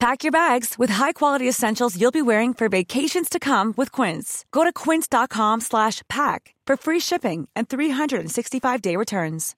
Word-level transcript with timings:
Pack 0.00 0.24
your 0.24 0.32
bags 0.32 0.78
with 0.78 0.88
high-quality 0.88 1.46
essentials 1.46 2.00
you'll 2.00 2.10
be 2.10 2.22
wearing 2.22 2.54
for 2.54 2.70
vacations 2.70 3.28
to 3.28 3.38
come 3.38 3.74
with 3.76 3.92
Quince. 3.92 4.46
Go 4.50 4.64
to 4.64 4.72
quince.com 4.72 5.60
slash 5.60 6.00
pack 6.08 6.54
for 6.66 6.78
free 6.78 7.00
shipping 7.00 7.50
and 7.54 7.68
365-day 7.68 8.96
returns. 8.96 9.54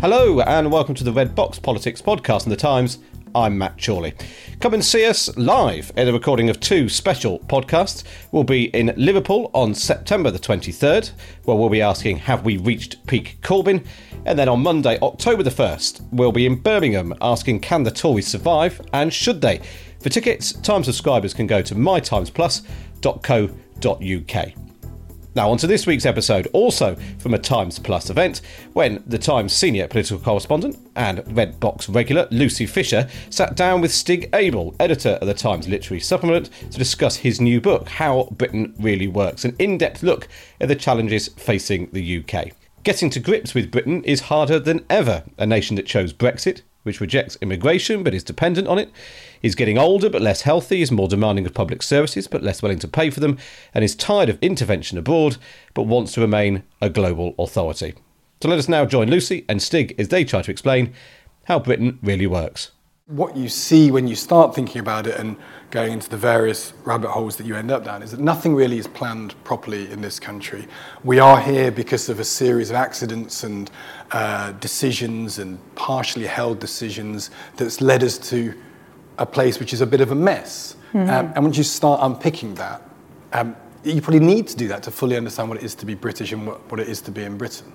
Hello 0.00 0.40
and 0.40 0.72
welcome 0.72 0.96
to 0.96 1.04
the 1.04 1.12
Red 1.12 1.36
Box 1.36 1.60
Politics 1.60 2.02
podcast 2.02 2.42
in 2.42 2.50
the 2.50 2.56
Times. 2.56 2.98
I'm 3.34 3.58
Matt 3.58 3.82
Chorley. 3.82 4.14
Come 4.60 4.74
and 4.74 4.84
see 4.84 5.06
us 5.06 5.34
live 5.36 5.90
at 5.96 6.06
a 6.06 6.12
recording 6.12 6.50
of 6.50 6.60
two 6.60 6.88
special 6.88 7.40
podcasts. 7.40 8.04
We'll 8.30 8.44
be 8.44 8.66
in 8.66 8.92
Liverpool 8.96 9.50
on 9.54 9.74
September 9.74 10.30
the 10.30 10.38
23rd, 10.38 11.10
where 11.44 11.56
we'll 11.56 11.68
be 11.68 11.80
asking, 11.80 12.18
Have 12.18 12.44
we 12.44 12.58
reached 12.58 13.04
peak 13.06 13.38
Corbyn? 13.40 13.84
And 14.26 14.38
then 14.38 14.48
on 14.48 14.62
Monday, 14.62 14.98
October 15.00 15.42
the 15.42 15.50
1st, 15.50 16.12
we'll 16.12 16.32
be 16.32 16.46
in 16.46 16.56
Birmingham 16.56 17.14
asking, 17.20 17.60
Can 17.60 17.84
the 17.84 17.90
Tories 17.90 18.28
survive 18.28 18.80
and 18.92 19.12
should 19.12 19.40
they? 19.40 19.60
For 20.00 20.10
tickets, 20.10 20.52
Times 20.52 20.86
subscribers 20.86 21.32
can 21.32 21.46
go 21.46 21.62
to 21.62 21.74
mytimesplus.co.uk. 21.74 24.71
Now, 25.34 25.50
on 25.50 25.56
to 25.58 25.66
this 25.66 25.86
week's 25.86 26.04
episode, 26.04 26.46
also 26.52 26.94
from 27.18 27.32
a 27.32 27.38
Times 27.38 27.78
Plus 27.78 28.10
event, 28.10 28.42
when 28.74 29.02
the 29.06 29.18
Times 29.18 29.54
senior 29.54 29.88
political 29.88 30.18
correspondent 30.18 30.76
and 30.94 31.24
Red 31.34 31.58
Box 31.58 31.88
regular 31.88 32.28
Lucy 32.30 32.66
Fisher 32.66 33.08
sat 33.30 33.56
down 33.56 33.80
with 33.80 33.92
Stig 33.92 34.28
Abell, 34.34 34.74
editor 34.78 35.18
of 35.22 35.26
the 35.26 35.32
Times 35.32 35.66
Literary 35.66 36.00
Supplement, 36.00 36.50
to 36.70 36.78
discuss 36.78 37.16
his 37.16 37.40
new 37.40 37.62
book, 37.62 37.88
How 37.88 38.28
Britain 38.32 38.74
Really 38.78 39.08
Works, 39.08 39.46
an 39.46 39.56
in 39.58 39.78
depth 39.78 40.02
look 40.02 40.28
at 40.60 40.68
the 40.68 40.76
challenges 40.76 41.28
facing 41.28 41.88
the 41.92 42.18
UK. 42.18 42.48
Getting 42.82 43.08
to 43.10 43.20
grips 43.20 43.54
with 43.54 43.70
Britain 43.70 44.04
is 44.04 44.22
harder 44.22 44.58
than 44.58 44.84
ever, 44.90 45.22
a 45.38 45.46
nation 45.46 45.76
that 45.76 45.86
chose 45.86 46.12
Brexit, 46.12 46.60
which 46.82 47.00
rejects 47.00 47.36
immigration 47.40 48.02
but 48.02 48.14
is 48.14 48.24
dependent 48.24 48.68
on 48.68 48.78
it, 48.78 48.90
is 49.42 49.54
getting 49.54 49.78
older 49.78 50.10
but 50.10 50.22
less 50.22 50.42
healthy, 50.42 50.82
is 50.82 50.90
more 50.90 51.08
demanding 51.08 51.46
of 51.46 51.54
public 51.54 51.82
services 51.82 52.28
but 52.28 52.42
less 52.42 52.62
willing 52.62 52.78
to 52.78 52.88
pay 52.88 53.10
for 53.10 53.20
them, 53.20 53.38
and 53.74 53.84
is 53.84 53.94
tired 53.94 54.28
of 54.28 54.38
intervention 54.40 54.98
abroad 54.98 55.36
but 55.74 55.82
wants 55.82 56.12
to 56.12 56.20
remain 56.20 56.62
a 56.80 56.90
global 56.90 57.34
authority. 57.38 57.94
So 58.42 58.48
let 58.48 58.58
us 58.58 58.68
now 58.68 58.84
join 58.84 59.08
Lucy 59.08 59.44
and 59.48 59.62
Stig 59.62 59.94
as 59.98 60.08
they 60.08 60.24
try 60.24 60.42
to 60.42 60.50
explain 60.50 60.92
how 61.44 61.58
Britain 61.58 61.98
really 62.02 62.26
works. 62.26 62.72
What 63.12 63.36
you 63.36 63.50
see 63.50 63.90
when 63.90 64.08
you 64.08 64.16
start 64.16 64.54
thinking 64.54 64.80
about 64.80 65.06
it 65.06 65.20
and 65.20 65.36
going 65.70 65.92
into 65.92 66.08
the 66.08 66.16
various 66.16 66.72
rabbit 66.84 67.10
holes 67.10 67.36
that 67.36 67.46
you 67.46 67.54
end 67.56 67.70
up 67.70 67.84
down 67.84 68.02
is 68.02 68.10
that 68.12 68.20
nothing 68.20 68.54
really 68.54 68.78
is 68.78 68.86
planned 68.86 69.34
properly 69.44 69.92
in 69.92 70.00
this 70.00 70.18
country. 70.18 70.66
We 71.04 71.18
are 71.18 71.38
here 71.38 71.70
because 71.70 72.08
of 72.08 72.20
a 72.20 72.24
series 72.24 72.70
of 72.70 72.76
accidents 72.76 73.44
and 73.44 73.70
uh, 74.12 74.52
decisions 74.52 75.38
and 75.38 75.58
partially 75.74 76.24
held 76.24 76.58
decisions 76.58 77.30
that's 77.56 77.82
led 77.82 78.02
us 78.02 78.16
to 78.30 78.54
a 79.18 79.26
place 79.26 79.60
which 79.60 79.74
is 79.74 79.82
a 79.82 79.86
bit 79.86 80.00
of 80.00 80.10
a 80.10 80.14
mess. 80.14 80.76
Mm-hmm. 80.94 81.10
Um, 81.10 81.32
and 81.34 81.44
once 81.44 81.58
you 81.58 81.64
start 81.64 82.00
unpicking 82.02 82.54
that, 82.54 82.80
um, 83.34 83.54
you 83.84 84.00
probably 84.00 84.20
need 84.20 84.48
to 84.48 84.56
do 84.56 84.68
that 84.68 84.82
to 84.84 84.90
fully 84.90 85.18
understand 85.18 85.50
what 85.50 85.58
it 85.58 85.64
is 85.64 85.74
to 85.74 85.84
be 85.84 85.94
British 85.94 86.32
and 86.32 86.46
what, 86.46 86.70
what 86.70 86.80
it 86.80 86.88
is 86.88 87.02
to 87.02 87.10
be 87.10 87.24
in 87.24 87.36
Britain. 87.36 87.70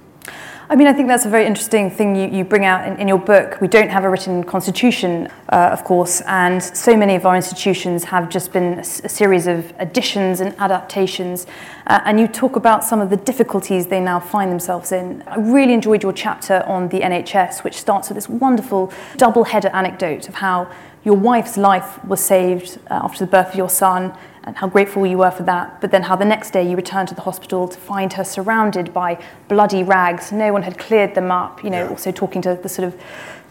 I 0.69 0.75
mean, 0.75 0.87
I 0.87 0.91
think 0.91 1.07
that's 1.07 1.25
a 1.25 1.29
very 1.29 1.45
interesting 1.45 1.89
thing 1.89 2.13
you, 2.13 2.27
you 2.27 2.43
bring 2.43 2.65
out 2.65 2.85
in, 2.85 2.97
in 2.97 3.07
your 3.07 3.19
book. 3.19 3.61
We 3.61 3.69
don't 3.69 3.87
have 3.87 4.03
a 4.03 4.09
written 4.09 4.43
constitution, 4.43 5.29
uh, 5.47 5.69
of 5.71 5.85
course, 5.85 6.19
and 6.27 6.61
so 6.61 6.97
many 6.97 7.15
of 7.15 7.25
our 7.25 7.37
institutions 7.37 8.03
have 8.03 8.27
just 8.27 8.51
been 8.51 8.73
a, 8.73 8.79
a 8.79 8.83
series 9.09 9.47
of 9.47 9.73
additions 9.79 10.41
and 10.41 10.53
adaptations. 10.59 11.47
Uh, 11.85 12.01
and 12.03 12.19
you 12.19 12.27
talk 12.27 12.57
about 12.57 12.83
some 12.83 12.99
of 12.99 13.09
the 13.09 13.15
difficulties 13.15 13.87
they 13.87 14.01
now 14.01 14.19
find 14.19 14.51
themselves 14.51 14.91
in. 14.91 15.23
I 15.25 15.37
really 15.37 15.71
enjoyed 15.71 16.03
your 16.03 16.11
chapter 16.11 16.61
on 16.67 16.89
the 16.89 16.99
NHS, 16.99 17.63
which 17.63 17.75
starts 17.75 18.09
with 18.09 18.17
this 18.17 18.27
wonderful 18.27 18.91
double 19.15 19.45
header 19.45 19.69
anecdote 19.69 20.27
of 20.27 20.35
how 20.35 20.69
your 21.07 21.15
wife's 21.15 21.55
life 21.55 22.03
was 22.03 22.19
saved 22.19 22.77
uh, 22.91 22.99
after 23.01 23.23
the 23.23 23.31
birth 23.31 23.47
of 23.51 23.55
your 23.55 23.69
son 23.69 24.13
and 24.43 24.57
how 24.57 24.67
grateful 24.67 25.07
you 25.07 25.17
were 25.17 25.31
for 25.31 25.43
that, 25.43 25.79
but 25.79 25.89
then 25.89 26.03
how 26.03 26.17
the 26.17 26.25
next 26.25 26.51
day 26.51 26.69
you 26.69 26.75
returned 26.75 27.07
to 27.07 27.15
the 27.15 27.21
hospital 27.21 27.65
to 27.65 27.77
find 27.77 28.11
her 28.11 28.25
surrounded 28.25 28.93
by 28.93 29.17
bloody 29.47 29.83
rags. 29.83 30.33
No 30.33 30.51
one 30.51 30.63
had 30.63 30.77
cleared 30.77 31.15
them 31.15 31.31
up, 31.31 31.63
you 31.63 31.69
know, 31.69 31.85
yeah. 31.85 31.89
also 31.89 32.11
talking 32.11 32.41
to 32.41 32.59
the 32.61 32.67
sort 32.67 32.89
of 32.89 33.01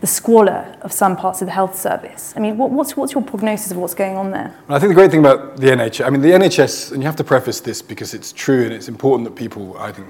the 0.03 0.06
squalor 0.06 0.77
of 0.83 0.93
some 0.93 1.16
parts 1.16 1.41
of 1.41 1.47
the 1.47 1.53
health 1.53 1.78
service. 1.78 2.34
I 2.37 2.41
mean, 2.41 2.59
what, 2.59 2.71
what's, 2.71 2.95
what's 2.95 3.15
your 3.15 3.22
prognosis 3.22 3.71
of 3.72 3.78
what's 3.78 3.95
going 3.95 4.19
on 4.19 4.33
there? 4.33 4.55
Well, 4.69 4.77
I 4.77 4.78
think 4.78 4.91
the 4.91 4.95
great 4.95 5.11
thing 5.11 5.21
about 5.21 5.56
the 5.56 5.69
NHS, 5.69 6.05
I 6.05 6.11
mean, 6.11 6.21
the 6.21 6.33
NHS, 6.33 6.93
and 6.93 7.03
you 7.03 7.06
have 7.06 7.16
to 7.16 7.25
preface 7.25 7.61
this 7.61 7.81
because 7.81 8.12
it's 8.12 8.33
true 8.33 8.65
and 8.65 8.72
it's 8.75 8.89
important 8.89 9.27
that 9.31 9.34
people, 9.34 9.78
I 9.78 9.93
think, 9.93 10.09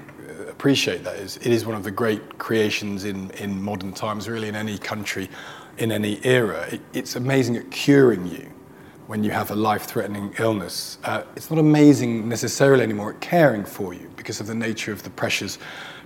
appreciate 0.49 1.05
that, 1.05 1.15
is 1.15 1.37
it 1.37 1.47
is 1.47 1.65
one 1.65 1.75
of 1.75 1.83
the 1.83 1.91
great 1.91 2.39
creations 2.39 3.05
in, 3.05 3.31
in 3.31 3.61
modern 3.61 3.93
times, 3.93 4.27
really, 4.27 4.49
in 4.49 4.55
any 4.55 4.77
country, 4.77 5.29
in 5.77 5.91
any 5.91 6.19
era. 6.23 6.67
It, 6.71 6.81
it's 6.93 7.15
amazing 7.15 7.57
at 7.57 7.69
curing 7.71 8.27
you 8.27 8.49
when 9.07 9.23
you 9.23 9.31
have 9.31 9.51
a 9.51 9.55
life-threatening 9.55 10.33
illness. 10.39 10.97
Uh, 11.03 11.23
it's 11.35 11.49
not 11.49 11.59
amazing 11.59 12.27
necessarily 12.27 12.83
anymore 12.83 13.13
at 13.13 13.21
caring 13.21 13.63
for 13.63 13.93
you 13.93 14.11
because 14.17 14.39
of 14.39 14.47
the 14.47 14.55
nature 14.55 14.91
of 14.91 15.03
the 15.03 15.09
pressures 15.09 15.59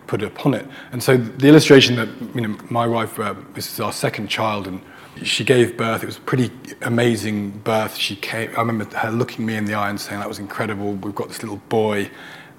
put 0.08 0.22
upon 0.22 0.54
it. 0.54 0.68
And 0.92 1.02
so 1.02 1.18
the 1.18 1.48
illustration 1.48 1.96
that 1.96 2.10
you 2.36 2.42
know, 2.42 2.58
my 2.70 2.86
wife, 2.86 3.20
uh, 3.20 3.34
this 3.54 3.72
is 3.72 3.80
our 3.80 3.94
second 3.94 4.28
child, 4.28 4.68
and 4.68 4.82
she 5.24 5.44
gave 5.44 5.78
birth. 5.78 6.04
It 6.04 6.06
was 6.06 6.18
a 6.18 6.22
pretty 6.22 6.52
amazing 6.82 7.52
birth. 7.64 7.96
She 7.96 8.16
came. 8.16 8.50
I 8.56 8.60
remember 8.60 8.86
her 8.98 9.12
looking 9.12 9.46
me 9.46 9.56
in 9.56 9.66
the 9.66 9.74
eye 9.74 9.90
and 9.90 10.00
saying, 10.00 10.20
"That 10.20 10.28
was 10.28 10.40
incredible. 10.40 10.94
We've 10.94 11.16
got 11.16 11.28
this 11.28 11.42
little 11.44 11.62
boy," 11.70 12.10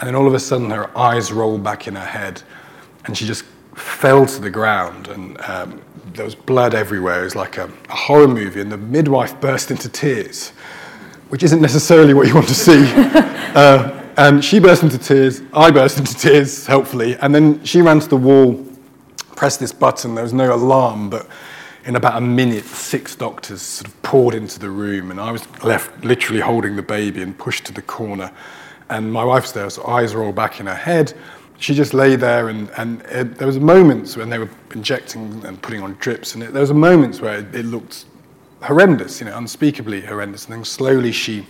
and 0.01 0.07
then 0.07 0.15
all 0.15 0.27
of 0.27 0.35
a 0.35 0.41
sudden 0.41 0.71
her 0.71 0.97
eyes 0.97 1.33
rolled 1.33 1.63
back 1.63 1.87
in 1.87 1.95
her 1.95 2.05
head, 2.05 2.43
and 3.05 3.17
she 3.17 3.27
just 3.27 3.45
fell 3.75 4.27
to 4.27 4.41
the 4.41 4.51
ground 4.51 5.09
and 5.09 5.41
um, 5.43 5.81
there 6.15 6.25
was 6.25 6.35
blood 6.35 6.75
everywhere. 6.75 7.21
It 7.21 7.25
was 7.25 7.37
like 7.37 7.59
a, 7.59 7.71
a, 7.89 7.95
horror 7.95 8.29
movie, 8.29 8.61
and 8.61 8.71
the 8.71 8.77
midwife 8.77 9.41
burst 9.41 9.71
into 9.71 9.89
tears, 9.89 10.51
which 11.29 11.43
isn't 11.43 11.61
necessarily 11.61 12.15
what 12.15 12.27
you 12.29 12.35
want 12.35 12.49
to 12.49 12.55
see. 12.55 12.85
uh, 13.55 13.99
and 14.17 14.45
she 14.45 14.59
burst 14.59 14.83
into 14.83 14.99
tears, 14.99 15.41
I 15.55 15.71
burst 15.71 15.99
into 15.99 16.15
tears, 16.15 16.67
helpfully, 16.67 17.17
and 17.17 17.35
then 17.35 17.65
she 17.65 17.81
ran 17.81 18.01
to 18.01 18.09
the 18.09 18.17
wall, 18.17 18.67
pressed 19.37 19.61
this 19.61 19.73
button, 19.73 20.15
there 20.15 20.25
was 20.25 20.35
no 20.35 20.55
alarm, 20.55 21.09
but 21.09 21.27
in 21.85 21.97
about 21.97 22.17
a 22.17 22.21
minute, 22.21 22.65
six 22.65 23.17
doctors 23.17 23.63
sort 23.63 23.89
of 23.89 24.03
poured 24.03 24.35
into 24.35 24.59
the 24.59 24.71
room, 24.71 25.11
and 25.11 25.19
I 25.21 25.33
was 25.33 25.47
left 25.65 26.05
literally 26.05 26.41
holding 26.41 26.77
the 26.77 26.83
baby 26.83 27.23
and 27.23 27.37
pushed 27.37 27.65
to 27.67 27.73
the 27.73 27.83
corner. 27.83 28.31
And 28.89 29.11
my 29.11 29.25
wife's 29.25 29.53
there, 29.53 29.71
so 29.71 29.85
eyes 29.87 30.15
roll 30.15 30.33
back 30.33 30.61
in 30.61 30.67
her 30.67 30.75
head 30.75 31.15
she 31.63 31.75
just 31.75 31.95
lay 31.95 32.17
there 32.17 32.49
and, 32.49 32.71
and 32.77 33.03
it, 33.03 33.37
there 33.37 33.47
was 33.47 33.61
moments 33.61 34.17
when 34.17 34.29
they 34.29 34.39
were 34.39 34.51
injecting 34.75 35.45
and 35.47 35.63
putting 35.63 35.81
on 35.81 35.95
drips 36.01 36.35
and 36.35 36.43
it, 36.43 36.53
there 36.53 36.61
was 36.61 36.73
moments 36.73 37.21
where 37.21 37.39
it, 37.39 37.55
it, 37.55 37.65
looked 37.65 38.07
horrendous, 38.63 39.21
you 39.21 39.27
know, 39.27 39.37
unspeakably 39.39 40.01
horrendous. 40.01 40.47
And 40.47 40.55
then 40.55 40.65
slowly 40.65 41.13
she 41.13 41.47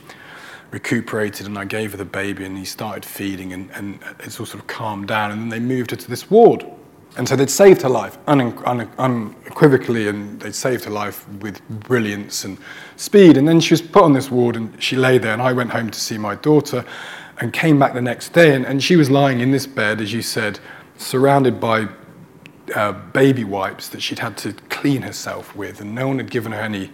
recuperated 0.70 1.47
and 1.47 1.59
I 1.59 1.64
gave 1.64 1.93
her 1.93 1.97
the 1.97 2.05
baby 2.05 2.44
and 2.44 2.59
he 2.59 2.67
started 2.67 3.06
feeding 3.06 3.55
and, 3.55 3.70
and 3.70 4.00
it's 4.20 4.38
all 4.38 4.44
sort 4.44 4.61
of 4.61 4.67
calmed 4.67 5.09
down 5.09 5.31
and 5.31 5.41
then 5.41 5.49
they 5.49 5.61
moved 5.61 5.93
her 5.93 5.97
to 5.97 6.11
this 6.11 6.31
ward. 6.31 6.67
And 7.17 7.26
so 7.26 7.35
they'd 7.35 7.50
saved 7.50 7.81
her 7.82 7.88
life 7.88 8.19
un- 8.26 8.58
un- 8.67 8.91
unequivocally 8.99 10.08
and 10.08 10.38
they'd 10.41 10.55
saved 10.55 10.85
her 10.85 10.91
life 10.91 11.26
with 11.41 11.67
brilliance 11.69 12.44
and 12.44 12.58
speed. 12.97 13.38
And 13.38 13.49
then 13.49 13.61
she 13.61 13.73
was 13.73 13.82
put 13.82 14.03
on 14.03 14.12
this 14.12 14.31
ward 14.31 14.56
and 14.56 14.82
she 14.82 14.97
lay 14.97 15.17
there 15.17 15.32
and 15.32 15.41
I 15.41 15.55
went 15.55 15.70
home 15.70 15.91
to 15.91 16.00
see 16.00 16.19
my 16.19 16.35
daughter 16.35 16.85
and 17.40 17.52
came 17.52 17.79
back 17.79 17.94
the 17.94 18.02
next 18.02 18.32
day, 18.32 18.55
and, 18.55 18.64
and 18.64 18.82
she 18.82 18.96
was 18.96 19.11
lying 19.11 19.40
in 19.40 19.50
this 19.50 19.67
bed, 19.67 20.00
as 20.00 20.12
you 20.12 20.23
said, 20.23 20.61
surrounded 20.96 21.61
by 21.61 21.88
uh, 22.75 22.93
baby 22.93 23.44
wipes 23.44 23.88
that 23.88 24.00
she'd 24.00 24.20
had 24.20 24.37
to 24.38 24.52
clean 24.69 25.02
herself 25.02 25.55
with, 25.56 25.81
and 25.81 25.94
no 25.94 26.08
one 26.08 26.19
had 26.19 26.31
given 26.31 26.52
her 26.52 26.61
any 26.61 26.90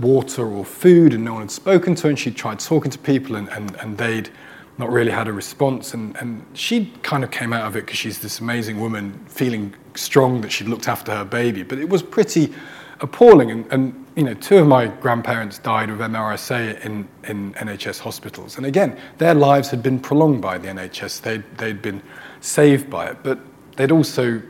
water 0.00 0.46
or 0.46 0.64
food 0.64 1.14
and 1.14 1.24
no 1.24 1.34
one 1.34 1.42
had 1.42 1.50
spoken 1.50 1.94
to 1.94 2.04
her 2.04 2.08
and 2.08 2.18
she'd 2.18 2.36
tried 2.36 2.58
talking 2.58 2.90
to 2.90 2.98
people 2.98 3.36
and, 3.36 3.48
and, 3.50 3.76
and 3.76 3.96
they'd 3.98 4.30
not 4.76 4.90
really 4.90 5.10
had 5.10 5.28
a 5.28 5.32
response 5.32 5.94
and, 5.94 6.16
and 6.16 6.44
she 6.52 6.92
kind 7.02 7.22
of 7.22 7.30
came 7.30 7.52
out 7.52 7.64
of 7.66 7.76
it 7.76 7.82
because 7.86 7.98
she's 7.98 8.18
this 8.18 8.40
amazing 8.40 8.80
woman 8.80 9.12
feeling 9.26 9.72
strong 9.94 10.40
that 10.40 10.50
she'd 10.50 10.66
looked 10.66 10.88
after 10.88 11.14
her 11.14 11.24
baby 11.24 11.62
but 11.62 11.78
it 11.78 11.88
was 11.88 12.02
pretty 12.02 12.52
appalling 13.00 13.50
and, 13.50 13.72
and 13.72 14.03
you 14.16 14.22
know 14.22 14.34
two 14.34 14.58
of 14.58 14.66
my 14.66 14.86
grandparents 14.86 15.58
died 15.58 15.90
of 15.90 15.98
MRSA 15.98 16.80
in, 16.84 17.08
in 17.24 17.52
NHS 17.54 17.98
hospitals. 17.98 18.56
And 18.56 18.66
again 18.66 18.98
their 19.18 19.34
lives 19.34 19.70
had 19.70 19.82
been 19.82 19.98
prolonged 19.98 20.40
by 20.40 20.58
the 20.58 20.68
NHS 20.68 21.22
they'd, 21.22 21.44
they'd 21.58 21.82
been 21.82 22.02
saved 22.40 22.90
by 22.90 23.06
it 23.06 23.18
but 23.22 23.38
they'd 23.76 23.92
also 23.92 24.40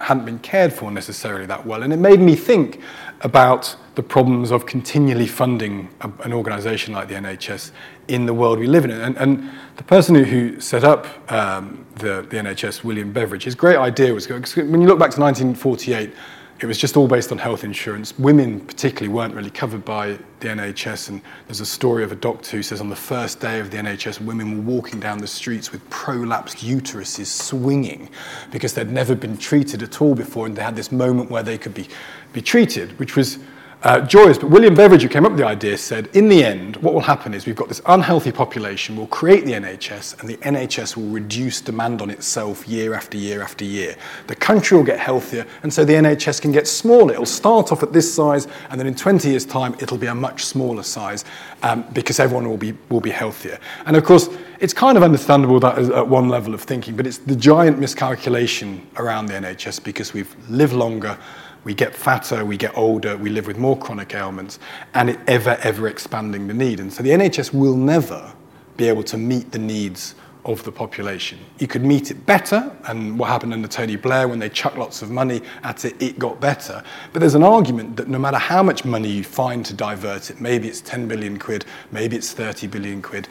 hadn't 0.00 0.24
been 0.24 0.38
cared 0.40 0.72
for 0.72 0.90
necessarily 0.90 1.46
that 1.46 1.64
well. 1.64 1.82
And 1.82 1.92
it 1.92 1.98
made 1.98 2.20
me 2.20 2.34
think 2.34 2.80
about 3.20 3.76
the 3.94 4.02
problems 4.02 4.50
of 4.50 4.66
continually 4.66 5.26
funding 5.26 5.88
a, 6.00 6.10
an 6.24 6.32
organisation 6.32 6.92
like 6.92 7.08
the 7.08 7.14
NHS 7.14 7.70
in 8.08 8.26
the 8.26 8.34
world 8.34 8.58
we 8.58 8.66
live 8.66 8.84
in. 8.84 8.90
And, 8.90 9.16
and 9.16 9.50
the 9.76 9.84
person 9.84 10.14
who, 10.14 10.24
who 10.24 10.60
set 10.60 10.84
up 10.84 11.06
um, 11.32 11.86
the, 11.96 12.26
the 12.28 12.36
NHS, 12.36 12.84
William 12.84 13.12
Beveridge, 13.12 13.44
his 13.44 13.54
great 13.54 13.76
idea 13.76 14.12
was 14.12 14.28
when 14.28 14.80
you 14.80 14.88
look 14.88 14.98
back 14.98 15.10
to 15.12 15.20
1948, 15.20 16.12
it 16.60 16.66
was 16.66 16.78
just 16.78 16.96
all 16.96 17.08
based 17.08 17.32
on 17.32 17.38
health 17.38 17.64
insurance. 17.64 18.16
Women, 18.18 18.60
particularly, 18.60 19.12
weren't 19.12 19.34
really 19.34 19.50
covered 19.50 19.84
by 19.84 20.18
the 20.40 20.48
NHS. 20.48 21.08
And 21.08 21.20
there's 21.46 21.60
a 21.60 21.66
story 21.66 22.04
of 22.04 22.12
a 22.12 22.16
doctor 22.16 22.56
who 22.56 22.62
says 22.62 22.80
on 22.80 22.88
the 22.88 22.96
first 22.96 23.40
day 23.40 23.58
of 23.58 23.70
the 23.70 23.76
NHS, 23.76 24.20
women 24.20 24.56
were 24.56 24.72
walking 24.72 25.00
down 25.00 25.18
the 25.18 25.26
streets 25.26 25.72
with 25.72 25.88
prolapsed 25.90 26.58
uteruses 26.58 27.26
swinging 27.26 28.08
because 28.52 28.72
they'd 28.72 28.90
never 28.90 29.16
been 29.16 29.36
treated 29.36 29.82
at 29.82 30.00
all 30.00 30.14
before. 30.14 30.46
And 30.46 30.54
they 30.54 30.62
had 30.62 30.76
this 30.76 30.92
moment 30.92 31.28
where 31.28 31.42
they 31.42 31.58
could 31.58 31.74
be, 31.74 31.88
be 32.32 32.40
treated, 32.40 32.96
which 33.00 33.16
was 33.16 33.38
uh, 33.84 34.00
joyous. 34.00 34.38
But 34.38 34.48
William 34.48 34.74
Beveridge, 34.74 35.02
who 35.02 35.08
came 35.08 35.24
up 35.24 35.32
with 35.32 35.40
the 35.40 35.46
idea, 35.46 35.76
said, 35.76 36.08
in 36.14 36.28
the 36.28 36.42
end, 36.42 36.76
what 36.76 36.94
will 36.94 37.02
happen 37.02 37.34
is 37.34 37.44
we've 37.44 37.54
got 37.54 37.68
this 37.68 37.82
unhealthy 37.86 38.32
population, 38.32 38.96
we'll 38.96 39.06
create 39.06 39.44
the 39.44 39.52
NHS, 39.52 40.18
and 40.20 40.28
the 40.28 40.38
NHS 40.38 40.96
will 40.96 41.08
reduce 41.10 41.60
demand 41.60 42.00
on 42.00 42.08
itself 42.10 42.66
year 42.66 42.94
after 42.94 43.18
year 43.18 43.42
after 43.42 43.64
year. 43.64 43.94
The 44.26 44.36
country 44.36 44.76
will 44.76 44.84
get 44.84 44.98
healthier, 44.98 45.46
and 45.62 45.72
so 45.72 45.84
the 45.84 45.92
NHS 45.92 46.40
can 46.40 46.50
get 46.50 46.66
smaller. 46.66 47.12
It'll 47.12 47.26
start 47.26 47.72
off 47.72 47.82
at 47.82 47.92
this 47.92 48.12
size, 48.12 48.48
and 48.70 48.80
then 48.80 48.86
in 48.86 48.94
20 48.94 49.28
years' 49.28 49.44
time, 49.44 49.76
it'll 49.78 49.98
be 49.98 50.06
a 50.06 50.14
much 50.14 50.46
smaller 50.46 50.82
size 50.82 51.24
um, 51.62 51.84
because 51.92 52.18
everyone 52.18 52.48
will 52.48 52.56
be, 52.56 52.72
will 52.88 53.02
be 53.02 53.10
healthier. 53.10 53.58
And 53.84 53.96
of 53.96 54.04
course, 54.04 54.30
it's 54.60 54.72
kind 54.72 54.96
of 54.96 55.02
understandable 55.02 55.60
that 55.60 55.78
at 55.78 56.08
one 56.08 56.30
level 56.30 56.54
of 56.54 56.62
thinking, 56.62 56.96
but 56.96 57.06
it's 57.06 57.18
the 57.18 57.36
giant 57.36 57.78
miscalculation 57.78 58.86
around 58.96 59.26
the 59.26 59.34
NHS 59.34 59.84
because 59.84 60.14
we've 60.14 60.34
lived 60.48 60.72
longer, 60.72 61.18
we 61.64 61.74
get 61.74 61.94
fatter, 61.94 62.44
we 62.44 62.56
get 62.56 62.76
older, 62.76 63.16
we 63.16 63.30
live 63.30 63.46
with 63.46 63.58
more 63.58 63.76
chronic 63.76 64.14
ailments, 64.14 64.58
and 64.94 65.10
it 65.10 65.18
ever, 65.26 65.58
ever 65.62 65.88
expanding 65.88 66.46
the 66.46 66.54
need. 66.54 66.80
And 66.80 66.92
so 66.92 67.02
the 67.02 67.10
NHS 67.10 67.52
will 67.52 67.76
never 67.76 68.32
be 68.76 68.88
able 68.88 69.02
to 69.04 69.16
meet 69.16 69.50
the 69.52 69.58
needs 69.58 70.14
of 70.44 70.62
the 70.64 70.72
population. 70.72 71.38
You 71.58 71.66
could 71.66 71.84
meet 71.84 72.10
it 72.10 72.26
better, 72.26 72.76
and 72.86 73.18
what 73.18 73.30
happened 73.30 73.54
under 73.54 73.66
Tony 73.66 73.96
Blair 73.96 74.28
when 74.28 74.38
they 74.38 74.50
chucked 74.50 74.76
lots 74.76 75.00
of 75.00 75.10
money 75.10 75.40
at 75.62 75.84
it, 75.86 76.00
it 76.02 76.18
got 76.18 76.38
better. 76.38 76.82
But 77.12 77.20
there's 77.20 77.34
an 77.34 77.42
argument 77.42 77.96
that 77.96 78.08
no 78.08 78.18
matter 78.18 78.36
how 78.36 78.62
much 78.62 78.84
money 78.84 79.08
you 79.08 79.24
find 79.24 79.64
to 79.64 79.74
divert 79.74 80.30
it, 80.30 80.40
maybe 80.40 80.68
it's 80.68 80.82
10 80.82 81.08
billion 81.08 81.38
quid, 81.38 81.64
maybe 81.92 82.16
it's 82.16 82.32
30 82.32 82.66
billion 82.66 83.00
quid, 83.00 83.26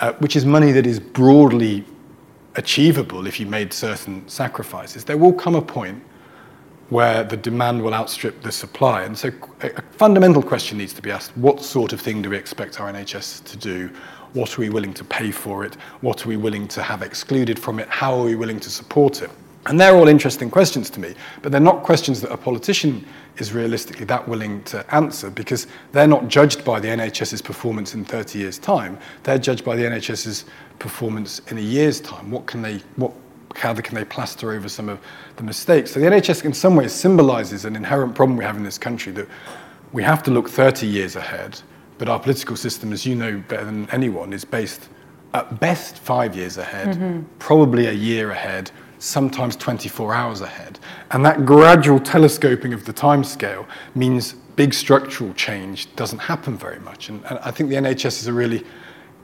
uh, 0.00 0.12
which 0.14 0.36
is 0.36 0.46
money 0.46 0.72
that 0.72 0.86
is 0.86 0.98
broadly 0.98 1.84
achievable 2.56 3.26
if 3.26 3.40
you 3.40 3.46
made 3.46 3.72
certain 3.72 4.26
sacrifices, 4.28 5.04
there 5.04 5.18
will 5.18 5.32
come 5.32 5.54
a 5.54 5.62
point 5.62 6.02
where 6.90 7.24
the 7.24 7.36
demand 7.36 7.82
will 7.82 7.94
outstrip 7.94 8.42
the 8.42 8.52
supply. 8.52 9.02
And 9.02 9.16
so 9.16 9.30
a, 9.62 9.82
fundamental 9.82 10.42
question 10.42 10.78
needs 10.78 10.92
to 10.94 11.02
be 11.02 11.10
asked, 11.10 11.36
what 11.36 11.62
sort 11.62 11.92
of 11.92 12.00
thing 12.00 12.22
do 12.22 12.30
we 12.30 12.36
expect 12.36 12.80
our 12.80 12.92
NHS 12.92 13.44
to 13.44 13.56
do? 13.56 13.90
What 14.34 14.58
are 14.58 14.60
we 14.60 14.68
willing 14.68 14.92
to 14.94 15.04
pay 15.04 15.30
for 15.30 15.64
it? 15.64 15.76
What 16.00 16.24
are 16.24 16.28
we 16.28 16.36
willing 16.36 16.68
to 16.68 16.82
have 16.82 17.02
excluded 17.02 17.58
from 17.58 17.78
it? 17.78 17.88
How 17.88 18.14
are 18.18 18.24
we 18.24 18.34
willing 18.34 18.60
to 18.60 18.70
support 18.70 19.22
it? 19.22 19.30
And 19.66 19.80
they're 19.80 19.96
all 19.96 20.08
interesting 20.08 20.50
questions 20.50 20.90
to 20.90 21.00
me, 21.00 21.14
but 21.40 21.50
they're 21.50 21.60
not 21.60 21.82
questions 21.82 22.20
that 22.20 22.30
a 22.30 22.36
politician 22.36 23.06
is 23.38 23.54
realistically 23.54 24.04
that 24.04 24.28
willing 24.28 24.62
to 24.64 24.94
answer 24.94 25.30
because 25.30 25.66
they're 25.92 26.06
not 26.06 26.28
judged 26.28 26.64
by 26.64 26.80
the 26.80 26.88
NHS's 26.88 27.40
performance 27.40 27.94
in 27.94 28.04
30 28.04 28.38
years' 28.38 28.58
time. 28.58 28.98
They're 29.22 29.38
judged 29.38 29.64
by 29.64 29.74
the 29.74 29.84
NHS's 29.84 30.44
performance 30.78 31.38
in 31.50 31.56
a 31.56 31.62
year's 31.62 32.00
time. 32.00 32.30
What 32.30 32.46
can 32.46 32.60
they, 32.60 32.82
what 32.96 33.12
how 33.54 33.74
can 33.74 33.94
they 33.94 34.04
plaster 34.04 34.52
over 34.52 34.68
some 34.68 34.88
of 34.88 35.00
the 35.36 35.42
mistakes? 35.42 35.92
So 35.92 36.00
the 36.00 36.06
NHS 36.06 36.44
in 36.44 36.52
some 36.52 36.76
ways 36.76 36.92
symbolises 36.92 37.64
an 37.64 37.76
inherent 37.76 38.14
problem 38.14 38.36
we 38.36 38.44
have 38.44 38.56
in 38.56 38.62
this 38.62 38.78
country 38.78 39.12
that 39.12 39.28
we 39.92 40.02
have 40.02 40.22
to 40.24 40.30
look 40.30 40.48
30 40.48 40.86
years 40.86 41.16
ahead, 41.16 41.60
but 41.98 42.08
our 42.08 42.18
political 42.18 42.56
system, 42.56 42.92
as 42.92 43.06
you 43.06 43.14
know 43.14 43.42
better 43.48 43.64
than 43.64 43.88
anyone, 43.90 44.32
is 44.32 44.44
based 44.44 44.88
at 45.32 45.60
best 45.60 45.98
five 45.98 46.36
years 46.36 46.58
ahead, 46.58 46.96
mm-hmm. 46.96 47.22
probably 47.38 47.86
a 47.86 47.92
year 47.92 48.30
ahead, 48.30 48.70
sometimes 48.98 49.56
24 49.56 50.14
hours 50.14 50.40
ahead. 50.40 50.78
And 51.10 51.24
that 51.24 51.44
gradual 51.44 52.00
telescoping 52.00 52.72
of 52.72 52.84
the 52.84 52.92
timescale 52.92 53.66
means 53.94 54.34
big 54.56 54.72
structural 54.72 55.34
change 55.34 55.94
doesn't 55.96 56.20
happen 56.20 56.56
very 56.56 56.78
much. 56.80 57.08
And, 57.08 57.24
and 57.26 57.38
I 57.40 57.50
think 57.50 57.68
the 57.68 57.76
NHS 57.76 58.20
is 58.20 58.26
a 58.28 58.32
really 58.32 58.64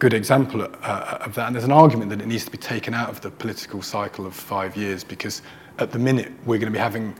good 0.00 0.14
example 0.14 0.62
uh, 0.62 1.18
of 1.20 1.34
that. 1.34 1.46
And 1.46 1.54
there's 1.54 1.64
an 1.64 1.70
argument 1.70 2.10
that 2.10 2.20
it 2.20 2.26
needs 2.26 2.44
to 2.46 2.50
be 2.50 2.58
taken 2.58 2.94
out 2.94 3.10
of 3.10 3.20
the 3.20 3.30
political 3.30 3.82
cycle 3.82 4.26
of 4.26 4.34
five 4.34 4.76
years 4.76 5.04
because 5.04 5.42
at 5.78 5.92
the 5.92 5.98
minute 5.98 6.32
we're 6.46 6.58
going 6.58 6.72
to 6.72 6.76
be 6.76 6.78
having 6.78 7.14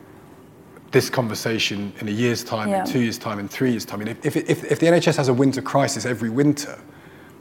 this 0.91 1.09
conversation 1.09 1.93
in 2.00 2.09
a 2.09 2.11
year's 2.11 2.43
time, 2.43 2.71
yeah. 2.71 2.81
in 2.81 2.91
two 2.91 2.99
years' 2.99 3.19
time, 3.19 3.38
in 3.38 3.47
three 3.47 3.71
years' 3.71 3.85
time. 3.85 4.00
I 4.00 4.05
mean, 4.05 4.17
if, 4.23 4.35
if, 4.35 4.65
if 4.65 4.81
the 4.81 4.87
NHS 4.87 5.17
has 5.19 5.29
a 5.29 5.35
winter 5.35 5.62
crisis 5.62 6.05
every 6.05 6.31
winter, 6.31 6.81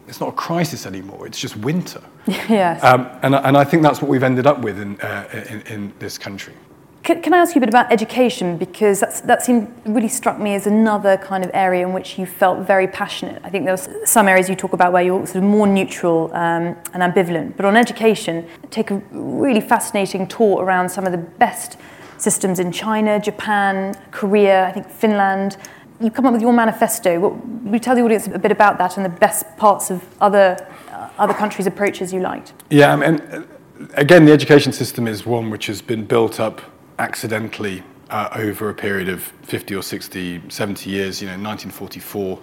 it's 0.07 0.19
not 0.19 0.30
a 0.30 0.33
crisis 0.33 0.86
anymore, 0.86 1.25
it's 1.25 1.39
just 1.39 1.56
winter. 1.57 2.03
yes. 2.27 2.83
Um, 2.83 3.09
and, 3.24 3.33
and 3.33 3.57
I 3.57 3.63
think 3.63 3.81
that's 3.81 4.01
what 4.01 4.09
we've 4.09 4.24
ended 4.24 4.45
up 4.45 4.59
with 4.59 4.80
in, 4.80 5.00
uh, 5.01 5.45
in, 5.50 5.62
in 5.62 5.94
this 6.00 6.18
country. 6.18 6.53
Can, 7.09 7.23
can, 7.23 7.33
I 7.33 7.38
ask 7.38 7.56
you 7.56 7.59
a 7.59 7.61
bit 7.61 7.69
about 7.69 7.91
education? 7.91 8.56
Because 8.56 9.00
that's, 9.00 9.21
that 9.21 9.41
seemed 9.41 9.73
really 9.83 10.07
struck 10.07 10.38
me 10.38 10.53
as 10.53 10.67
another 10.67 11.17
kind 11.17 11.44
of 11.44 11.50
area 11.56 11.83
in 11.83 11.91
which 11.91 12.19
you 12.19 12.27
felt 12.27 12.67
very 12.67 12.88
passionate. 12.88 13.41
I 13.44 13.50
think 13.50 13.65
there 13.65 13.73
was 13.73 13.89
some 14.06 14.27
areas 14.27 14.47
you 14.47 14.56
talk 14.56 14.73
about 14.73 14.94
where 14.94 15.01
you're 15.01 15.25
sort 15.25 15.38
of 15.38 15.50
more 15.50 15.65
neutral 15.65 16.31
um, 16.35 16.77
and 16.94 17.01
ambivalent. 17.01 17.57
But 17.57 17.65
on 17.65 17.75
education, 17.75 18.47
take 18.69 18.91
a 18.91 19.01
really 19.09 19.59
fascinating 19.59 20.27
tour 20.27 20.63
around 20.63 20.88
some 20.88 21.07
of 21.07 21.11
the 21.11 21.17
best 21.17 21.77
systems 22.19 22.59
in 22.59 22.71
China, 22.71 23.19
Japan, 23.19 23.95
Korea, 24.12 24.67
I 24.67 24.71
think 24.71 24.88
Finland. 24.88 25.57
You 26.00 26.12
come 26.12 26.27
up 26.27 26.33
with 26.33 26.44
your 26.44 26.53
manifesto. 26.53 27.19
What, 27.19 27.44
will 27.44 27.73
you 27.73 27.79
tell 27.79 27.95
the 27.95 28.03
audience 28.03 28.27
a 28.27 28.38
bit 28.38 28.51
about 28.51 28.77
that 28.77 28.97
and 28.97 29.03
the 29.03 29.17
best 29.17 29.47
parts 29.57 29.89
of 29.89 30.03
other, 30.21 30.63
uh, 30.91 31.09
other 31.17 31.33
countries' 31.33 31.65
approaches 31.65 32.13
you 32.13 32.19
liked? 32.19 32.53
Yeah, 32.69 32.94
I 32.94 32.95
mean, 32.97 33.19
uh, 33.19 33.45
again, 33.95 34.25
the 34.25 34.31
education 34.31 34.72
system 34.72 35.07
is 35.07 35.25
one 35.25 35.50
which 35.50 35.65
has 35.65 35.81
been 35.81 36.05
built 36.05 36.39
up 36.39 36.62
accidentally 37.00 37.84
uh, 38.10 38.29
over 38.36 38.70
a 38.70 38.74
period 38.74 39.10
of 39.10 39.24
50 39.44 39.75
or 39.75 39.84
60, 39.84 40.44
70 40.50 40.89
years. 40.89 41.22
You 41.22 41.27
know, 41.27 41.34
in 41.34 41.44
1944, 41.44 42.39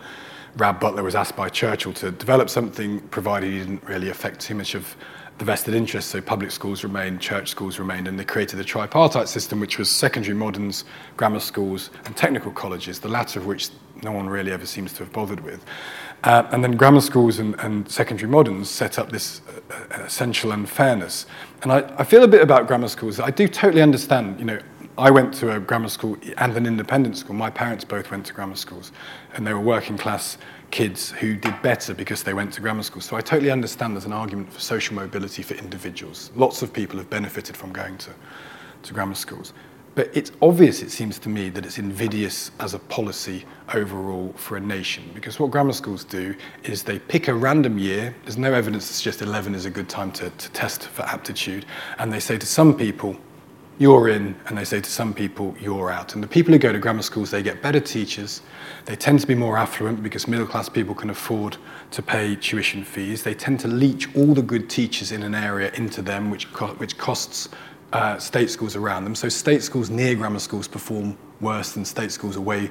Rab 0.57 0.81
Butler 0.81 1.03
was 1.03 1.15
asked 1.15 1.37
by 1.37 1.49
Churchill 1.49 1.93
to 1.95 2.11
develop 2.11 2.49
something, 2.49 3.01
provided 3.09 3.53
he 3.53 3.59
didn't 3.59 3.85
really 3.85 4.09
affect 4.09 4.41
too 4.41 4.55
much 4.55 4.75
of 4.75 4.97
the 5.39 5.45
vested 5.45 5.75
interests. 5.75 6.11
So 6.11 6.21
public 6.23 6.51
schools 6.51 6.83
remained, 6.83 7.21
church 7.21 7.51
schools 7.51 7.79
remained, 7.79 8.09
and 8.09 8.19
they 8.19 8.25
created 8.25 8.57
the 8.57 8.65
tripartite 8.65 9.29
system, 9.29 9.61
which 9.61 9.79
was 9.79 9.91
secondary 9.91 10.35
moderns, 10.35 10.85
grammar 11.17 11.41
schools, 11.41 11.91
and 12.07 12.17
technical 12.17 12.51
colleges, 12.53 13.01
the 13.01 13.09
latter 13.09 13.39
of 13.39 13.47
which 13.47 13.69
no 14.03 14.13
one 14.13 14.29
really 14.29 14.53
ever 14.53 14.67
seems 14.67 14.93
to 14.95 15.01
have 15.01 15.13
bothered 15.13 15.41
with. 15.41 15.65
Uh, 16.25 16.49
and 16.51 16.65
then 16.65 16.73
grammar 16.73 17.01
schools 17.01 17.39
and, 17.39 17.55
and 17.61 17.89
secondary 17.89 18.29
moderns 18.29 18.69
set 18.69 18.99
up 18.99 19.13
this 19.13 19.43
uh, 19.71 20.03
essential 20.03 20.53
unfairness. 20.53 21.27
And 21.63 21.73
I, 21.73 21.95
I 21.99 22.05
feel 22.05 22.25
a 22.25 22.29
bit 22.29 22.43
about 22.43 22.67
grammar 22.67 22.89
schools. 22.89 23.21
I 23.21 23.31
do 23.31 23.47
totally 23.47 23.83
understand, 23.83 24.39
you 24.39 24.45
know, 24.45 24.59
I 24.99 25.11
went 25.11 25.35
to 25.35 25.55
a 25.55 25.61
grammar 25.61 25.89
school 25.89 26.17
and 26.39 26.57
an 26.57 26.65
independent 26.65 27.19
school. 27.19 27.35
My 27.35 27.51
parents 27.51 27.85
both 27.85 28.11
went 28.11 28.25
to 28.27 28.33
grammar 28.33 28.57
schools, 28.57 28.93
and 29.35 29.47
they 29.47 29.53
were 29.53 29.61
working 29.61 29.99
class 29.99 30.39
kids 30.71 31.11
who 31.11 31.37
did 31.37 31.61
better 31.63 31.93
because 31.93 32.23
they 32.23 32.33
went 32.33 32.53
to 32.55 32.61
grammar 32.63 32.83
school. 32.83 33.03
So 33.03 33.15
I 33.15 33.21
totally 33.21 33.51
understand 33.51 33.95
there's 33.95 34.07
an 34.07 34.13
argument 34.13 34.53
for 34.53 34.61
social 34.61 34.95
mobility 34.95 35.43
for 35.43 35.55
individuals. 35.55 36.31
Lots 36.35 36.63
of 36.63 36.73
people 36.73 36.99
have 36.99 37.11
benefited 37.11 37.57
from 37.57 37.73
going 37.73 37.99
to, 37.99 38.11
to 38.85 38.95
grammar 38.95 39.15
schools. 39.15 39.53
But 39.97 40.15
it's 40.15 40.31
obvious, 40.43 40.83
it 40.83 40.91
seems 40.91 41.19
to 41.21 41.31
me, 41.31 41.49
that 41.49 41.65
it's 41.65 41.79
invidious 41.79 42.51
as 42.61 42.75
a 42.75 42.79
policy 42.79 43.47
overall 43.73 44.31
for 44.37 44.59
a 44.59 44.61
nation. 44.61 45.11
Because 45.15 45.41
what 45.41 45.51
grammar 45.51 45.73
schools 45.73 46.05
do 46.05 46.35
is 46.65 46.83
they 46.83 46.99
pick 46.99 47.29
a 47.29 47.35
random 47.35 47.79
year, 47.79 48.15
there's 48.23 48.37
no 48.37 48.53
evidence 48.53 48.87
to 48.89 48.93
suggest 48.93 49.23
11 49.23 49.55
is 49.55 49.65
a 49.65 49.71
good 49.71 49.89
time 49.89 50.13
to, 50.13 50.29
to 50.29 50.51
test 50.51 50.87
for 50.89 51.03
aptitude, 51.05 51.65
and 51.99 52.13
they 52.13 52.21
say 52.21 52.37
to 52.37 52.47
some 52.47 52.77
people, 52.77 53.17
you're 53.79 54.11
in, 54.11 54.37
and 54.47 54.59
they 54.59 54.65
say 54.65 54.83
to 54.83 54.91
some 54.91 55.15
people, 55.15 55.55
you're 55.59 55.91
out. 55.91 56.15
And 56.15 56.23
the 56.23 56.29
people 56.29 56.53
who 56.53 56.59
go 56.59 56.73
to 56.73 56.79
grammar 56.79 57.03
schools, 57.03 57.31
they 57.31 57.43
get 57.43 57.63
better 57.63 57.81
teachers. 57.81 58.43
They 58.85 58.97
tend 58.97 59.21
to 59.21 59.27
be 59.27 59.35
more 59.35 59.57
affluent 59.57 60.03
because 60.03 60.29
middle 60.29 60.47
class 60.47 60.69
people 60.69 60.95
can 60.95 61.09
afford 61.09 61.57
to 61.93 62.03
pay 62.03 62.37
tuition 62.37 62.85
fees. 62.85 63.23
They 63.23 63.35
tend 63.35 63.61
to 63.61 63.69
leach 63.69 64.15
all 64.15 64.35
the 64.35 64.43
good 64.43 64.69
teachers 64.69 65.13
in 65.13 65.23
an 65.23 65.35
area 65.35 65.71
into 65.75 66.03
them, 66.03 66.31
which, 66.31 66.53
co- 66.53 66.75
which 66.75 66.97
costs 66.97 67.49
uh, 67.93 68.19
state 68.19 68.51
schools 68.51 68.77
around 68.77 69.05
them. 69.05 69.15
So 69.15 69.29
state 69.29 69.63
schools 69.63 69.91
near 69.91 70.15
grammar 70.15 70.39
schools 70.39 70.69
perform 70.69 71.17
worse 71.41 71.73
than 71.73 71.85
state 71.85 72.13
schools 72.13 72.37
away 72.37 72.71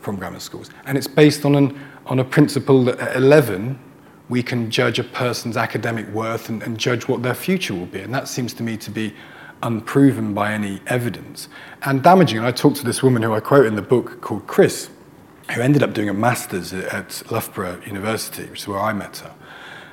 from 0.00 0.16
grammar 0.16 0.40
schools. 0.40 0.70
And 0.86 0.96
it's 0.96 1.06
based 1.06 1.44
on, 1.44 1.54
an, 1.54 1.80
on 2.06 2.18
a 2.18 2.24
principle 2.24 2.84
that 2.84 2.98
at 2.98 3.16
11, 3.16 3.78
we 4.28 4.42
can 4.42 4.70
judge 4.70 4.98
a 4.98 5.04
person's 5.04 5.56
academic 5.56 6.08
worth 6.08 6.48
and, 6.48 6.62
and 6.62 6.78
judge 6.78 7.08
what 7.08 7.22
their 7.22 7.34
future 7.34 7.74
will 7.74 7.86
be. 7.86 8.00
And 8.00 8.14
that 8.14 8.28
seems 8.28 8.54
to 8.54 8.62
me 8.62 8.76
to 8.78 8.90
be 8.90 9.14
unproven 9.62 10.34
by 10.34 10.52
any 10.52 10.80
evidence 10.86 11.48
and 11.82 12.02
damaging. 12.02 12.38
And 12.38 12.46
I 12.46 12.52
talked 12.52 12.76
to 12.78 12.84
this 12.84 13.02
woman 13.02 13.22
who 13.22 13.32
I 13.32 13.40
quote 13.40 13.66
in 13.66 13.76
the 13.76 13.82
book 13.82 14.20
called 14.20 14.46
Chris, 14.46 14.90
who 15.54 15.60
ended 15.60 15.82
up 15.82 15.92
doing 15.92 16.08
a 16.08 16.14
master's 16.14 16.72
at 16.72 17.22
Loughborough 17.30 17.80
University, 17.86 18.44
which 18.44 18.60
is 18.60 18.68
where 18.68 18.80
I 18.80 18.92
met 18.92 19.18
her. 19.18 19.34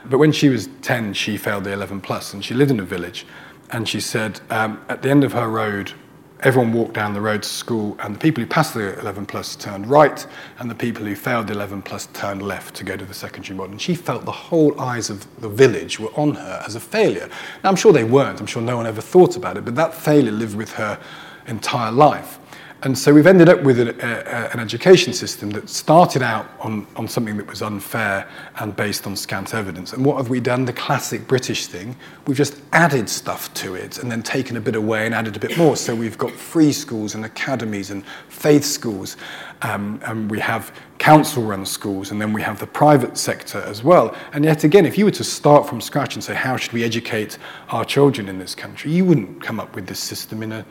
But 0.05 0.17
when 0.17 0.31
she 0.31 0.49
was 0.49 0.67
10, 0.81 1.13
she 1.13 1.37
failed 1.37 1.63
the 1.65 1.73
11 1.73 2.01
plus, 2.01 2.33
and 2.33 2.43
she 2.43 2.53
lived 2.53 2.71
in 2.71 2.79
a 2.79 2.83
village. 2.83 3.25
And 3.71 3.87
she 3.87 3.99
said 3.99 4.41
um, 4.49 4.83
at 4.89 5.01
the 5.01 5.09
end 5.09 5.23
of 5.23 5.33
her 5.33 5.47
road, 5.47 5.93
everyone 6.41 6.73
walked 6.73 6.93
down 6.93 7.13
the 7.13 7.21
road 7.21 7.43
to 7.43 7.49
school, 7.49 7.95
and 7.99 8.15
the 8.15 8.19
people 8.19 8.43
who 8.43 8.49
passed 8.49 8.73
the 8.73 8.99
11 8.99 9.25
plus 9.27 9.55
turned 9.55 9.87
right, 9.87 10.25
and 10.59 10.69
the 10.69 10.75
people 10.75 11.05
who 11.05 11.15
failed 11.15 11.47
the 11.47 11.53
11 11.53 11.83
plus 11.83 12.07
turned 12.07 12.41
left 12.41 12.75
to 12.75 12.83
go 12.83 12.97
to 12.97 13.05
the 13.05 13.13
secondary 13.13 13.55
modern. 13.55 13.73
And 13.73 13.81
she 13.81 13.95
felt 13.95 14.25
the 14.25 14.31
whole 14.31 14.79
eyes 14.79 15.09
of 15.09 15.25
the 15.39 15.49
village 15.49 15.99
were 15.99 16.11
on 16.19 16.35
her 16.35 16.63
as 16.65 16.75
a 16.75 16.79
failure. 16.79 17.29
Now, 17.63 17.69
I'm 17.69 17.75
sure 17.75 17.93
they 17.93 18.03
weren't, 18.03 18.39
I'm 18.39 18.47
sure 18.47 18.61
no 18.61 18.77
one 18.77 18.87
ever 18.87 19.01
thought 19.01 19.37
about 19.37 19.57
it, 19.57 19.65
but 19.65 19.75
that 19.75 19.93
failure 19.93 20.31
lived 20.31 20.55
with 20.55 20.73
her 20.73 20.99
entire 21.47 21.91
life. 21.91 22.39
And 22.83 22.97
so 22.97 23.13
we've 23.13 23.27
ended 23.27 23.47
up 23.47 23.61
with 23.61 23.79
a, 23.79 23.89
a, 23.89 24.51
an 24.53 24.59
education 24.59 25.13
system 25.13 25.51
that 25.51 25.69
started 25.69 26.23
out 26.23 26.49
on, 26.59 26.87
on 26.95 27.07
something 27.07 27.37
that 27.37 27.45
was 27.45 27.61
unfair 27.61 28.27
and 28.55 28.75
based 28.75 29.05
on 29.05 29.15
scant 29.15 29.53
evidence. 29.53 29.93
And 29.93 30.03
what 30.03 30.17
have 30.17 30.29
we 30.29 30.39
done? 30.39 30.65
The 30.65 30.73
classic 30.73 31.27
British 31.27 31.67
thing. 31.67 31.95
We've 32.25 32.37
just 32.37 32.59
added 32.73 33.07
stuff 33.07 33.53
to 33.55 33.75
it 33.75 33.99
and 33.99 34.11
then 34.11 34.23
taken 34.23 34.57
a 34.57 34.61
bit 34.61 34.75
away 34.75 35.05
and 35.05 35.13
added 35.13 35.35
a 35.35 35.39
bit 35.39 35.59
more. 35.59 35.77
So 35.77 35.93
we've 35.93 36.17
got 36.17 36.31
free 36.31 36.71
schools 36.73 37.13
and 37.13 37.23
academies 37.23 37.91
and 37.91 38.03
faith 38.29 38.65
schools. 38.65 39.15
Um, 39.61 40.01
and 40.05 40.31
we 40.31 40.39
have 40.39 40.73
council 40.97 41.43
run 41.43 41.67
schools, 41.67 42.09
and 42.09 42.19
then 42.19 42.33
we 42.33 42.41
have 42.41 42.59
the 42.59 42.65
private 42.65 43.15
sector 43.15 43.59
as 43.59 43.83
well. 43.83 44.15
And 44.33 44.43
yet 44.43 44.63
again, 44.63 44.87
if 44.87 44.97
you 44.97 45.05
were 45.05 45.11
to 45.11 45.23
start 45.23 45.69
from 45.69 45.81
scratch 45.81 46.15
and 46.15 46.23
say, 46.23 46.33
how 46.33 46.57
should 46.57 46.73
we 46.73 46.83
educate 46.83 47.37
our 47.69 47.85
children 47.85 48.27
in 48.27 48.39
this 48.39 48.55
country, 48.55 48.91
you 48.91 49.05
wouldn't 49.05 49.43
come 49.43 49.59
up 49.59 49.75
with 49.75 49.85
this 49.85 49.99
system 49.99 50.41
in 50.41 50.51
a 50.51 50.65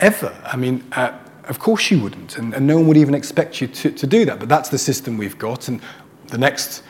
ever. 0.00 0.36
I 0.44 0.56
mean, 0.56 0.84
uh, 0.92 1.16
of 1.44 1.58
course 1.58 1.90
you 1.90 2.00
wouldn't, 2.00 2.38
and, 2.38 2.54
and 2.54 2.66
no 2.66 2.76
one 2.76 2.86
would 2.88 2.96
even 2.96 3.14
expect 3.14 3.60
you 3.60 3.66
to, 3.68 3.90
to 3.90 4.06
do 4.06 4.24
that. 4.24 4.38
But 4.38 4.48
that's 4.48 4.68
the 4.68 4.78
system 4.78 5.16
we've 5.16 5.38
got, 5.38 5.68
and 5.68 5.80
the 6.28 6.38
next 6.38 6.82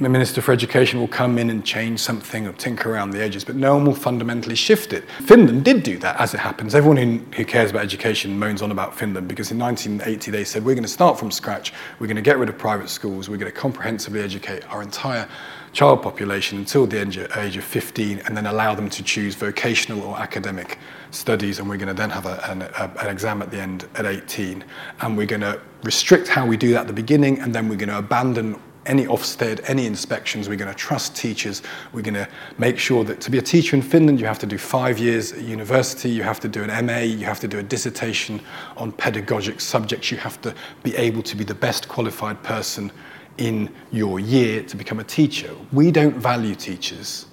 Minister 0.00 0.40
for 0.40 0.52
Education 0.52 1.00
will 1.00 1.08
come 1.08 1.38
in 1.38 1.50
and 1.50 1.64
change 1.64 1.98
something 1.98 2.46
or 2.46 2.52
tinker 2.52 2.92
around 2.92 3.10
the 3.10 3.20
edges, 3.20 3.44
but 3.44 3.56
no 3.56 3.74
one 3.74 3.84
will 3.84 3.96
fundamentally 3.96 4.54
shift 4.54 4.92
it. 4.92 5.04
Finland 5.24 5.64
did 5.64 5.82
do 5.82 5.98
that, 5.98 6.20
as 6.20 6.34
it 6.34 6.38
happens. 6.38 6.76
Everyone 6.76 6.96
who, 6.96 7.18
who 7.34 7.44
cares 7.44 7.72
about 7.72 7.82
education 7.82 8.38
moans 8.38 8.62
on 8.62 8.70
about 8.70 8.94
Finland 8.94 9.26
because 9.26 9.50
in 9.50 9.58
1980 9.58 10.30
they 10.30 10.44
said, 10.44 10.64
we're 10.64 10.74
going 10.74 10.84
to 10.84 10.88
start 10.88 11.18
from 11.18 11.32
scratch, 11.32 11.72
we're 11.98 12.06
going 12.06 12.14
to 12.14 12.22
get 12.22 12.38
rid 12.38 12.48
of 12.48 12.56
private 12.56 12.88
schools, 12.88 13.28
we're 13.28 13.38
going 13.38 13.50
to 13.50 13.58
comprehensively 13.58 14.20
educate 14.20 14.64
our 14.72 14.82
entire 14.82 15.28
child 15.72 16.00
population 16.00 16.58
until 16.58 16.86
the 16.86 17.00
age 17.36 17.56
of 17.56 17.64
15 17.64 18.20
and 18.20 18.36
then 18.36 18.46
allow 18.46 18.76
them 18.76 18.88
to 18.90 19.02
choose 19.02 19.34
vocational 19.34 20.02
or 20.02 20.16
academic 20.16 20.78
studies 21.10 21.58
and 21.58 21.68
we're 21.68 21.76
going 21.76 21.88
to 21.88 21.94
then 21.94 22.10
have 22.10 22.26
a, 22.26 22.50
an, 22.50 22.62
a, 22.62 22.92
an 23.00 23.08
exam 23.08 23.42
at 23.42 23.50
the 23.50 23.58
end 23.58 23.88
at 23.94 24.06
18 24.06 24.64
and 25.00 25.16
we're 25.16 25.26
going 25.26 25.40
to 25.40 25.60
restrict 25.82 26.28
how 26.28 26.46
we 26.46 26.56
do 26.56 26.72
that 26.72 26.82
at 26.82 26.86
the 26.86 26.92
beginning 26.92 27.38
and 27.40 27.54
then 27.54 27.68
we're 27.68 27.76
going 27.76 27.88
to 27.88 27.98
abandon 27.98 28.60
any 28.88 29.04
Ofsted, 29.04 29.60
any 29.68 29.86
inspections. 29.86 30.48
We're 30.48 30.56
going 30.56 30.72
to 30.72 30.78
trust 30.78 31.14
teachers. 31.14 31.62
We're 31.92 32.02
going 32.02 32.14
to 32.14 32.28
make 32.56 32.78
sure 32.78 33.04
that 33.04 33.20
to 33.20 33.30
be 33.30 33.38
a 33.38 33.42
teacher 33.42 33.76
in 33.76 33.82
Finland, 33.82 34.18
you 34.18 34.26
have 34.26 34.38
to 34.40 34.46
do 34.46 34.58
five 34.58 34.98
years 34.98 35.32
at 35.32 35.42
university, 35.42 36.08
you 36.08 36.22
have 36.22 36.40
to 36.40 36.48
do 36.48 36.64
an 36.64 36.86
MA, 36.86 37.00
you 37.00 37.26
have 37.26 37.38
to 37.40 37.48
do 37.48 37.58
a 37.58 37.62
dissertation 37.62 38.40
on 38.76 38.92
pedagogic 38.92 39.60
subjects, 39.60 40.10
you 40.10 40.16
have 40.16 40.40
to 40.40 40.54
be 40.82 40.96
able 40.96 41.22
to 41.22 41.36
be 41.36 41.44
the 41.44 41.54
best 41.54 41.88
qualified 41.88 42.42
person 42.42 42.90
in 43.36 43.72
your 43.92 44.18
year 44.18 44.62
to 44.64 44.76
become 44.76 44.98
a 45.00 45.04
teacher. 45.04 45.54
We 45.72 45.92
don't 45.92 46.16
value 46.16 46.54
teachers 46.54 47.26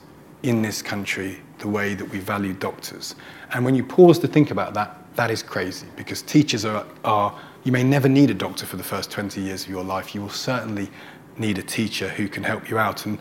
in 0.44 0.62
this 0.62 0.82
country 0.82 1.42
the 1.60 1.68
way 1.68 1.94
that 1.94 2.10
we 2.10 2.20
value 2.20 2.54
doctors. 2.54 3.16
And 3.54 3.64
when 3.64 3.76
you 3.76 3.84
pause 3.84 4.20
to 4.20 4.28
think 4.28 4.52
about 4.52 4.74
that, 4.74 5.02
that 5.16 5.32
is 5.32 5.42
crazy 5.42 5.88
because 5.96 6.22
teachers 6.22 6.66
are, 6.66 6.86
are 7.04 7.38
you 7.64 7.72
may 7.72 7.84
never 7.84 8.08
need 8.08 8.30
a 8.30 8.34
doctor 8.34 8.66
for 8.66 8.78
the 8.78 8.84
first 8.84 9.10
20 9.12 9.42
years 9.42 9.64
of 9.64 9.70
your 9.70 9.84
life. 9.84 10.14
You 10.14 10.22
will 10.22 10.30
certainly 10.30 10.90
need 11.38 11.58
a 11.58 11.64
teacher 11.64 12.10
who 12.10 12.28
can 12.28 12.44
help 12.44 12.70
you 12.70 12.78
out. 12.78 13.06
And 13.06 13.20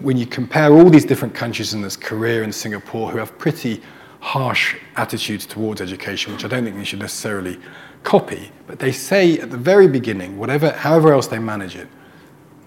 when 0.00 0.16
you 0.16 0.26
compare 0.26 0.72
all 0.72 0.90
these 0.90 1.04
different 1.04 1.34
countries, 1.34 1.72
and 1.72 1.82
there's 1.82 1.96
Korea 1.96 2.42
and 2.42 2.54
Singapore, 2.54 3.10
who 3.10 3.18
have 3.18 3.36
pretty 3.38 3.80
harsh 4.20 4.76
attitudes 4.96 5.46
towards 5.46 5.80
education, 5.80 6.32
which 6.32 6.44
I 6.44 6.48
don't 6.48 6.64
think 6.64 6.76
we 6.76 6.84
should 6.84 6.98
necessarily 6.98 7.58
copy, 8.02 8.50
but 8.66 8.78
they 8.78 8.92
say 8.92 9.38
at 9.38 9.50
the 9.50 9.56
very 9.56 9.88
beginning, 9.88 10.36
whatever, 10.38 10.70
however 10.72 11.12
else 11.12 11.26
they 11.26 11.38
manage 11.38 11.76
it, 11.76 11.88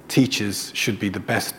teachers 0.08 0.72
should 0.74 1.00
be 1.00 1.10
the 1.10 1.20
best 1.20 1.56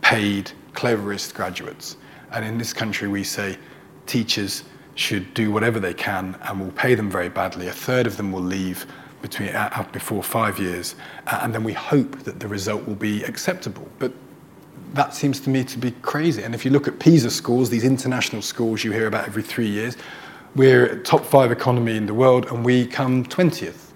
paid, 0.00 0.50
cleverest 0.74 1.34
graduates. 1.34 1.96
And 2.32 2.44
in 2.44 2.58
this 2.58 2.72
country, 2.72 3.08
we 3.08 3.24
say 3.24 3.58
teachers 4.06 4.64
should 4.94 5.32
do 5.34 5.50
whatever 5.50 5.80
they 5.80 5.94
can 5.94 6.36
and 6.42 6.60
we'll 6.60 6.72
pay 6.72 6.94
them 6.94 7.10
very 7.10 7.28
badly. 7.28 7.68
A 7.68 7.72
third 7.72 8.06
of 8.06 8.16
them 8.16 8.32
will 8.32 8.42
leave 8.42 8.86
between, 9.22 9.50
uh, 9.50 9.86
before 9.92 10.22
five 10.22 10.58
years, 10.58 10.96
uh, 11.28 11.40
and 11.42 11.54
then 11.54 11.62
we 11.62 11.72
hope 11.72 12.18
that 12.24 12.40
the 12.40 12.48
result 12.48 12.86
will 12.86 12.96
be 12.96 13.22
acceptable. 13.22 13.88
But 14.00 14.12
that 14.94 15.14
seems 15.14 15.40
to 15.40 15.50
me 15.50 15.64
to 15.64 15.78
be 15.78 15.92
crazy. 16.02 16.42
And 16.42 16.54
if 16.54 16.64
you 16.64 16.70
look 16.70 16.88
at 16.88 16.98
PISA 16.98 17.30
scores, 17.30 17.70
these 17.70 17.84
international 17.84 18.42
scores 18.42 18.84
you 18.84 18.92
hear 18.92 19.06
about 19.06 19.26
every 19.26 19.42
three 19.42 19.68
years, 19.68 19.96
we're 20.54 20.98
top 21.02 21.24
five 21.24 21.50
economy 21.50 21.96
in 21.96 22.04
the 22.04 22.12
world 22.12 22.46
and 22.46 22.64
we 22.64 22.86
come 22.86 23.24
20th, 23.24 23.92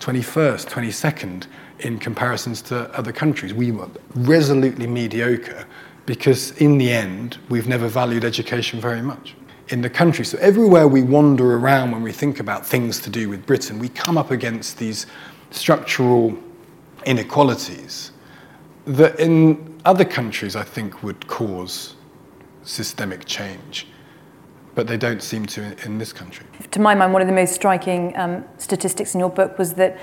21st, 0.00 0.66
22nd 0.70 1.46
in 1.80 1.98
comparisons 1.98 2.62
to 2.62 2.90
other 2.96 3.12
countries. 3.12 3.52
We 3.52 3.72
were 3.72 3.88
resolutely 4.14 4.86
mediocre 4.86 5.66
because, 6.08 6.52
in 6.52 6.78
the 6.78 6.90
end, 6.90 7.36
we've 7.50 7.68
never 7.68 7.86
valued 7.86 8.24
education 8.24 8.80
very 8.80 9.02
much 9.02 9.34
in 9.68 9.82
the 9.82 9.90
country. 9.90 10.24
So, 10.24 10.38
everywhere 10.38 10.88
we 10.88 11.02
wander 11.02 11.54
around 11.58 11.90
when 11.90 12.02
we 12.02 12.12
think 12.12 12.40
about 12.40 12.66
things 12.66 12.98
to 13.00 13.10
do 13.10 13.28
with 13.28 13.44
Britain, 13.44 13.78
we 13.78 13.90
come 13.90 14.16
up 14.16 14.30
against 14.30 14.78
these 14.78 15.04
structural 15.50 16.34
inequalities 17.04 18.12
that 18.86 19.20
in 19.20 19.78
other 19.84 20.04
countries 20.06 20.56
I 20.56 20.62
think 20.62 21.02
would 21.02 21.26
cause 21.26 21.94
systemic 22.62 23.26
change 23.26 23.86
but 24.74 24.86
they 24.86 24.96
don't 24.96 25.22
seem 25.22 25.44
to 25.44 25.76
in, 25.84 25.98
this 25.98 26.12
country. 26.12 26.46
To 26.70 26.78
my 26.78 26.94
mind, 26.94 27.12
one 27.12 27.20
of 27.20 27.26
the 27.26 27.34
most 27.34 27.52
striking 27.52 28.16
um, 28.16 28.44
statistics 28.58 29.12
in 29.12 29.18
your 29.18 29.28
book 29.28 29.58
was 29.58 29.74
that 29.74 29.98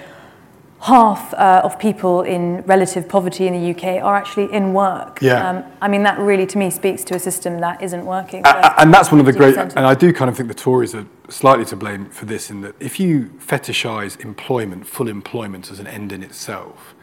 half 0.82 1.34
uh, 1.34 1.62
of 1.64 1.80
people 1.80 2.22
in 2.22 2.62
relative 2.64 3.08
poverty 3.08 3.48
in 3.48 3.54
the 3.54 3.72
UK 3.72 4.04
are 4.04 4.16
actually 4.16 4.52
in 4.54 4.74
work. 4.74 5.20
Yeah. 5.22 5.50
Um, 5.50 5.64
I 5.82 5.88
mean, 5.88 6.04
that 6.04 6.20
really, 6.20 6.46
to 6.48 6.58
me, 6.58 6.70
speaks 6.70 7.04
to 7.06 7.16
a 7.16 7.20
system 7.20 7.60
that 7.60 7.82
isn't 7.82 8.06
working. 8.06 8.44
Uh, 8.46 8.74
and 8.78 8.94
that's 8.94 9.12
one 9.12 9.20
of 9.20 9.26
the 9.26 9.34
great, 9.34 9.58
and 9.58 9.80
I 9.80 9.96
do 9.96 10.14
kind 10.14 10.30
of 10.30 10.38
think 10.38 10.50
the 10.50 10.54
Tories 10.56 10.94
are 10.94 11.08
slightly 11.30 11.66
to 11.66 11.76
blame 11.76 12.06
for 12.10 12.26
this 12.26 12.52
in 12.52 12.62
that 12.62 12.76
if 12.80 13.00
you 13.00 13.32
fetishize 13.40 14.20
employment, 14.24 14.86
full 14.86 15.08
employment 15.08 15.72
as 15.72 15.80
an 15.80 15.88
end 15.88 16.12
in 16.12 16.22
itself, 16.22 16.94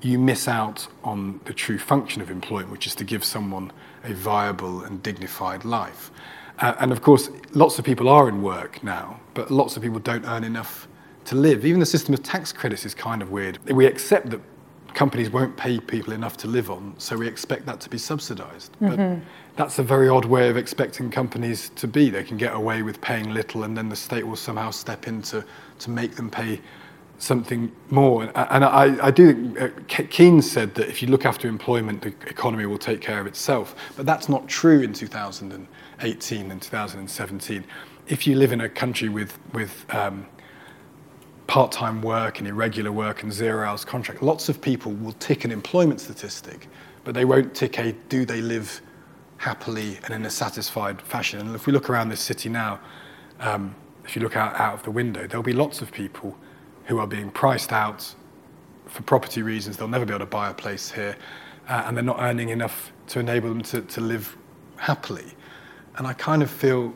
you 0.00 0.18
miss 0.18 0.48
out 0.48 0.86
on 1.02 1.40
the 1.44 1.54
true 1.54 1.78
function 1.78 2.20
of 2.20 2.30
employment, 2.30 2.70
which 2.70 2.86
is 2.86 2.94
to 2.96 3.04
give 3.04 3.24
someone 3.24 3.72
a 4.02 4.12
viable 4.12 4.82
and 4.82 5.02
dignified 5.02 5.64
life. 5.64 6.10
Uh, 6.58 6.74
and 6.78 6.92
of 6.92 7.00
course, 7.00 7.30
lots 7.52 7.78
of 7.78 7.84
people 7.84 8.08
are 8.08 8.28
in 8.28 8.42
work 8.42 8.82
now, 8.82 9.20
but 9.34 9.50
lots 9.50 9.76
of 9.76 9.82
people 9.82 9.98
don't 9.98 10.24
earn 10.26 10.44
enough 10.44 10.88
to 11.26 11.34
live. 11.34 11.64
Even 11.64 11.80
the 11.80 11.86
system 11.86 12.14
of 12.14 12.22
tax 12.22 12.52
credits 12.52 12.84
is 12.84 12.94
kind 12.94 13.22
of 13.22 13.30
weird. 13.30 13.58
We 13.70 13.86
accept 13.86 14.30
that 14.30 14.40
companies 14.94 15.30
won't 15.30 15.56
pay 15.56 15.80
people 15.80 16.12
enough 16.12 16.36
to 16.38 16.48
live 16.48 16.70
on, 16.70 16.94
so 16.98 17.16
we 17.16 17.26
expect 17.26 17.66
that 17.66 17.80
to 17.80 17.90
be 17.90 17.98
subsidized. 17.98 18.72
Mm-hmm. 18.80 18.96
But 18.96 19.22
that's 19.56 19.78
a 19.78 19.82
very 19.82 20.08
odd 20.08 20.24
way 20.24 20.48
of 20.48 20.56
expecting 20.56 21.10
companies 21.10 21.70
to 21.76 21.86
be. 21.86 22.10
They 22.10 22.24
can 22.24 22.36
get 22.36 22.54
away 22.54 22.82
with 22.82 23.00
paying 23.00 23.32
little, 23.34 23.64
and 23.64 23.76
then 23.76 23.88
the 23.88 23.96
state 23.96 24.26
will 24.26 24.36
somehow 24.36 24.70
step 24.70 25.06
in 25.06 25.22
to, 25.22 25.44
to 25.80 25.90
make 25.90 26.14
them 26.14 26.30
pay 26.30 26.60
something 27.18 27.72
more. 27.90 28.24
And 28.34 28.64
I, 28.64 29.06
I 29.06 29.10
do 29.10 29.32
think 29.32 29.60
uh, 29.60 30.04
Keynes 30.10 30.50
said 30.50 30.74
that 30.74 30.88
if 30.88 31.02
you 31.02 31.08
look 31.08 31.24
after 31.24 31.48
employment, 31.48 32.02
the 32.02 32.08
economy 32.28 32.66
will 32.66 32.78
take 32.78 33.00
care 33.00 33.20
of 33.20 33.26
itself. 33.26 33.74
But 33.96 34.06
that's 34.06 34.28
not 34.28 34.48
true 34.48 34.82
in 34.82 34.92
2018 34.92 36.50
and 36.50 36.62
2017. 36.62 37.64
If 38.06 38.26
you 38.26 38.36
live 38.36 38.52
in 38.52 38.60
a 38.60 38.68
country 38.68 39.08
with, 39.08 39.38
with 39.52 39.86
um, 39.94 40.26
part-time 41.46 42.00
work 42.02 42.38
and 42.38 42.48
irregular 42.48 42.90
work 42.90 43.22
and 43.22 43.32
zero 43.32 43.66
hours 43.66 43.84
contract, 43.84 44.22
lots 44.22 44.48
of 44.48 44.60
people 44.60 44.92
will 44.92 45.12
tick 45.12 45.44
an 45.44 45.50
employment 45.52 46.00
statistic, 46.00 46.68
but 47.04 47.14
they 47.14 47.24
won't 47.24 47.54
tick 47.54 47.78
a 47.78 47.92
do 48.08 48.24
they 48.24 48.40
live 48.40 48.80
happily 49.36 49.98
and 50.04 50.14
in 50.14 50.24
a 50.24 50.30
satisfied 50.30 51.00
fashion. 51.02 51.40
And 51.40 51.54
if 51.54 51.66
we 51.66 51.72
look 51.72 51.90
around 51.90 52.08
this 52.08 52.20
city 52.20 52.48
now, 52.48 52.80
um, 53.40 53.74
if 54.04 54.16
you 54.16 54.22
look 54.22 54.36
out, 54.36 54.54
out 54.58 54.74
of 54.74 54.82
the 54.82 54.90
window, 54.90 55.26
there'll 55.26 55.42
be 55.42 55.52
lots 55.52 55.82
of 55.82 55.92
people 55.92 56.36
who 56.86 56.98
are 56.98 57.06
being 57.06 57.30
priced 57.30 57.72
out 57.72 58.14
for 58.86 59.02
property 59.02 59.42
reasons. 59.42 59.76
They'll 59.76 59.88
never 59.88 60.04
be 60.04 60.12
able 60.12 60.24
to 60.24 60.30
buy 60.30 60.50
a 60.50 60.54
place 60.54 60.90
here, 60.90 61.16
uh, 61.68 61.84
and 61.86 61.96
they're 61.96 62.04
not 62.04 62.20
earning 62.20 62.50
enough 62.50 62.92
to 63.08 63.20
enable 63.20 63.48
them 63.48 63.62
to, 63.62 63.80
to 63.82 64.00
live 64.00 64.36
happily. 64.76 65.34
And 65.96 66.06
I 66.06 66.12
kind 66.12 66.42
of 66.42 66.50
feel, 66.50 66.94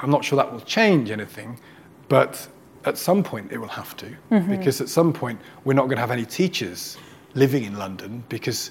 I'm 0.00 0.10
not 0.10 0.24
sure 0.24 0.36
that 0.36 0.52
will 0.52 0.60
change 0.60 1.10
anything, 1.10 1.58
but 2.08 2.48
at 2.84 2.96
some 2.96 3.22
point 3.22 3.52
it 3.52 3.58
will 3.58 3.68
have 3.68 3.96
to, 3.96 4.06
mm-hmm. 4.30 4.50
because 4.50 4.80
at 4.80 4.88
some 4.88 5.12
point 5.12 5.40
we're 5.64 5.74
not 5.74 5.84
going 5.84 5.96
to 5.96 6.00
have 6.00 6.10
any 6.10 6.24
teachers 6.24 6.96
living 7.34 7.64
in 7.64 7.76
London 7.76 8.24
because 8.28 8.70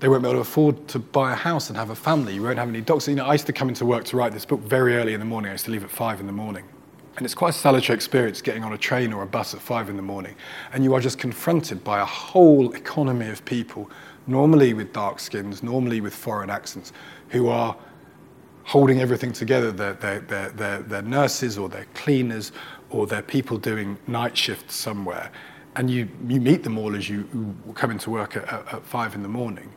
they 0.00 0.08
won't 0.08 0.22
be 0.22 0.28
able 0.28 0.38
to 0.38 0.40
afford 0.40 0.88
to 0.88 0.98
buy 0.98 1.32
a 1.32 1.36
house 1.36 1.68
and 1.68 1.76
have 1.76 1.90
a 1.90 1.94
family. 1.94 2.34
You 2.34 2.42
won't 2.42 2.58
have 2.58 2.68
any 2.68 2.80
doctors. 2.80 3.08
You 3.08 3.14
know, 3.14 3.26
I 3.26 3.34
used 3.34 3.46
to 3.46 3.52
come 3.52 3.68
into 3.68 3.86
work 3.86 4.04
to 4.06 4.16
write 4.16 4.32
this 4.32 4.44
book 4.44 4.60
very 4.60 4.96
early 4.96 5.14
in 5.14 5.20
the 5.20 5.26
morning. 5.26 5.50
I 5.50 5.54
used 5.54 5.66
to 5.66 5.70
leave 5.70 5.84
at 5.84 5.90
five 5.90 6.18
in 6.18 6.26
the 6.26 6.32
morning. 6.32 6.64
And 7.16 7.24
it's 7.24 7.34
quite 7.34 7.50
a 7.50 7.58
salutary 7.58 7.94
experience 7.94 8.40
getting 8.40 8.64
on 8.64 8.72
a 8.72 8.78
train 8.78 9.12
or 9.12 9.22
a 9.22 9.26
bus 9.26 9.54
at 9.54 9.60
five 9.60 9.90
in 9.90 9.96
the 9.96 10.02
morning. 10.02 10.34
And 10.72 10.82
you 10.82 10.94
are 10.94 11.00
just 11.00 11.18
confronted 11.18 11.84
by 11.84 12.00
a 12.00 12.04
whole 12.04 12.72
economy 12.72 13.28
of 13.28 13.44
people, 13.44 13.90
normally 14.26 14.74
with 14.74 14.92
dark 14.92 15.20
skins, 15.20 15.62
normally 15.62 16.00
with 16.00 16.14
foreign 16.14 16.50
accents, 16.50 16.92
who 17.28 17.48
are 17.48 17.76
holding 18.64 19.00
everything 19.00 19.32
together. 19.32 19.70
They're, 19.70 19.92
they're, 19.94 20.20
they're, 20.20 20.50
they're, 20.50 20.82
they're 20.82 21.02
nurses 21.02 21.58
or 21.58 21.68
they're 21.68 21.86
cleaners 21.94 22.50
or 22.92 23.06
they're 23.06 23.22
people 23.22 23.58
doing 23.58 23.98
night 24.06 24.36
shifts 24.36 24.74
somewhere. 24.74 25.30
And 25.74 25.90
you, 25.90 26.08
you 26.28 26.40
meet 26.40 26.64
them 26.64 26.76
all 26.78 26.94
as 26.94 27.08
you 27.08 27.26
come 27.74 27.90
into 27.90 28.10
work 28.10 28.36
at, 28.36 28.44
at, 28.44 28.74
at 28.74 28.86
five 28.86 29.14
in 29.14 29.22
the 29.22 29.28
morning. 29.28 29.72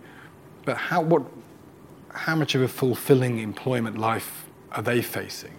But 0.65 0.77
how, 0.77 1.01
what, 1.01 1.23
how 2.09 2.35
much 2.35 2.55
of 2.55 2.61
a 2.61 2.67
fulfilling 2.67 3.39
employment 3.39 3.97
life 3.97 4.47
are 4.71 4.81
they 4.81 5.01
facing? 5.01 5.53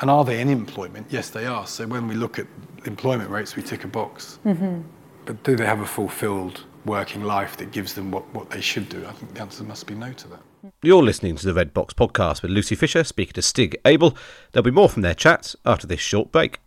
And 0.00 0.10
are 0.10 0.24
they 0.24 0.40
in 0.40 0.48
employment? 0.48 1.06
Yes, 1.10 1.30
they 1.30 1.46
are. 1.46 1.66
So 1.66 1.86
when 1.86 2.08
we 2.08 2.14
look 2.14 2.38
at 2.38 2.46
employment 2.84 3.30
rates, 3.30 3.56
we 3.56 3.62
tick 3.62 3.84
a 3.84 3.88
box. 3.88 4.38
Mm-hmm. 4.44 4.80
But 5.26 5.42
do 5.44 5.56
they 5.56 5.66
have 5.66 5.80
a 5.80 5.86
fulfilled 5.86 6.64
working 6.84 7.22
life 7.22 7.56
that 7.58 7.70
gives 7.70 7.94
them 7.94 8.10
what, 8.10 8.22
what 8.34 8.50
they 8.50 8.60
should 8.60 8.88
do? 8.88 9.06
I 9.06 9.12
think 9.12 9.34
the 9.34 9.40
answer 9.40 9.64
must 9.64 9.86
be 9.86 9.94
no 9.94 10.12
to 10.12 10.28
that. 10.28 10.40
You're 10.82 11.02
listening 11.02 11.36
to 11.36 11.46
the 11.46 11.54
Red 11.54 11.74
Box 11.74 11.92
podcast 11.94 12.42
with 12.42 12.50
Lucy 12.50 12.74
Fisher 12.74 13.04
speaking 13.04 13.34
to 13.34 13.42
Stig 13.42 13.76
Abell. 13.84 14.16
There'll 14.52 14.64
be 14.64 14.70
more 14.70 14.88
from 14.88 15.02
their 15.02 15.14
chats 15.14 15.56
after 15.64 15.86
this 15.86 16.00
short 16.00 16.32
break. 16.32 16.58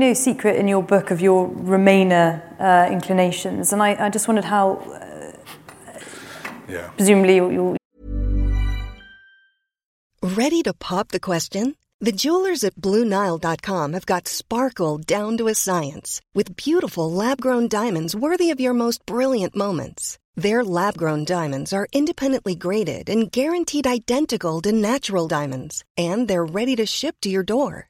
No 0.00 0.14
secret 0.14 0.56
in 0.56 0.66
your 0.66 0.82
book 0.82 1.10
of 1.10 1.20
your 1.20 1.48
Remainer 1.48 2.42
uh, 2.58 2.90
inclinations, 2.90 3.72
and 3.72 3.82
I, 3.82 4.06
I, 4.06 4.10
just 4.10 4.26
wondered 4.26 4.46
how. 4.46 4.76
Uh, 4.76 5.32
yeah. 6.68 6.90
Presumably, 6.96 7.36
you're. 7.36 7.76
Ready 10.22 10.62
to 10.62 10.72
pop 10.72 11.08
the 11.08 11.20
question? 11.20 11.76
The 12.02 12.12
jewelers 12.12 12.64
at 12.64 12.76
BlueNile.com 12.76 13.92
have 13.92 14.06
got 14.06 14.26
sparkle 14.26 14.96
down 14.96 15.36
to 15.36 15.48
a 15.48 15.54
science 15.54 16.22
with 16.34 16.56
beautiful 16.56 17.12
lab 17.12 17.42
grown 17.42 17.68
diamonds 17.68 18.16
worthy 18.16 18.50
of 18.50 18.60
your 18.60 18.72
most 18.72 19.04
brilliant 19.04 19.54
moments. 19.54 20.18
Their 20.34 20.64
lab 20.64 20.96
grown 20.96 21.26
diamonds 21.26 21.74
are 21.74 21.88
independently 21.92 22.54
graded 22.54 23.10
and 23.10 23.30
guaranteed 23.30 23.86
identical 23.86 24.62
to 24.62 24.72
natural 24.72 25.28
diamonds, 25.28 25.84
and 25.98 26.26
they're 26.26 26.54
ready 26.58 26.74
to 26.76 26.86
ship 26.86 27.16
to 27.20 27.28
your 27.28 27.42
door. 27.42 27.89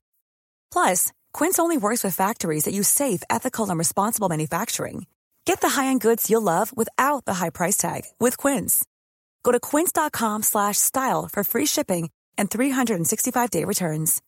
Plus, 0.71 1.11
Quince 1.33 1.59
only 1.59 1.77
works 1.77 2.03
with 2.03 2.15
factories 2.15 2.63
that 2.63 2.73
use 2.73 2.87
safe, 2.87 3.21
ethical, 3.29 3.69
and 3.69 3.77
responsible 3.77 4.29
manufacturing. 4.29 5.05
Get 5.45 5.61
the 5.61 5.69
high-end 5.69 6.01
goods 6.01 6.29
you'll 6.29 6.41
love 6.41 6.75
without 6.75 7.25
the 7.25 7.35
high 7.35 7.51
price 7.51 7.77
tag 7.77 8.05
with 8.19 8.37
Quince. 8.37 8.83
Go 9.43 9.51
to 9.51 9.59
quince.com/style 9.59 11.29
for 11.31 11.43
free 11.43 11.67
shipping 11.67 12.09
and 12.37 12.49
365-day 12.49 13.65
returns. 13.65 14.21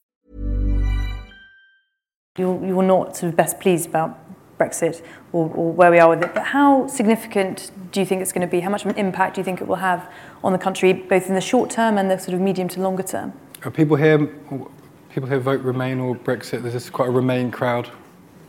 You're, 2.37 2.65
you're 2.65 2.83
not 2.83 3.15
sort 3.15 3.29
of 3.29 3.35
best 3.35 3.59
pleased 3.59 3.87
about 3.87 4.17
Brexit 4.57 5.03
or, 5.31 5.49
or 5.49 5.71
where 5.71 5.91
we 5.91 5.99
are 5.99 6.09
with 6.09 6.23
it, 6.23 6.33
but 6.33 6.45
how 6.45 6.87
significant 6.87 7.71
do 7.91 7.99
you 7.99 8.05
think 8.05 8.21
it's 8.21 8.31
going 8.31 8.47
to 8.47 8.51
be? 8.51 8.59
How 8.59 8.69
much 8.69 8.85
of 8.85 8.91
an 8.91 8.97
impact 8.97 9.35
do 9.35 9.41
you 9.41 9.45
think 9.45 9.61
it 9.61 9.67
will 9.67 9.75
have 9.75 10.09
on 10.43 10.51
the 10.51 10.57
country, 10.57 10.93
both 10.93 11.27
in 11.27 11.35
the 11.35 11.41
short 11.41 11.69
term 11.69 11.97
and 11.97 12.09
the 12.09 12.17
sort 12.17 12.33
of 12.33 12.41
medium 12.41 12.67
to 12.69 12.81
longer 12.81 13.03
term? 13.03 13.33
Are 13.63 13.71
people 13.71 13.97
here 13.97 14.17
people 15.13 15.29
here 15.29 15.39
vote 15.39 15.61
Remain 15.61 15.99
or 15.99 16.15
Brexit? 16.15 16.63
There's 16.63 16.73
just 16.73 16.91
quite 16.91 17.07
a 17.07 17.11
Remain 17.11 17.51
crowd. 17.51 17.89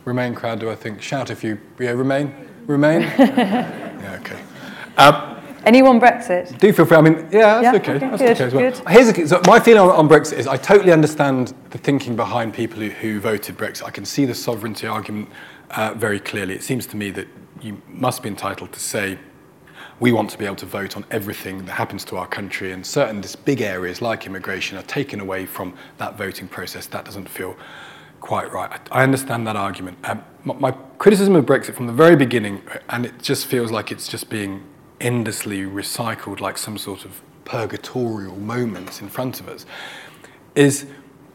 Remain 0.03 0.33
crowd, 0.33 0.59
do 0.59 0.69
I 0.69 0.75
think? 0.75 0.99
Shout 0.99 1.29
if 1.29 1.43
you, 1.43 1.59
yeah, 1.79 1.91
Remain? 1.91 2.33
Remain? 2.65 3.01
yeah, 3.19 4.19
okay. 4.21 4.41
Um, 4.97 5.31
Anyone 5.63 5.99
Brexit? 5.99 6.57
Do 6.59 6.71
feel 6.73 6.85
free. 6.85 6.97
I 6.97 7.01
mean, 7.01 7.27
yeah, 7.31 7.59
that's 7.59 7.63
yeah, 7.63 7.73
okay. 7.73 7.93
okay. 7.93 8.09
That's 8.09 8.21
good, 8.21 8.31
okay 8.31 8.43
as 8.43 8.53
well. 8.53 8.71
Good. 8.71 8.89
Here's 8.89 9.09
a, 9.09 9.27
so 9.27 9.41
my 9.47 9.59
feeling 9.59 9.81
on, 9.81 9.89
on, 9.89 10.07
Brexit 10.07 10.33
is 10.33 10.45
I 10.45 10.57
totally 10.57 10.91
understand 10.91 11.55
the 11.71 11.79
thinking 11.79 12.15
behind 12.15 12.53
people 12.53 12.79
who, 12.79 12.89
who 12.89 13.19
voted 13.19 13.57
Brexit. 13.57 13.83
I 13.83 13.89
can 13.89 14.05
see 14.05 14.25
the 14.25 14.35
sovereignty 14.35 14.85
argument 14.85 15.29
uh, 15.71 15.95
very 15.95 16.19
clearly. 16.19 16.53
It 16.53 16.61
seems 16.61 16.85
to 16.87 16.97
me 16.97 17.09
that 17.11 17.27
you 17.61 17.81
must 17.87 18.21
be 18.21 18.29
entitled 18.29 18.73
to 18.73 18.79
say 18.79 19.17
we 19.99 20.11
want 20.11 20.29
to 20.29 20.37
be 20.37 20.45
able 20.45 20.55
to 20.57 20.65
vote 20.65 20.97
on 20.97 21.05
everything 21.09 21.65
that 21.65 21.73
happens 21.73 22.03
to 22.05 22.17
our 22.17 22.27
country, 22.27 22.71
and 22.71 22.85
certain 22.85 23.23
big 23.45 23.61
areas 23.61 24.01
like 24.01 24.25
immigration 24.25 24.77
are 24.77 24.83
taken 24.83 25.19
away 25.19 25.45
from 25.45 25.73
that 25.97 26.17
voting 26.17 26.47
process. 26.47 26.85
That 26.87 27.05
doesn't 27.05 27.29
feel 27.29 27.55
quite 28.19 28.51
right. 28.51 28.71
I, 28.91 29.03
understand 29.03 29.45
that 29.47 29.55
argument. 29.55 29.97
Um, 30.03 30.23
my, 30.43 30.71
criticism 30.97 31.35
of 31.35 31.45
Brexit 31.45 31.75
from 31.75 31.87
the 31.87 31.93
very 31.93 32.15
beginning, 32.15 32.61
and 32.89 33.05
it 33.05 33.21
just 33.21 33.45
feels 33.45 33.71
like 33.71 33.91
it's 33.91 34.07
just 34.07 34.29
being 34.29 34.63
endlessly 34.99 35.61
recycled 35.61 36.39
like 36.39 36.57
some 36.57 36.77
sort 36.77 37.05
of 37.05 37.21
purgatorial 37.43 38.35
moment 38.37 39.01
in 39.01 39.09
front 39.09 39.39
of 39.39 39.47
us, 39.47 39.65
is 40.55 40.87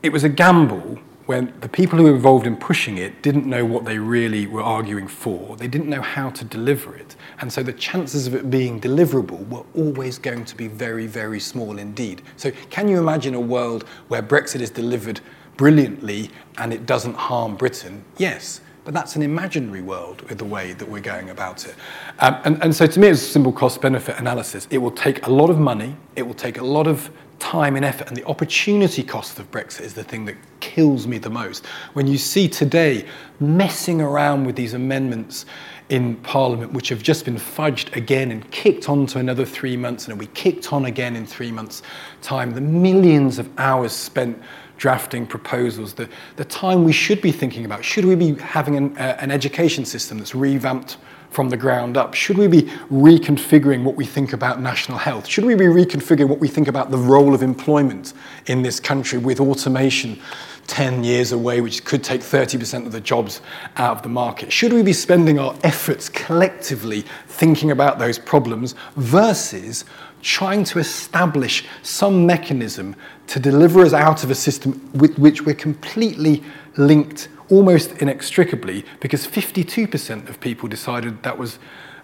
it 0.02 0.12
was 0.12 0.24
a 0.24 0.28
gamble 0.28 0.98
when 1.30 1.54
the 1.60 1.68
people 1.68 1.96
who 1.96 2.02
were 2.02 2.16
involved 2.16 2.44
in 2.44 2.56
pushing 2.56 2.98
it 2.98 3.22
didn't 3.22 3.46
know 3.46 3.64
what 3.64 3.84
they 3.84 3.96
really 3.96 4.48
were 4.48 4.64
arguing 4.64 5.06
for. 5.06 5.56
They 5.56 5.68
didn't 5.68 5.88
know 5.88 6.02
how 6.02 6.28
to 6.30 6.44
deliver 6.44 6.96
it. 6.96 7.14
And 7.38 7.52
so 7.52 7.62
the 7.62 7.72
chances 7.72 8.26
of 8.26 8.34
it 8.34 8.50
being 8.50 8.80
deliverable 8.80 9.46
were 9.48 9.62
always 9.76 10.18
going 10.18 10.44
to 10.44 10.56
be 10.56 10.66
very, 10.66 11.06
very 11.06 11.38
small 11.38 11.78
indeed. 11.78 12.22
So 12.36 12.50
can 12.70 12.88
you 12.88 12.98
imagine 12.98 13.34
a 13.34 13.40
world 13.40 13.84
where 14.08 14.24
Brexit 14.24 14.60
is 14.60 14.70
delivered 14.70 15.20
brilliantly 15.56 16.32
and 16.58 16.72
it 16.72 16.84
doesn't 16.84 17.14
harm 17.14 17.54
Britain? 17.54 18.02
Yes. 18.16 18.60
But 18.82 18.92
that's 18.92 19.14
an 19.14 19.22
imaginary 19.22 19.82
world 19.82 20.22
with 20.22 20.38
the 20.38 20.44
way 20.44 20.72
that 20.72 20.88
we're 20.88 21.00
going 21.00 21.30
about 21.30 21.64
it. 21.64 21.76
Um, 22.18 22.38
and, 22.44 22.60
and 22.64 22.74
so 22.74 22.88
to 22.88 22.98
me, 22.98 23.06
it's 23.06 23.22
a 23.22 23.26
simple 23.26 23.52
cost 23.52 23.80
benefit 23.80 24.18
analysis. 24.18 24.66
It 24.72 24.78
will 24.78 24.90
take 24.90 25.24
a 25.28 25.30
lot 25.30 25.48
of 25.48 25.60
money, 25.60 25.94
it 26.16 26.22
will 26.22 26.34
take 26.34 26.58
a 26.58 26.64
lot 26.64 26.88
of 26.88 27.08
time 27.40 27.74
and 27.74 27.84
effort, 27.84 28.06
and 28.06 28.16
the 28.16 28.24
opportunity 28.26 29.02
cost 29.02 29.38
of 29.38 29.50
Brexit 29.50 29.80
is 29.80 29.94
the 29.94 30.04
thing 30.04 30.26
that 30.26 30.36
kills 30.60 31.06
me 31.06 31.18
the 31.18 31.30
most. 31.30 31.66
When 31.94 32.06
you 32.06 32.18
see 32.18 32.48
today 32.48 33.06
messing 33.40 34.00
around 34.00 34.44
with 34.44 34.54
these 34.54 34.74
amendments 34.74 35.46
in 35.88 36.14
Parliament, 36.16 36.72
which 36.72 36.88
have 36.90 37.02
just 37.02 37.24
been 37.24 37.36
fudged 37.36 37.96
again 37.96 38.30
and 38.30 38.48
kicked 38.52 38.88
on 38.88 39.06
to 39.06 39.18
another 39.18 39.44
three 39.44 39.76
months, 39.76 40.06
and 40.06 40.18
we 40.18 40.26
kicked 40.28 40.72
on 40.72 40.84
again 40.84 41.16
in 41.16 41.26
three 41.26 41.50
months' 41.50 41.82
time, 42.22 42.52
the 42.52 42.60
millions 42.60 43.38
of 43.38 43.50
hours 43.58 43.92
spent 43.92 44.40
drafting 44.76 45.26
proposals, 45.26 45.94
the, 45.94 46.08
the 46.36 46.44
time 46.44 46.84
we 46.84 46.92
should 46.92 47.20
be 47.20 47.32
thinking 47.32 47.64
about 47.64 47.84
should 47.84 48.04
we 48.04 48.14
be 48.14 48.34
having 48.34 48.76
an, 48.76 48.96
uh, 48.96 49.16
an 49.18 49.30
education 49.30 49.84
system 49.84 50.18
that's 50.18 50.34
revamped 50.34 50.96
from 51.30 51.48
the 51.48 51.56
ground 51.56 51.96
up? 51.96 52.14
Should 52.14 52.36
we 52.36 52.48
be 52.48 52.62
reconfiguring 52.90 53.84
what 53.84 53.96
we 53.96 54.04
think 54.04 54.32
about 54.32 54.60
national 54.60 54.98
health? 54.98 55.26
Should 55.26 55.44
we 55.44 55.54
be 55.54 55.64
reconfiguring 55.64 56.28
what 56.28 56.40
we 56.40 56.48
think 56.48 56.68
about 56.68 56.90
the 56.90 56.98
role 56.98 57.34
of 57.34 57.42
employment 57.42 58.12
in 58.46 58.62
this 58.62 58.80
country 58.80 59.18
with 59.18 59.40
automation 59.40 60.20
10 60.66 61.02
years 61.02 61.32
away, 61.32 61.60
which 61.60 61.84
could 61.84 62.04
take 62.04 62.20
30% 62.20 62.86
of 62.86 62.92
the 62.92 63.00
jobs 63.00 63.40
out 63.76 63.96
of 63.96 64.02
the 64.02 64.08
market? 64.08 64.52
Should 64.52 64.72
we 64.72 64.82
be 64.82 64.92
spending 64.92 65.38
our 65.38 65.56
efforts 65.64 66.08
collectively 66.08 67.04
thinking 67.26 67.70
about 67.70 67.98
those 67.98 68.18
problems 68.18 68.74
versus 68.96 69.84
trying 70.22 70.64
to 70.64 70.78
establish 70.78 71.64
some 71.82 72.26
mechanism 72.26 72.94
to 73.26 73.40
deliver 73.40 73.84
us 73.84 73.92
out 73.92 74.22
of 74.22 74.30
a 74.30 74.34
system 74.34 74.90
with 74.94 75.18
which 75.18 75.42
we're 75.42 75.54
completely 75.54 76.42
linked 76.76 77.28
almost 77.50 77.92
inextricably 78.00 78.84
because 79.00 79.26
52% 79.26 80.28
of 80.28 80.40
people 80.40 80.68
decided 80.68 81.22
that 81.22 81.38
was 81.38 81.58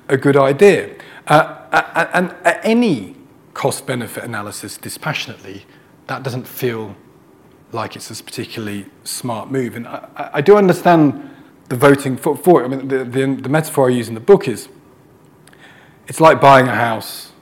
a 0.08 0.16
good 0.16 0.36
idea. 0.36 0.94
Uh, 1.26 2.08
and 2.12 2.34
at 2.44 2.60
any 2.64 3.16
cost 3.54 3.86
benefit 3.86 4.24
analysis 4.24 4.76
dispassionately, 4.76 5.64
that 6.06 6.22
doesn't 6.22 6.46
feel 6.46 6.96
like 7.72 7.96
it's 7.96 8.10
a 8.10 8.22
particularly 8.22 8.86
smart 9.04 9.50
move. 9.50 9.76
And 9.76 9.86
I, 9.86 10.30
I 10.34 10.40
do 10.40 10.56
understand 10.56 11.30
the 11.68 11.76
voting 11.76 12.16
for, 12.16 12.36
for 12.36 12.62
it. 12.62 12.66
I 12.66 12.68
mean, 12.68 12.88
the, 12.88 13.04
the, 13.04 13.26
the 13.42 13.48
metaphor 13.48 13.90
I 13.90 13.92
use 13.92 14.08
in 14.08 14.14
the 14.14 14.20
book 14.20 14.46
is 14.46 14.68
it's 16.06 16.20
like 16.20 16.40
buying 16.40 16.68
a 16.68 16.74
house 16.74 17.32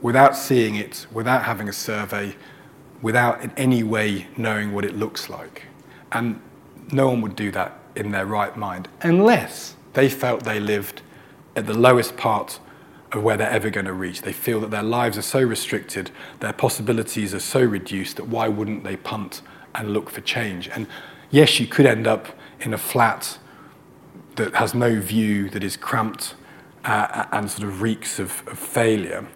without 0.00 0.36
seeing 0.36 0.74
it, 0.74 1.06
without 1.12 1.44
having 1.44 1.68
a 1.68 1.72
survey, 1.72 2.34
without 3.02 3.42
in 3.42 3.52
any 3.56 3.82
way 3.82 4.26
knowing 4.36 4.72
what 4.72 4.84
it 4.84 4.96
looks 4.96 5.28
like. 5.28 5.64
And 6.10 6.40
no 6.92 7.08
one 7.08 7.20
would 7.20 7.36
do 7.36 7.50
that 7.52 7.78
in 7.96 8.10
their 8.10 8.26
right 8.26 8.56
mind 8.56 8.88
unless 9.02 9.74
they 9.94 10.08
felt 10.08 10.44
they 10.44 10.60
lived 10.60 11.02
at 11.56 11.66
the 11.66 11.74
lowest 11.74 12.16
part 12.16 12.60
of 13.12 13.22
where 13.22 13.36
they're 13.36 13.50
ever 13.50 13.70
going 13.70 13.86
to 13.86 13.92
reach. 13.92 14.22
They 14.22 14.32
feel 14.32 14.60
that 14.60 14.70
their 14.70 14.82
lives 14.82 15.16
are 15.16 15.22
so 15.22 15.40
restricted, 15.40 16.10
their 16.40 16.52
possibilities 16.52 17.34
are 17.34 17.40
so 17.40 17.60
reduced 17.60 18.16
that 18.16 18.28
why 18.28 18.48
wouldn't 18.48 18.84
they 18.84 18.96
punt 18.96 19.42
and 19.74 19.92
look 19.92 20.10
for 20.10 20.20
change? 20.20 20.68
And 20.68 20.86
yes, 21.30 21.58
you 21.58 21.66
could 21.66 21.86
end 21.86 22.06
up 22.06 22.28
in 22.60 22.74
a 22.74 22.78
flat 22.78 23.38
that 24.36 24.54
has 24.54 24.74
no 24.74 25.00
view, 25.00 25.48
that 25.50 25.64
is 25.64 25.76
cramped 25.76 26.34
uh, 26.84 27.26
and 27.32 27.50
sort 27.50 27.68
of 27.68 27.82
reeks 27.82 28.18
of, 28.18 28.42
of 28.46 28.58
failure. 28.58 29.26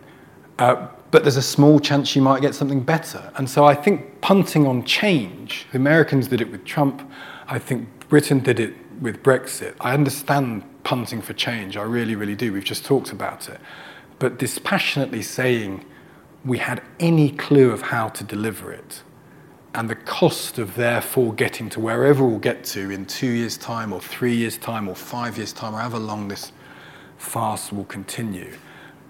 Uh, 0.58 0.88
but 1.10 1.24
there's 1.24 1.36
a 1.36 1.42
small 1.42 1.80
chance 1.80 2.14
you 2.14 2.22
might 2.22 2.40
get 2.40 2.54
something 2.54 2.80
better. 2.80 3.32
And 3.36 3.48
so 3.48 3.64
I 3.64 3.74
think 3.74 4.20
punting 4.20 4.66
on 4.66 4.84
change, 4.84 5.66
the 5.72 5.76
Americans 5.78 6.28
did 6.28 6.40
it 6.40 6.50
with 6.50 6.64
Trump, 6.64 7.02
I 7.52 7.58
think 7.58 8.08
Britain 8.08 8.38
did 8.38 8.58
it 8.58 8.74
with 9.02 9.22
Brexit. 9.22 9.74
I 9.78 9.92
understand 9.92 10.64
punting 10.84 11.20
for 11.20 11.34
change, 11.34 11.76
I 11.76 11.82
really, 11.82 12.16
really 12.16 12.34
do. 12.34 12.50
We've 12.50 12.64
just 12.64 12.86
talked 12.86 13.12
about 13.12 13.50
it. 13.50 13.60
But 14.18 14.38
dispassionately 14.38 15.20
saying 15.20 15.84
we 16.46 16.56
had 16.56 16.82
any 16.98 17.30
clue 17.30 17.70
of 17.70 17.82
how 17.82 18.08
to 18.08 18.24
deliver 18.24 18.72
it, 18.72 19.02
and 19.74 19.90
the 19.90 19.96
cost 19.96 20.58
of 20.58 20.76
therefore 20.76 21.34
getting 21.34 21.68
to 21.70 21.80
wherever 21.80 22.24
we'll 22.24 22.38
get 22.38 22.64
to 22.72 22.90
in 22.90 23.04
two 23.04 23.30
years' 23.30 23.58
time, 23.58 23.92
or 23.92 24.00
three 24.00 24.34
years' 24.34 24.56
time, 24.56 24.88
or 24.88 24.94
five 24.94 25.36
years' 25.36 25.52
time, 25.52 25.74
or 25.74 25.80
however 25.80 25.98
long 25.98 26.28
this 26.28 26.52
fast 27.18 27.70
will 27.70 27.84
continue, 27.84 28.56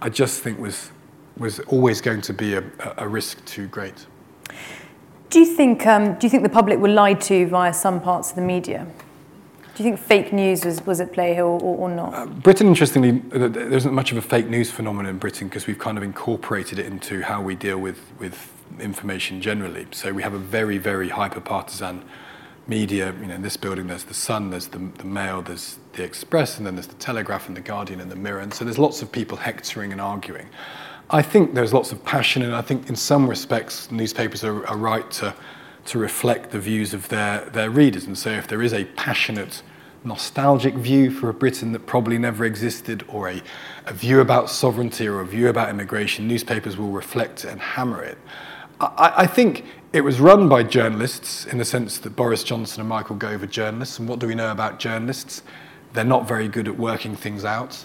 I 0.00 0.08
just 0.08 0.40
think 0.42 0.58
was, 0.58 0.90
was 1.36 1.60
always 1.60 2.00
going 2.00 2.22
to 2.22 2.32
be 2.32 2.54
a, 2.54 2.64
a 2.98 3.06
risk 3.06 3.44
too 3.44 3.68
great. 3.68 4.04
Do 5.32 5.40
you, 5.40 5.46
think, 5.46 5.86
um, 5.86 6.18
do 6.18 6.26
you 6.26 6.30
think 6.30 6.42
the 6.42 6.50
public 6.50 6.78
were 6.78 6.90
lied 6.90 7.22
to 7.22 7.46
via 7.46 7.72
some 7.72 8.02
parts 8.02 8.28
of 8.28 8.36
the 8.36 8.42
media? 8.42 8.86
Do 9.74 9.82
you 9.82 9.88
think 9.88 9.98
fake 9.98 10.30
news 10.30 10.62
was, 10.62 10.84
was 10.84 11.00
at 11.00 11.14
play 11.14 11.32
here 11.32 11.46
or, 11.46 11.58
or 11.58 11.88
not? 11.88 12.12
Uh, 12.12 12.26
Britain, 12.26 12.66
interestingly, 12.66 13.22
uh, 13.32 13.48
there 13.48 13.72
isn't 13.72 13.94
much 13.94 14.12
of 14.12 14.18
a 14.18 14.20
fake 14.20 14.48
news 14.48 14.70
phenomenon 14.70 15.08
in 15.08 15.16
Britain 15.16 15.48
because 15.48 15.66
we've 15.66 15.78
kind 15.78 15.96
of 15.96 16.04
incorporated 16.04 16.78
it 16.78 16.84
into 16.84 17.22
how 17.22 17.40
we 17.40 17.54
deal 17.54 17.78
with, 17.78 17.98
with 18.18 18.52
information 18.78 19.40
generally. 19.40 19.86
So 19.92 20.12
we 20.12 20.22
have 20.22 20.34
a 20.34 20.38
very, 20.38 20.76
very 20.76 21.08
hyper 21.08 21.40
partisan 21.40 22.04
media. 22.66 23.14
You 23.18 23.28
know, 23.28 23.36
in 23.36 23.40
this 23.40 23.56
building, 23.56 23.86
there's 23.86 24.04
the 24.04 24.12
Sun, 24.12 24.50
there's 24.50 24.66
the, 24.66 24.80
the 24.98 25.04
Mail, 25.04 25.40
there's 25.40 25.78
the 25.94 26.04
Express, 26.04 26.58
and 26.58 26.66
then 26.66 26.74
there's 26.74 26.88
the 26.88 26.94
Telegraph 26.96 27.48
and 27.48 27.56
the 27.56 27.62
Guardian 27.62 28.02
and 28.02 28.10
the 28.10 28.16
Mirror. 28.16 28.40
And 28.40 28.52
so 28.52 28.66
there's 28.66 28.78
lots 28.78 29.00
of 29.00 29.10
people 29.10 29.38
hectoring 29.38 29.92
and 29.92 30.00
arguing. 30.00 30.50
I 31.10 31.22
think 31.22 31.54
there's 31.54 31.72
lots 31.72 31.92
of 31.92 32.04
passion, 32.04 32.42
and 32.42 32.54
I 32.54 32.62
think 32.62 32.88
in 32.88 32.96
some 32.96 33.28
respects, 33.28 33.90
newspapers 33.90 34.44
are, 34.44 34.66
are 34.66 34.76
right 34.76 35.10
to 35.12 35.34
to 35.84 35.98
reflect 35.98 36.50
the 36.50 36.60
views 36.60 36.94
of 36.94 37.08
their, 37.08 37.44
their 37.50 37.70
readers. 37.70 38.04
And 38.04 38.16
so 38.16 38.30
if 38.30 38.46
there 38.46 38.62
is 38.62 38.72
a 38.72 38.84
passionate, 38.84 39.62
nostalgic 40.04 40.74
view 40.74 41.10
for 41.10 41.28
a 41.28 41.34
Britain 41.34 41.72
that 41.72 41.86
probably 41.86 42.18
never 42.18 42.44
existed, 42.44 43.04
or 43.08 43.28
a, 43.28 43.42
a 43.86 43.92
view 43.92 44.20
about 44.20 44.50
sovereignty 44.50 45.06
or 45.06 45.20
a 45.20 45.26
view 45.26 45.48
about 45.48 45.70
immigration, 45.70 46.28
newspapers 46.28 46.76
will 46.76 46.90
reflect 46.90 47.44
and 47.44 47.60
hammer 47.60 48.02
it. 48.02 48.18
I, 48.80 49.12
I 49.18 49.26
think 49.26 49.64
it 49.92 50.02
was 50.02 50.20
run 50.20 50.48
by 50.48 50.62
journalists 50.62 51.46
in 51.46 51.58
the 51.58 51.64
sense 51.64 51.98
that 51.98 52.16
Boris 52.16 52.42
Johnson 52.44 52.80
and 52.80 52.88
Michael 52.88 53.16
Gove 53.16 53.42
are 53.42 53.46
journalists. 53.46 53.98
And 53.98 54.08
what 54.08 54.18
do 54.18 54.26
we 54.26 54.34
know 54.34 54.50
about 54.50 54.78
journalists? 54.78 55.42
They're 55.92 56.04
not 56.04 56.26
very 56.26 56.48
good 56.48 56.68
at 56.68 56.78
working 56.78 57.14
things 57.14 57.44
out. 57.44 57.84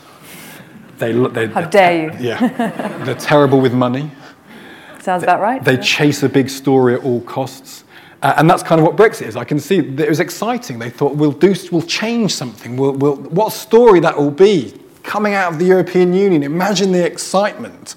They, 0.97 1.11
they, 1.11 1.47
How 1.47 1.61
dare 1.61 2.13
you? 2.13 2.19
Yeah. 2.19 2.47
they're 3.03 3.15
terrible 3.15 3.61
with 3.61 3.73
money. 3.73 4.11
Sounds 4.99 5.23
about 5.23 5.39
right. 5.39 5.63
They 5.63 5.77
chase 5.77 6.23
a 6.23 6.29
big 6.29 6.49
story 6.49 6.95
at 6.95 7.03
all 7.03 7.21
costs. 7.21 7.83
Uh, 8.21 8.33
and 8.37 8.49
that's 8.49 8.63
kind 8.63 8.81
of 8.81 8.87
what 8.87 8.95
Brexit 8.95 9.27
is. 9.27 9.35
I 9.35 9.43
can 9.43 9.59
see 9.59 9.79
that 9.79 10.05
it 10.05 10.09
was 10.09 10.19
exciting. 10.19 10.79
They 10.79 10.89
thought, 10.89 11.15
we'll, 11.15 11.31
do, 11.31 11.53
we'll 11.71 11.83
change 11.83 12.33
something. 12.33 12.75
We'll, 12.75 12.93
we'll, 12.93 13.15
what 13.15 13.53
story 13.53 13.99
that 13.99 14.17
will 14.17 14.31
be 14.31 14.73
coming 15.03 15.33
out 15.33 15.53
of 15.53 15.59
the 15.59 15.65
European 15.65 16.13
Union. 16.13 16.43
Imagine 16.43 16.91
the 16.91 17.05
excitement. 17.05 17.95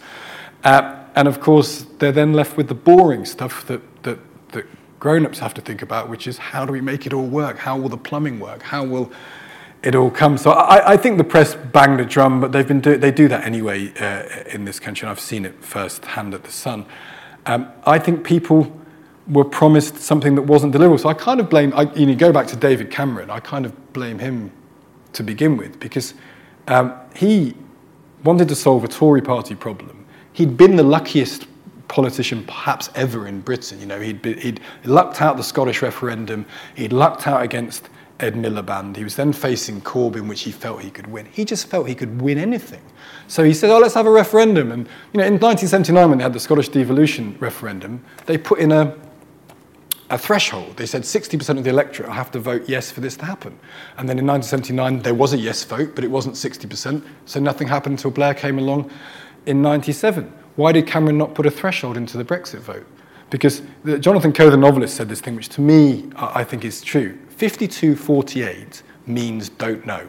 Uh, 0.63 1.05
and 1.17 1.27
of 1.27 1.41
course, 1.41 1.87
they're 1.99 2.13
then 2.13 2.33
left 2.33 2.57
with 2.57 2.69
the 2.69 2.75
boring 2.75 3.25
stuff 3.25 3.67
that, 3.67 3.83
that, 4.05 4.19
that 4.53 4.67
grown 5.01 5.27
ups 5.27 5.39
have 5.39 5.55
to 5.55 5.61
think 5.61 5.83
about, 5.83 6.09
which 6.09 6.27
is 6.27 6.39
how 6.39 6.65
do 6.65 6.73
we 6.73 6.81
make 6.81 7.07
it 7.07 7.13
all 7.13 7.27
work? 7.27 7.59
How 7.59 7.77
will 7.77 7.89
the 7.89 7.97
plumbing 7.97 8.39
work? 8.39 8.63
How 8.63 8.85
will 8.85 9.11
it 9.83 9.95
all 9.95 10.11
comes. 10.11 10.43
So 10.43 10.51
I, 10.51 10.93
I 10.93 10.97
think 10.97 11.19
the 11.19 11.25
press 11.25 11.55
banged 11.55 12.01
a 12.01 12.05
drum, 12.05 12.41
but 12.41 12.53
they've 12.53 12.67
been 12.67 12.81
do, 12.81 12.97
they 12.97 13.11
do 13.11 13.29
that 13.29 13.45
anyway 13.45 13.93
uh, 13.99 14.49
in 14.51 14.65
this 14.65 14.79
country, 14.79 15.07
and 15.07 15.11
I've 15.11 15.21
seen 15.21 15.45
it 15.45 15.63
firsthand 15.65 16.35
at 16.35 16.45
the 16.45 16.53
Sun. 16.53 16.87
Um, 17.47 17.71
I 17.87 17.99
think 17.99 18.25
people 18.25 18.77
were 19.29 19.45
promised 19.45 19.97
something 19.97 20.35
that 20.35 20.43
wasn't 20.43 20.75
deliverable. 20.75 21.01
So 21.01 21.09
I 21.09 21.15
kind 21.15 21.41
of 21.41 21.49
blame, 21.49 21.73
I, 21.75 21.83
you 21.95 22.07
know, 22.07 22.15
go 22.15 22.33
back 22.33 22.47
to 22.49 22.57
David 22.57 22.91
Cameron, 22.91 23.31
I 23.31 23.41
kind 23.41 23.65
of 23.65 23.93
blame 23.93 24.19
him 24.19 24.51
to 25.13 25.23
begin 25.23 25.57
with 25.57 25.81
because 25.81 26.15
um, 26.69 26.95
he 27.15 27.55
wanted 28.25 28.49
to 28.49 28.55
solve 28.55 28.85
a 28.85 28.89
Tory 28.89 29.23
party 29.23 29.55
problem. 29.55 30.07
He'd 30.33 30.57
been 30.57 30.77
the 30.77 30.83
luckiest 30.83 31.47
politician 31.89 32.45
perhaps 32.45 32.89
ever 32.95 33.27
in 33.27 33.41
Britain. 33.41 33.81
You 33.81 33.87
know, 33.87 34.01
he'd, 34.01 34.23
be, 34.23 34.35
he'd 34.35 34.61
lucked 34.85 35.21
out 35.23 35.37
the 35.37 35.43
Scottish 35.43 35.83
referendum, 35.83 36.47
he'd 36.77 36.93
lucked 36.93 37.27
out 37.27 37.43
against 37.43 37.89
Ed 38.21 38.35
Miliband. 38.35 38.97
He 38.97 39.05
was 39.05 39.17
then 39.17 39.33
facing 39.33 39.81
Corbyn, 39.81 40.29
which 40.29 40.43
he 40.43 40.53
felt 40.53 40.83
he 40.83 40.91
could 40.91 41.07
win. 41.07 41.27
He 41.27 41.45
just 41.45 41.69
felt 41.69 41.89
he 41.89 41.95
could 41.95 42.21
win 42.21 42.39
anything. 42.39 42.83
So 43.27 43.43
he 43.43 43.55
said, 43.55 43.71
oh, 43.71 43.79
let's 43.79 43.95
have 43.95 44.07
a 44.07 44.11
referendum. 44.11 44.71
And, 44.71 44.87
you 45.13 45.19
know, 45.19 45.25
in 45.25 45.35
1979, 45.35 46.09
when 46.09 46.19
they 46.19 46.23
had 46.25 46.33
the 46.33 46.41
Scottish 46.41 46.69
devolution 46.69 47.37
referendum, 47.41 48.05
they 48.27 48.37
put 48.37 48.59
in 48.59 48.73
a, 48.73 48.95
a 50.11 50.19
threshold. 50.19 50.77
They 50.77 50.87
said 50.87 51.03
60% 51.03 51.59
of 51.59 51.65
the 51.65 51.71
electorate 51.71 52.11
have 52.11 52.31
to 52.33 52.39
vote 52.39 52.69
yes 52.69 52.91
for 52.91 53.01
this 53.01 53.17
to 53.17 53.25
happen. 53.25 53.59
And 53.97 54.09
then 54.09 54.19
in 54.19 54.27
1979, 54.27 55.03
there 55.03 55.15
was 55.15 55.33
a 55.33 55.39
yes 55.39 55.65
vote, 55.65 55.95
but 55.95 56.05
it 56.05 56.11
wasn't 56.11 56.35
60%. 56.35 57.03
So 57.25 57.41
nothing 57.41 57.69
happened 57.69 57.95
until 57.95 58.11
Blair 58.11 58.35
came 58.35 58.59
along 58.59 58.91
in 59.47 59.63
97. 59.63 60.31
Why 60.57 60.73
did 60.73 60.87
Cameron 60.87 61.17
not 61.17 61.35
put 61.35 61.47
a 61.47 61.51
threshold 61.51 61.97
into 61.97 62.19
the 62.19 62.25
Brexit 62.25 62.61
vote? 62.61 62.87
Because 63.31 63.63
the, 63.85 63.99
Jonathan 63.99 64.33
Coe, 64.33 64.51
the 64.51 64.57
novelist, 64.57 64.97
said 64.97 65.09
this 65.09 65.21
thing, 65.21 65.37
which 65.37 65.49
to 65.51 65.61
me, 65.61 66.11
I 66.17 66.45
think 66.45 66.65
is 66.65 66.83
true. 66.83 67.17
5248 67.41 68.83
means 69.07 69.49
don't 69.49 69.87
know 69.87 70.07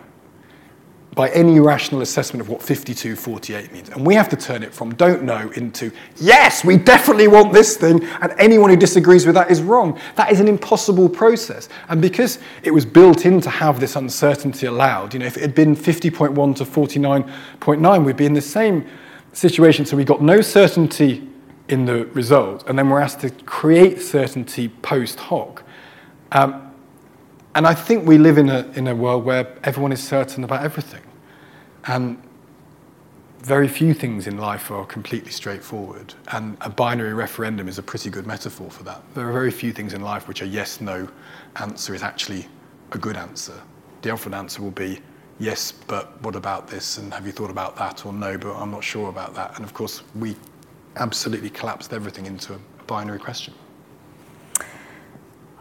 by 1.15 1.29
any 1.29 1.61
rational 1.61 2.01
assessment 2.01 2.41
of 2.41 2.49
what 2.49 2.61
5248 2.61 3.71
means. 3.71 3.87
And 3.87 4.05
we 4.05 4.15
have 4.15 4.27
to 4.29 4.35
turn 4.35 4.63
it 4.63 4.73
from 4.73 4.95
don't 4.95 5.23
know 5.23 5.49
into 5.51 5.93
yes, 6.17 6.65
we 6.65 6.75
definitely 6.75 7.29
want 7.29 7.53
this 7.53 7.77
thing, 7.77 8.03
and 8.21 8.33
anyone 8.37 8.69
who 8.69 8.75
disagrees 8.75 9.25
with 9.25 9.35
that 9.35 9.49
is 9.49 9.61
wrong. 9.61 9.97
That 10.15 10.29
is 10.29 10.41
an 10.41 10.49
impossible 10.49 11.07
process. 11.07 11.69
And 11.87 12.01
because 12.01 12.39
it 12.63 12.71
was 12.71 12.85
built 12.85 13.25
in 13.25 13.39
to 13.41 13.49
have 13.49 13.79
this 13.79 13.95
uncertainty 13.95 14.65
allowed, 14.65 15.13
you 15.13 15.21
know, 15.21 15.25
if 15.25 15.37
it 15.37 15.41
had 15.41 15.55
been 15.55 15.73
50.1 15.73 16.55
to 16.57 16.65
49.9, 16.65 18.05
we'd 18.05 18.17
be 18.17 18.25
in 18.25 18.33
the 18.33 18.41
same 18.41 18.85
situation. 19.31 19.85
So 19.85 19.95
we 19.95 20.03
got 20.03 20.21
no 20.21 20.41
certainty 20.41 21.29
in 21.69 21.85
the 21.85 22.07
result, 22.07 22.67
and 22.67 22.77
then 22.77 22.89
we're 22.89 22.99
asked 22.99 23.21
to 23.21 23.29
create 23.29 24.01
certainty 24.01 24.67
post 24.67 25.17
hoc. 25.17 25.63
Um, 26.33 26.70
and 27.55 27.67
I 27.67 27.73
think 27.73 28.07
we 28.07 28.17
live 28.17 28.37
in 28.37 28.49
a, 28.49 28.69
in 28.75 28.87
a 28.87 28.95
world 28.95 29.25
where 29.25 29.55
everyone 29.63 29.91
is 29.91 30.01
certain 30.01 30.43
about 30.43 30.63
everything. 30.63 31.03
And 31.85 32.21
very 33.39 33.67
few 33.67 33.93
things 33.93 34.27
in 34.27 34.37
life 34.37 34.69
are 34.69 34.85
completely 34.85 35.31
straightforward. 35.31 36.13
And 36.31 36.57
a 36.61 36.69
binary 36.69 37.13
referendum 37.13 37.67
is 37.67 37.79
a 37.79 37.83
pretty 37.83 38.09
good 38.09 38.27
metaphor 38.27 38.69
for 38.69 38.83
that. 38.83 39.01
There 39.15 39.27
are 39.27 39.33
very 39.33 39.51
few 39.51 39.73
things 39.73 39.93
in 39.93 40.01
life 40.01 40.27
which 40.27 40.41
a 40.41 40.47
yes 40.47 40.79
no 40.79 41.07
answer 41.57 41.95
is 41.95 42.03
actually 42.03 42.47
a 42.91 42.97
good 42.97 43.17
answer. 43.17 43.59
The 44.03 44.11
often 44.11 44.33
answer 44.33 44.61
will 44.61 44.71
be 44.71 44.99
yes, 45.39 45.71
but 45.71 46.21
what 46.21 46.35
about 46.35 46.67
this? 46.67 46.99
And 46.99 47.13
have 47.13 47.25
you 47.25 47.31
thought 47.31 47.49
about 47.49 47.75
that? 47.77 48.05
Or 48.05 48.13
no, 48.13 48.37
but 48.37 48.55
I'm 48.55 48.71
not 48.71 48.83
sure 48.83 49.09
about 49.09 49.33
that. 49.35 49.55
And 49.55 49.65
of 49.65 49.73
course, 49.73 50.03
we 50.15 50.35
absolutely 50.97 51.49
collapsed 51.49 51.93
everything 51.93 52.27
into 52.27 52.53
a 52.53 52.59
binary 52.85 53.19
question. 53.19 53.53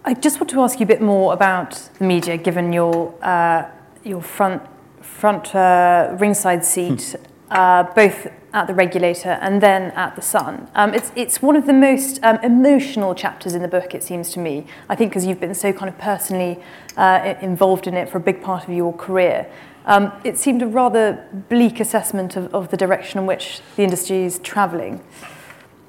I 0.04 0.14
just 0.14 0.40
want 0.40 0.50
to 0.50 0.60
ask 0.60 0.80
you 0.80 0.84
a 0.84 0.88
bit 0.88 1.02
more 1.02 1.32
about 1.32 1.72
the 1.98 2.04
media, 2.04 2.36
given 2.36 2.72
your 2.72 3.14
uh, 3.22 3.68
your 4.02 4.22
front 4.22 4.62
front 5.00 5.54
uh, 5.54 6.16
ringside 6.18 6.64
seat 6.64 7.16
uh, 7.50 7.82
both 7.94 8.28
at 8.52 8.66
the 8.66 8.74
regulator 8.74 9.38
and 9.40 9.60
then 9.60 9.90
at 9.92 10.16
the 10.16 10.22
Sun. 10.22 10.68
Um, 10.74 10.94
it's, 10.94 11.12
it's 11.14 11.42
one 11.42 11.56
of 11.56 11.66
the 11.66 11.72
most 11.72 12.18
um, 12.22 12.38
emotional 12.42 13.14
chapters 13.14 13.54
in 13.54 13.62
the 13.62 13.68
book, 13.68 13.94
it 13.94 14.02
seems 14.02 14.30
to 14.30 14.40
me. 14.40 14.66
I 14.88 14.96
think 14.96 15.10
because 15.10 15.24
you've 15.24 15.40
been 15.40 15.54
so 15.54 15.72
kind 15.72 15.88
of 15.88 15.98
personally 15.98 16.60
uh, 16.96 17.34
involved 17.40 17.86
in 17.86 17.94
it 17.94 18.08
for 18.08 18.18
a 18.18 18.20
big 18.20 18.42
part 18.42 18.64
of 18.64 18.70
your 18.70 18.92
career. 18.92 19.46
Um, 19.86 20.12
it 20.24 20.38
seemed 20.38 20.62
a 20.62 20.66
rather 20.66 21.24
bleak 21.48 21.80
assessment 21.80 22.36
of, 22.36 22.52
of 22.54 22.70
the 22.70 22.76
direction 22.76 23.18
in 23.18 23.26
which 23.26 23.60
the 23.76 23.82
industry 23.82 24.24
is 24.24 24.38
travelling. 24.40 25.02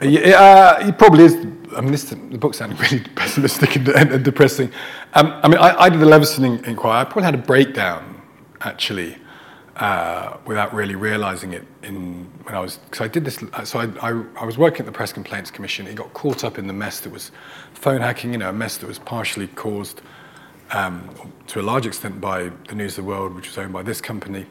Yeah, 0.01 0.77
uh, 0.79 0.87
it 0.87 0.97
probably 0.97 1.25
is. 1.25 1.45
I 1.75 1.81
mean, 1.81 1.91
this, 1.91 2.03
the 2.05 2.15
book 2.15 2.53
sounded 2.53 2.79
really 2.91 3.03
pessimistic 3.15 3.75
and, 3.75 3.87
and, 3.89 4.11
and 4.11 4.25
depressing. 4.25 4.71
Um, 5.13 5.39
I 5.43 5.47
mean, 5.47 5.57
I, 5.57 5.83
I, 5.83 5.89
did 5.89 5.99
the 5.99 6.05
Leveson 6.05 6.43
inquiry. 6.65 6.95
I 6.97 7.03
probably 7.03 7.23
had 7.23 7.35
a 7.35 7.39
breakdown, 7.39 8.21
actually, 8.61 9.17
uh, 9.77 10.37
without 10.45 10.73
really 10.73 10.95
realizing 10.95 11.53
it. 11.53 11.65
In 11.83 12.25
when 12.43 12.55
I 12.55 12.59
was, 12.59 12.77
because 12.77 13.01
I 13.01 13.07
did 13.07 13.25
this. 13.25 13.39
So 13.63 13.79
I, 13.79 13.85
I, 14.01 14.23
I, 14.39 14.45
was 14.45 14.57
working 14.57 14.81
at 14.81 14.85
the 14.85 14.91
Press 14.91 15.13
Complaints 15.13 15.51
Commission. 15.51 15.87
It 15.87 15.95
got 15.95 16.13
caught 16.13 16.43
up 16.43 16.57
in 16.57 16.67
the 16.67 16.73
mess 16.73 16.99
that 17.01 17.11
was 17.11 17.31
phone 17.73 18.01
hacking. 18.01 18.31
You 18.33 18.39
know, 18.39 18.49
a 18.49 18.53
mess 18.53 18.77
that 18.77 18.87
was 18.87 18.99
partially 18.99 19.47
caused 19.47 20.01
um, 20.71 21.09
to 21.47 21.61
a 21.61 21.63
large 21.63 21.85
extent 21.85 22.21
by 22.21 22.51
the 22.67 22.75
News 22.75 22.97
of 22.97 23.05
the 23.05 23.09
World, 23.09 23.35
which 23.35 23.47
was 23.47 23.57
owned 23.57 23.73
by 23.73 23.83
this 23.83 24.01
company. 24.01 24.45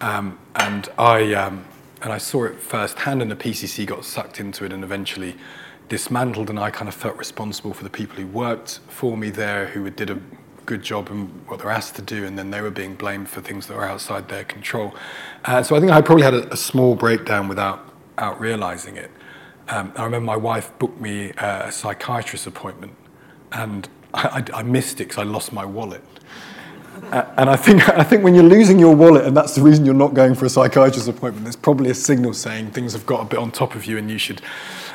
Um, 0.00 0.38
and 0.56 0.88
I 0.98 1.34
um, 1.34 1.64
and 2.02 2.12
I 2.12 2.18
saw 2.18 2.44
it 2.44 2.60
firsthand, 2.60 3.22
and 3.22 3.30
the 3.30 3.36
PCC 3.36 3.86
got 3.86 4.04
sucked 4.04 4.40
into 4.40 4.64
it, 4.64 4.72
and 4.72 4.84
eventually 4.84 5.34
dismantled. 5.88 6.50
And 6.50 6.58
I 6.58 6.70
kind 6.70 6.88
of 6.88 6.94
felt 6.94 7.16
responsible 7.16 7.74
for 7.74 7.84
the 7.84 7.90
people 7.90 8.16
who 8.16 8.26
worked 8.26 8.80
for 8.88 9.16
me 9.16 9.30
there, 9.30 9.66
who 9.68 9.88
did 9.90 10.10
a 10.10 10.20
good 10.66 10.82
job 10.82 11.10
in 11.10 11.26
what 11.46 11.60
they're 11.60 11.70
asked 11.70 11.96
to 11.96 12.02
do, 12.02 12.24
and 12.24 12.38
then 12.38 12.50
they 12.50 12.60
were 12.60 12.70
being 12.70 12.94
blamed 12.94 13.28
for 13.28 13.40
things 13.40 13.66
that 13.66 13.76
were 13.76 13.84
outside 13.84 14.28
their 14.28 14.44
control. 14.44 14.94
Uh, 15.44 15.62
so 15.62 15.76
I 15.76 15.80
think 15.80 15.92
I 15.92 16.00
probably 16.00 16.24
had 16.24 16.34
a, 16.34 16.52
a 16.52 16.56
small 16.56 16.94
breakdown 16.94 17.48
without 17.48 17.92
out 18.18 18.40
realizing 18.40 18.96
it. 18.96 19.10
Um, 19.68 19.92
I 19.96 20.04
remember 20.04 20.26
my 20.26 20.36
wife 20.36 20.70
booked 20.78 21.00
me 21.00 21.32
a 21.38 21.70
psychiatrist 21.72 22.46
appointment, 22.46 22.92
and 23.52 23.88
I, 24.12 24.44
I, 24.54 24.60
I 24.60 24.62
missed 24.62 25.00
it 25.00 25.08
because 25.08 25.18
I 25.18 25.24
lost 25.24 25.52
my 25.52 25.64
wallet. 25.64 26.02
Uh, 27.10 27.24
and 27.36 27.50
I 27.50 27.56
think, 27.56 27.88
I 27.88 28.04
think 28.04 28.22
when 28.22 28.34
you're 28.34 28.44
losing 28.44 28.78
your 28.78 28.94
wallet 28.94 29.26
and 29.26 29.36
that's 29.36 29.56
the 29.56 29.62
reason 29.62 29.84
you're 29.84 29.94
not 29.94 30.14
going 30.14 30.34
for 30.34 30.44
a 30.44 30.48
psychiatrist 30.48 31.08
appointment, 31.08 31.44
there's 31.44 31.56
probably 31.56 31.90
a 31.90 31.94
signal 31.94 32.32
saying 32.34 32.70
things 32.70 32.92
have 32.92 33.04
got 33.04 33.20
a 33.20 33.24
bit 33.24 33.38
on 33.38 33.50
top 33.50 33.74
of 33.74 33.84
you 33.84 33.98
and 33.98 34.10
you 34.10 34.16
should, 34.16 34.40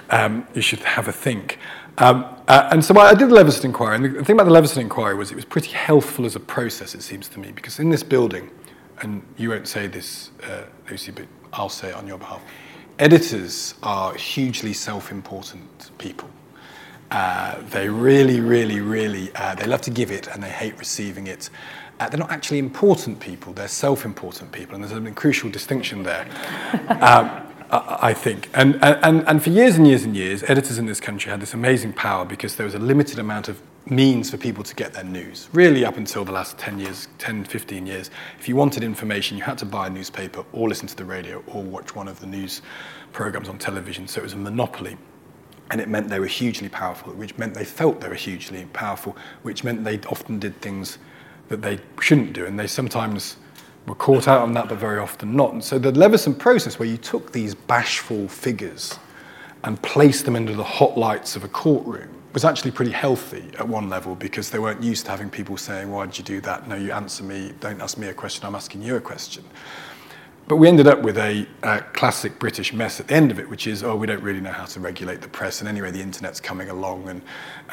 um, 0.10 0.48
you 0.54 0.62
should 0.62 0.80
have 0.80 1.08
a 1.08 1.12
think. 1.12 1.60
Um, 1.98 2.26
uh, 2.48 2.70
and 2.72 2.84
so 2.84 2.98
I 2.98 3.14
did 3.14 3.30
the 3.30 3.36
Leveson 3.36 3.66
inquiry, 3.66 3.96
and 3.96 4.06
the 4.06 4.24
thing 4.24 4.36
about 4.36 4.46
the 4.46 4.52
Leveson 4.52 4.82
inquiry 4.82 5.16
was 5.16 5.32
it 5.32 5.36
was 5.36 5.46
pretty 5.46 5.72
healthful 5.72 6.26
as 6.26 6.36
a 6.36 6.40
process, 6.40 6.96
it 6.96 7.02
seems 7.02 7.28
to 7.30 7.40
me, 7.40 7.52
because 7.52 7.80
in 7.80 7.90
this 7.90 8.04
building, 8.04 8.50
and 9.02 9.22
you 9.38 9.50
won't 9.50 9.68
say 9.68 9.88
this, 9.88 10.32
uh, 10.44 10.64
Lucy, 10.90 11.12
but 11.12 11.26
I'll 11.54 11.70
say 11.70 11.90
it 11.90 11.96
on 11.96 12.08
your 12.08 12.18
behalf, 12.18 12.42
editors 13.00 13.76
are 13.84 14.14
hugely 14.14 14.74
self-important 14.74 15.92
people. 15.98 16.30
Uh, 17.12 17.60
they 17.72 17.90
really, 17.90 18.40
really, 18.40 18.82
really, 18.82 19.34
uh, 19.36 19.56
they 19.56 19.66
love 19.66 19.82
to 19.82 19.92
give 19.92 20.12
it 20.12 20.28
and 20.28 20.44
they 20.44 20.50
hate 20.50 20.78
receiving 20.78 21.28
it. 21.28 21.50
Uh, 22.00 22.08
they're 22.08 22.20
not 22.20 22.32
actually 22.32 22.60
important 22.60 23.20
people, 23.20 23.52
they're 23.52 23.68
self-important 23.68 24.52
people, 24.52 24.76
and 24.76 24.84
there's 24.84 24.92
a 24.92 25.12
crucial 25.12 25.50
distinction 25.50 26.04
there. 26.04 26.28
um, 27.02 27.49
I 27.72 28.14
think. 28.14 28.50
And, 28.54 28.84
and, 28.84 29.28
and 29.28 29.44
for 29.44 29.52
years 29.52 29.76
and 29.76 29.88
years 29.88 30.04
and 30.04 30.16
years, 30.16 30.44
editors 30.44 30.80
in 30.80 30.88
this 30.88 31.00
country 31.00 31.30
had 31.30 31.40
this 31.40 31.54
amazing 31.54 31.94
power 31.94 32.26
because 32.26 32.56
there 32.56 32.66
was 32.66 32.74
a 32.74 32.80
limited 32.80 33.20
amount 33.20 33.48
of 33.48 33.62
means 33.86 34.32
for 34.32 34.38
people 34.38 34.64
to 34.64 34.74
get 34.74 34.94
their 34.94 35.04
news. 35.04 35.50
Really, 35.54 35.86
up 35.86 35.98
until 35.98 36.26
the 36.26 36.32
last 36.32 36.58
10 36.58 36.80
years, 36.80 37.08
10, 37.20 37.46
15 37.46 37.86
years, 37.86 38.10
if 38.40 38.50
you 38.50 38.56
wanted 38.56 38.84
information, 38.84 39.38
you 39.38 39.44
had 39.44 39.58
to 39.60 39.66
buy 39.66 39.88
a 39.88 39.90
newspaper 39.90 40.44
or 40.52 40.68
listen 40.68 40.88
to 40.88 40.96
the 40.96 41.06
radio 41.06 41.44
or 41.48 41.62
watch 41.62 41.96
one 41.96 42.08
of 42.08 42.20
the 42.20 42.26
news 42.26 42.62
programs 43.14 43.50
on 43.50 43.60
television. 43.60 44.08
So 44.08 44.22
it 44.22 44.24
was 44.24 44.34
a 44.34 44.38
monopoly. 44.38 44.98
And 45.72 45.80
it 45.80 45.88
meant 45.88 46.10
they 46.10 46.20
were 46.20 46.26
hugely 46.26 46.70
powerful, 46.70 47.14
which 47.14 47.38
meant 47.38 47.54
they 47.54 47.66
felt 47.66 48.02
they 48.02 48.10
were 48.10 48.16
hugely 48.16 48.66
powerful, 48.74 49.16
which 49.44 49.64
meant 49.64 49.84
they 49.84 50.00
often 50.10 50.40
did 50.40 50.60
things 50.62 50.98
that 51.50 51.62
they 51.62 51.80
shouldn't 52.02 52.34
do. 52.34 52.48
And 52.48 52.60
they 52.60 52.66
sometimes 52.66 53.38
were 53.90 53.96
caught 53.96 54.28
out 54.28 54.42
on 54.42 54.54
that, 54.54 54.70
but 54.70 54.78
very 54.78 55.00
often 55.00 55.36
not. 55.36 55.52
And 55.52 55.64
so 55.64 55.80
the 55.80 55.92
Leveson 55.92 56.36
process, 56.36 56.78
where 56.78 56.88
you 56.88 56.98
took 56.98 57.32
these 57.32 57.56
bashful 57.56 58.28
figures 58.28 58.98
and 59.64 59.82
placed 59.82 60.26
them 60.26 60.36
into 60.36 60.54
the 60.54 60.64
hot 60.64 60.98
lights 60.98 61.36
of 61.36 61.44
a 61.44 61.48
courtroom, 61.48 62.10
was 62.32 62.46
actually 62.46 62.70
pretty 62.70 62.92
healthy 62.92 63.44
at 63.58 63.68
one 63.68 63.90
level 63.90 64.14
because 64.14 64.52
they 64.52 64.60
weren't 64.60 64.84
used 64.84 65.06
to 65.06 65.12
having 65.12 65.30
people 65.30 65.58
saying, 65.58 65.92
Why 65.92 66.06
did 66.06 66.20
you 66.20 66.24
do 66.24 66.42
that? 66.42 66.68
No, 66.68 66.76
you 66.76 66.92
answer 66.92 67.24
me. 67.24 67.52
Don't 67.60 67.82
ask 67.82 67.98
me 67.98 68.08
a 68.08 68.14
question. 68.14 68.46
I'm 68.46 68.54
asking 68.54 68.84
you 68.84 68.96
a 68.96 69.02
question. 69.02 69.44
But 70.48 70.58
we 70.58 70.68
ended 70.68 70.88
up 70.88 71.02
with 71.02 71.18
a, 71.18 71.48
classic 71.94 72.40
British 72.40 72.74
mess 72.74 73.00
at 73.00 73.08
the 73.08 73.16
end 73.16 73.30
of 73.30 73.40
it, 73.40 73.50
which 73.50 73.68
is, 73.68 73.84
oh, 73.84 73.96
we 73.96 74.08
don't 74.08 74.24
really 74.24 74.40
know 74.40 74.52
how 74.52 74.66
to 74.66 74.80
regulate 74.80 75.22
the 75.22 75.28
press. 75.28 75.60
And 75.60 75.70
anyway, 75.70 75.92
the 75.92 76.02
internet's 76.02 76.40
coming 76.40 76.70
along, 76.70 77.08
and 77.08 77.22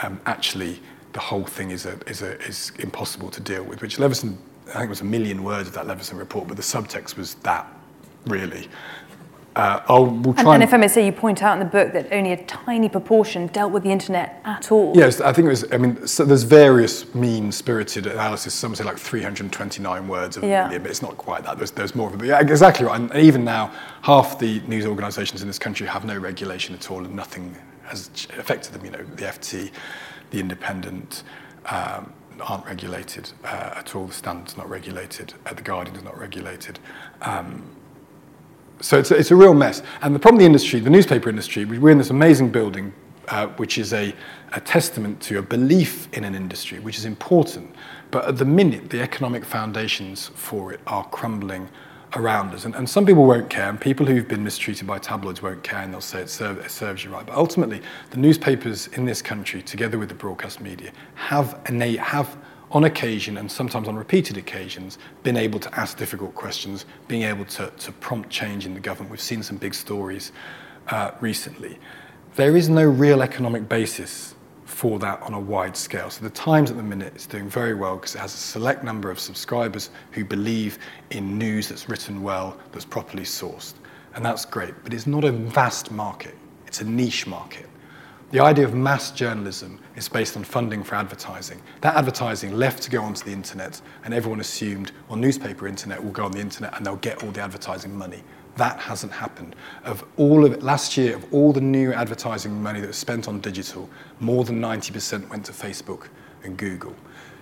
um, 0.02 0.20
actually, 0.26 0.80
the 1.14 1.20
whole 1.20 1.44
thing 1.44 1.70
is, 1.70 1.86
a, 1.86 1.98
is, 2.06 2.20
a, 2.20 2.38
is 2.42 2.72
impossible 2.78 3.30
to 3.30 3.40
deal 3.40 3.62
with, 3.62 3.80
which 3.80 3.98
Leveson, 3.98 4.36
I 4.68 4.72
think 4.72 4.84
it 4.84 4.88
was 4.88 5.00
a 5.00 5.04
million 5.04 5.44
words 5.44 5.68
of 5.68 5.74
that 5.74 5.86
Leveson 5.86 6.18
report, 6.18 6.48
but 6.48 6.56
the 6.56 6.62
subtext 6.62 7.16
was 7.16 7.34
that, 7.36 7.66
really. 8.26 8.68
Uh, 9.56 9.80
I'll, 9.88 10.04
we'll 10.04 10.34
try 10.34 10.54
and, 10.54 10.62
and, 10.62 10.62
if 10.62 10.74
I 10.74 10.76
may 10.76 10.86
say, 10.86 11.06
you 11.06 11.12
point 11.12 11.42
out 11.42 11.54
in 11.54 11.60
the 11.60 11.64
book 11.64 11.94
that 11.94 12.12
only 12.12 12.32
a 12.32 12.44
tiny 12.44 12.90
proportion 12.90 13.46
dealt 13.46 13.72
with 13.72 13.84
the 13.84 13.90
internet 13.90 14.42
at 14.44 14.70
all. 14.70 14.92
Yes, 14.94 15.22
I 15.22 15.32
think 15.32 15.46
it 15.46 15.48
was. 15.48 15.72
I 15.72 15.78
mean, 15.78 16.06
so 16.06 16.26
there's 16.26 16.42
various 16.42 17.14
mean-spirited 17.14 18.06
analysis. 18.06 18.52
Some 18.52 18.74
say 18.74 18.84
like 18.84 18.98
329 18.98 20.08
words 20.08 20.36
of 20.36 20.44
yeah. 20.44 20.64
million, 20.64 20.82
but 20.82 20.90
it's 20.90 21.00
not 21.00 21.16
quite 21.16 21.42
that. 21.44 21.56
There's, 21.56 21.70
there's 21.70 21.94
more 21.94 22.08
of 22.08 22.14
it. 22.14 22.18
But 22.18 22.26
yeah, 22.26 22.40
exactly 22.40 22.84
right. 22.84 23.00
And 23.00 23.14
even 23.14 23.44
now, 23.44 23.72
half 24.02 24.38
the 24.38 24.60
news 24.68 24.84
organisations 24.84 25.40
in 25.40 25.48
this 25.48 25.58
country 25.58 25.86
have 25.86 26.04
no 26.04 26.18
regulation 26.18 26.74
at 26.74 26.90
all, 26.90 27.02
and 27.02 27.16
nothing 27.16 27.56
has 27.84 28.10
affected 28.38 28.74
them. 28.74 28.84
You 28.84 28.90
know, 28.90 29.04
the 29.04 29.24
FT, 29.24 29.70
the 30.32 30.38
Independent. 30.38 31.22
Um, 31.64 32.12
aren't 32.40 32.66
regulated 32.66 33.30
uh, 33.44 33.74
at 33.76 33.94
all. 33.94 34.06
The 34.06 34.14
Standard's 34.14 34.56
not 34.56 34.68
regulated. 34.68 35.34
Uh, 35.44 35.54
the 35.54 35.62
Guardian 35.62 35.96
is 35.96 36.02
not 36.02 36.18
regulated. 36.18 36.78
Um, 37.22 37.62
so 38.80 38.98
it's 38.98 39.10
a, 39.10 39.16
it's 39.16 39.30
a 39.30 39.36
real 39.36 39.54
mess. 39.54 39.82
And 40.02 40.14
the 40.14 40.18
problem 40.18 40.38
the 40.38 40.44
industry, 40.46 40.80
the 40.80 40.90
newspaper 40.90 41.28
industry, 41.28 41.64
we're 41.64 41.90
in 41.90 41.98
this 41.98 42.10
amazing 42.10 42.50
building, 42.50 42.92
uh, 43.28 43.48
which 43.48 43.78
is 43.78 43.92
a, 43.92 44.14
a 44.52 44.60
testament 44.60 45.20
to 45.22 45.38
a 45.38 45.42
belief 45.42 46.08
in 46.12 46.24
an 46.24 46.34
industry, 46.34 46.78
which 46.78 46.98
is 46.98 47.04
important. 47.04 47.74
But 48.10 48.26
at 48.26 48.38
the 48.38 48.44
minute, 48.44 48.90
the 48.90 49.00
economic 49.00 49.44
foundations 49.44 50.28
for 50.34 50.72
it 50.72 50.80
are 50.86 51.04
crumbling 51.08 51.68
around 52.16 52.54
us. 52.54 52.64
And, 52.64 52.74
and 52.74 52.88
some 52.88 53.06
people 53.06 53.24
won't 53.24 53.48
care, 53.48 53.68
and 53.68 53.80
people 53.80 54.06
who've 54.06 54.26
been 54.26 54.42
mistreated 54.42 54.86
by 54.86 54.98
tabloids 54.98 55.42
won't 55.42 55.62
care, 55.62 55.80
and 55.80 55.92
they'll 55.92 56.00
say 56.00 56.22
it, 56.22 56.30
serve, 56.30 56.58
it 56.58 56.70
serves 56.70 57.04
you 57.04 57.10
right. 57.10 57.24
But 57.24 57.36
ultimately, 57.36 57.82
the 58.10 58.16
newspapers 58.16 58.88
in 58.88 59.04
this 59.04 59.22
country, 59.22 59.62
together 59.62 59.98
with 59.98 60.08
the 60.08 60.14
broadcast 60.14 60.60
media, 60.60 60.90
have, 61.14 61.60
and 61.66 61.80
they 61.80 61.96
have 61.96 62.36
on 62.72 62.84
occasion 62.84 63.36
and 63.36 63.50
sometimes 63.50 63.86
on 63.86 63.96
repeated 63.96 64.36
occasions, 64.36 64.98
been 65.22 65.36
able 65.36 65.60
to 65.60 65.72
ask 65.78 65.96
difficult 65.96 66.34
questions, 66.34 66.84
being 67.06 67.22
able 67.22 67.44
to, 67.44 67.70
to 67.78 67.92
prompt 67.92 68.28
change 68.30 68.66
in 68.66 68.74
the 68.74 68.80
government. 68.80 69.10
We've 69.10 69.20
seen 69.20 69.42
some 69.42 69.56
big 69.56 69.74
stories 69.74 70.32
uh, 70.88 71.12
recently. 71.20 71.78
There 72.34 72.56
is 72.56 72.68
no 72.68 72.84
real 72.84 73.22
economic 73.22 73.68
basis 73.68 74.34
for 74.76 74.98
that 74.98 75.22
on 75.22 75.32
a 75.32 75.40
wide 75.40 75.74
scale. 75.74 76.10
So 76.10 76.22
the 76.22 76.28
Times 76.28 76.70
at 76.70 76.76
the 76.76 76.82
minute 76.82 77.16
is 77.16 77.26
doing 77.26 77.48
very 77.48 77.72
well 77.72 77.96
because 77.96 78.14
it 78.14 78.18
has 78.18 78.34
a 78.34 78.36
select 78.36 78.84
number 78.84 79.10
of 79.10 79.18
subscribers 79.18 79.88
who 80.10 80.22
believe 80.22 80.78
in 81.12 81.38
news 81.38 81.70
that's 81.70 81.88
written 81.88 82.22
well, 82.22 82.58
that's 82.72 82.84
properly 82.84 83.22
sourced. 83.22 83.72
And 84.14 84.22
that's 84.22 84.44
great, 84.44 84.74
but 84.84 84.92
it's 84.92 85.06
not 85.06 85.24
a 85.24 85.32
vast 85.32 85.90
market. 85.90 86.36
It's 86.66 86.82
a 86.82 86.84
niche 86.84 87.26
market. 87.26 87.70
The 88.32 88.40
idea 88.40 88.66
of 88.66 88.74
mass 88.74 89.12
journalism 89.12 89.80
is 89.94 90.10
based 90.10 90.36
on 90.36 90.44
funding 90.44 90.82
for 90.82 90.96
advertising. 90.96 91.62
That 91.80 91.94
advertising 91.96 92.52
left 92.52 92.82
to 92.82 92.90
go 92.90 93.00
onto 93.00 93.24
the 93.24 93.32
internet, 93.32 93.80
and 94.04 94.12
everyone 94.12 94.40
assumed, 94.40 94.92
well, 95.08 95.16
newspaper 95.16 95.66
internet 95.66 96.04
will 96.04 96.12
go 96.12 96.26
on 96.26 96.32
the 96.32 96.40
internet 96.40 96.76
and 96.76 96.84
they'll 96.84 96.96
get 96.96 97.24
all 97.24 97.30
the 97.30 97.40
advertising 97.40 97.96
money. 97.96 98.22
That 98.56 98.78
hasn't 98.78 99.12
happened. 99.12 99.54
Of 99.84 100.04
all 100.16 100.44
of 100.44 100.52
it, 100.52 100.62
last 100.62 100.96
year, 100.96 101.16
of 101.16 101.32
all 101.32 101.52
the 101.52 101.60
new 101.60 101.92
advertising 101.92 102.62
money 102.62 102.80
that 102.80 102.86
was 102.86 102.96
spent 102.96 103.28
on 103.28 103.40
digital, 103.40 103.88
more 104.20 104.44
than 104.44 104.60
90% 104.60 105.28
went 105.28 105.44
to 105.46 105.52
Facebook 105.52 106.08
and 106.42 106.56
Google. 106.56 106.94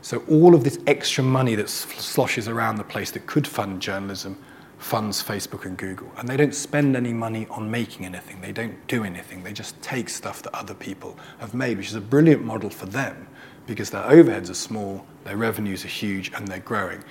So 0.02 0.22
all 0.28 0.54
of 0.54 0.64
this 0.64 0.78
extra 0.86 1.24
money 1.24 1.54
that 1.54 1.68
sloshes 1.68 2.48
around 2.48 2.76
the 2.76 2.84
place 2.84 3.10
that 3.12 3.26
could 3.26 3.46
fund 3.46 3.80
journalism 3.80 4.36
funds 4.78 5.22
Facebook 5.22 5.64
and 5.64 5.78
Google. 5.78 6.10
And 6.18 6.28
they 6.28 6.36
don't 6.36 6.54
spend 6.54 6.94
any 6.94 7.12
money 7.12 7.46
on 7.48 7.70
making 7.70 8.04
anything. 8.04 8.40
They 8.40 8.52
don't 8.52 8.86
do 8.86 9.04
anything. 9.04 9.42
They 9.42 9.52
just 9.52 9.80
take 9.80 10.10
stuff 10.10 10.42
that 10.42 10.54
other 10.54 10.74
people 10.74 11.16
have 11.38 11.54
made, 11.54 11.78
which 11.78 11.88
is 11.88 11.94
a 11.94 12.02
brilliant 12.02 12.44
model 12.44 12.68
for 12.68 12.84
them 12.84 13.26
because 13.66 13.88
their 13.88 14.02
overheads 14.02 14.50
are 14.50 14.54
small, 14.54 15.06
their 15.24 15.38
revenues 15.38 15.84
are 15.84 15.88
huge, 15.88 16.32
and 16.34 16.46
they're 16.46 16.58
growing. 16.58 17.02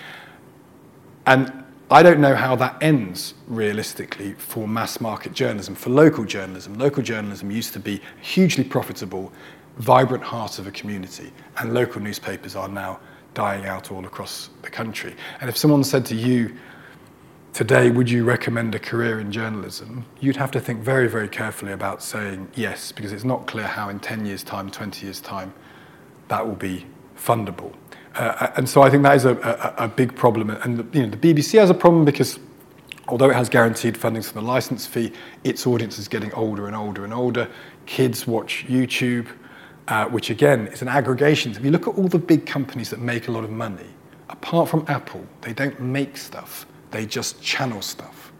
And 1.25 1.63
I 1.93 2.01
don't 2.01 2.19
know 2.19 2.33
how 2.33 2.55
that 2.55 2.81
ends 2.81 3.35
realistically 3.45 4.33
for 4.33 4.67
mass 4.67 4.99
market 4.99 5.33
journalism, 5.33 5.75
for 5.75 5.91
local 5.91 6.25
journalism. 6.25 6.73
Local 6.79 7.03
journalism 7.03 7.51
used 7.51 7.71
to 7.73 7.79
be 7.79 8.01
hugely 8.19 8.63
profitable, 8.63 9.31
vibrant 9.77 10.23
heart 10.23 10.57
of 10.57 10.65
a 10.65 10.71
community, 10.71 11.31
and 11.59 11.71
local 11.71 12.01
newspapers 12.01 12.55
are 12.55 12.67
now 12.67 12.99
dying 13.35 13.67
out 13.67 13.91
all 13.91 14.03
across 14.07 14.49
the 14.63 14.71
country. 14.71 15.13
And 15.39 15.51
if 15.51 15.55
someone 15.55 15.83
said 15.83 16.03
to 16.07 16.15
you, 16.15 16.57
today, 17.53 17.91
would 17.91 18.09
you 18.09 18.23
recommend 18.23 18.73
a 18.73 18.79
career 18.79 19.19
in 19.19 19.31
journalism? 19.31 20.03
You'd 20.19 20.37
have 20.37 20.49
to 20.53 20.59
think 20.59 20.81
very, 20.81 21.07
very 21.07 21.29
carefully 21.29 21.73
about 21.73 22.01
saying 22.01 22.49
yes, 22.55 22.91
because 22.91 23.11
it's 23.11 23.23
not 23.23 23.45
clear 23.45 23.67
how 23.67 23.89
in 23.89 23.99
10 23.99 24.25
years' 24.25 24.41
time, 24.41 24.71
20 24.71 25.05
years' 25.05 25.21
time, 25.21 25.53
that 26.29 26.43
will 26.43 26.55
be 26.55 26.87
fundable. 27.15 27.75
Uh, 28.15 28.51
and 28.57 28.69
so 28.69 28.81
I 28.81 28.89
think 28.89 29.03
that 29.03 29.15
is 29.15 29.25
a, 29.25 29.35
a, 29.77 29.85
a 29.85 29.87
big 29.87 30.15
problem. 30.15 30.49
And 30.49 30.77
the, 30.77 30.97
you 30.99 31.05
know, 31.05 31.15
the 31.15 31.33
BBC 31.33 31.59
has 31.59 31.69
a 31.69 31.73
problem 31.73 32.05
because 32.05 32.39
although 33.07 33.29
it 33.29 33.35
has 33.35 33.49
guaranteed 33.49 33.97
funding 33.97 34.21
from 34.21 34.41
the 34.41 34.47
license 34.47 34.85
fee, 34.85 35.11
its 35.43 35.65
audience 35.65 35.97
is 35.97 36.07
getting 36.07 36.31
older 36.33 36.67
and 36.67 36.75
older 36.75 37.03
and 37.03 37.13
older. 37.13 37.49
Kids 37.85 38.27
watch 38.27 38.65
YouTube, 38.67 39.27
uh, 39.87 40.05
which 40.05 40.29
again 40.29 40.67
is 40.67 40.81
an 40.81 40.87
aggregation. 40.87 41.51
If 41.51 41.63
you 41.63 41.71
look 41.71 41.87
at 41.87 41.95
all 41.95 42.07
the 42.07 42.19
big 42.19 42.45
companies 42.45 42.89
that 42.91 42.99
make 42.99 43.27
a 43.27 43.31
lot 43.31 43.43
of 43.43 43.49
money, 43.49 43.87
apart 44.29 44.69
from 44.69 44.85
Apple, 44.87 45.25
they 45.41 45.53
don't 45.53 45.79
make 45.79 46.15
stuff, 46.17 46.65
they 46.91 47.05
just 47.05 47.41
channel 47.41 47.81
stuff. 47.81 48.31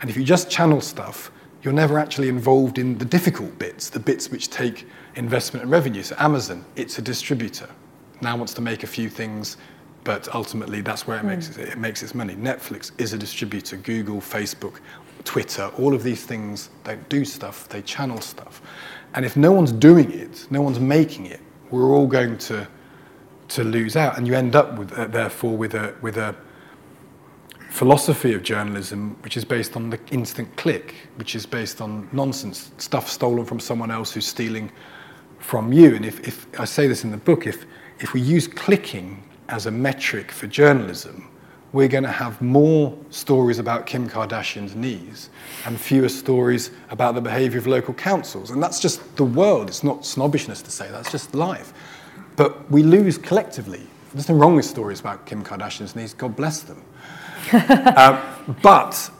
And 0.00 0.10
if 0.10 0.16
you 0.16 0.24
just 0.24 0.50
channel 0.50 0.80
stuff, 0.80 1.30
you're 1.62 1.72
never 1.72 1.98
actually 1.98 2.28
involved 2.28 2.78
in 2.78 2.98
the 2.98 3.06
difficult 3.06 3.58
bits, 3.58 3.88
the 3.88 3.98
bits 3.98 4.30
which 4.30 4.50
take 4.50 4.86
investment 5.14 5.62
and 5.62 5.72
revenue. 5.72 6.02
So 6.02 6.14
Amazon, 6.18 6.64
it's 6.76 6.98
a 6.98 7.02
distributor. 7.02 7.70
Now 8.24 8.36
wants 8.36 8.54
to 8.54 8.60
make 8.60 8.82
a 8.82 8.86
few 8.86 9.08
things, 9.08 9.58
but 10.02 10.34
ultimately 10.34 10.80
that's 10.80 11.06
where 11.06 11.18
it, 11.18 11.24
mm. 11.24 11.36
makes, 11.36 11.56
it, 11.56 11.68
it 11.68 11.78
makes 11.78 12.02
its 12.02 12.14
money. 12.14 12.34
Netflix 12.34 12.90
is 12.98 13.12
a 13.12 13.18
distributor. 13.18 13.76
Google, 13.76 14.16
Facebook, 14.16 14.80
Twitter, 15.24 15.70
all 15.78 15.94
of 15.94 16.02
these 16.02 16.24
things 16.24 16.70
don't 16.84 17.08
do 17.08 17.24
stuff, 17.24 17.68
they 17.68 17.82
channel 17.82 18.20
stuff. 18.20 18.60
And 19.14 19.24
if 19.24 19.36
no 19.36 19.52
one's 19.52 19.72
doing 19.72 20.10
it, 20.12 20.46
no 20.50 20.60
one's 20.62 20.80
making 20.80 21.26
it, 21.26 21.40
we're 21.70 21.90
all 21.90 22.06
going 22.06 22.36
to, 22.38 22.66
to 23.48 23.64
lose 23.64 23.96
out. 23.96 24.18
And 24.18 24.26
you 24.26 24.34
end 24.34 24.56
up 24.56 24.78
with, 24.78 24.92
uh, 24.92 25.06
therefore, 25.06 25.56
with 25.56 25.74
a, 25.74 25.94
with 26.02 26.16
a 26.16 26.34
philosophy 27.70 28.34
of 28.34 28.42
journalism 28.42 29.16
which 29.22 29.36
is 29.36 29.44
based 29.44 29.76
on 29.76 29.90
the 29.90 29.98
instant 30.12 30.54
click, 30.56 30.94
which 31.16 31.34
is 31.34 31.46
based 31.46 31.80
on 31.80 32.08
nonsense, 32.12 32.70
stuff 32.78 33.08
stolen 33.08 33.44
from 33.44 33.60
someone 33.60 33.90
else 33.90 34.12
who's 34.12 34.26
stealing 34.26 34.70
from 35.38 35.72
you. 35.72 35.94
And 35.94 36.04
if, 36.04 36.20
if 36.26 36.60
I 36.60 36.64
say 36.64 36.86
this 36.86 37.04
in 37.04 37.10
the 37.10 37.16
book, 37.16 37.46
if, 37.46 37.66
if 38.00 38.12
we 38.12 38.20
use 38.20 38.46
clicking 38.46 39.22
as 39.48 39.66
a 39.66 39.70
metric 39.70 40.30
for 40.30 40.46
journalism, 40.46 41.28
we're 41.72 41.88
going 41.88 42.04
to 42.04 42.10
have 42.10 42.40
more 42.40 42.96
stories 43.10 43.58
about 43.58 43.84
Kim 43.84 44.08
Kardashian's 44.08 44.76
knees 44.76 45.28
and 45.66 45.78
fewer 45.78 46.08
stories 46.08 46.70
about 46.90 47.16
the 47.16 47.20
behavior 47.20 47.58
of 47.58 47.66
local 47.66 47.92
councils. 47.94 48.50
And 48.50 48.62
that's 48.62 48.78
just 48.78 49.16
the 49.16 49.24
world. 49.24 49.68
It's 49.68 49.82
not 49.82 50.06
snobbishness 50.06 50.62
to 50.62 50.70
say 50.70 50.88
that's 50.90 51.10
just 51.10 51.34
life. 51.34 51.72
But 52.36 52.70
we 52.70 52.84
lose 52.84 53.18
collectively. 53.18 53.82
There's 54.12 54.28
nothing 54.28 54.38
wrong 54.38 54.54
with 54.54 54.64
stories 54.64 55.00
about 55.00 55.26
Kim 55.26 55.42
Kardashian's 55.42 55.96
knees, 55.96 56.14
God 56.14 56.36
bless 56.36 56.60
them. 56.60 56.80
uh, 57.52 58.24
but 58.62 59.10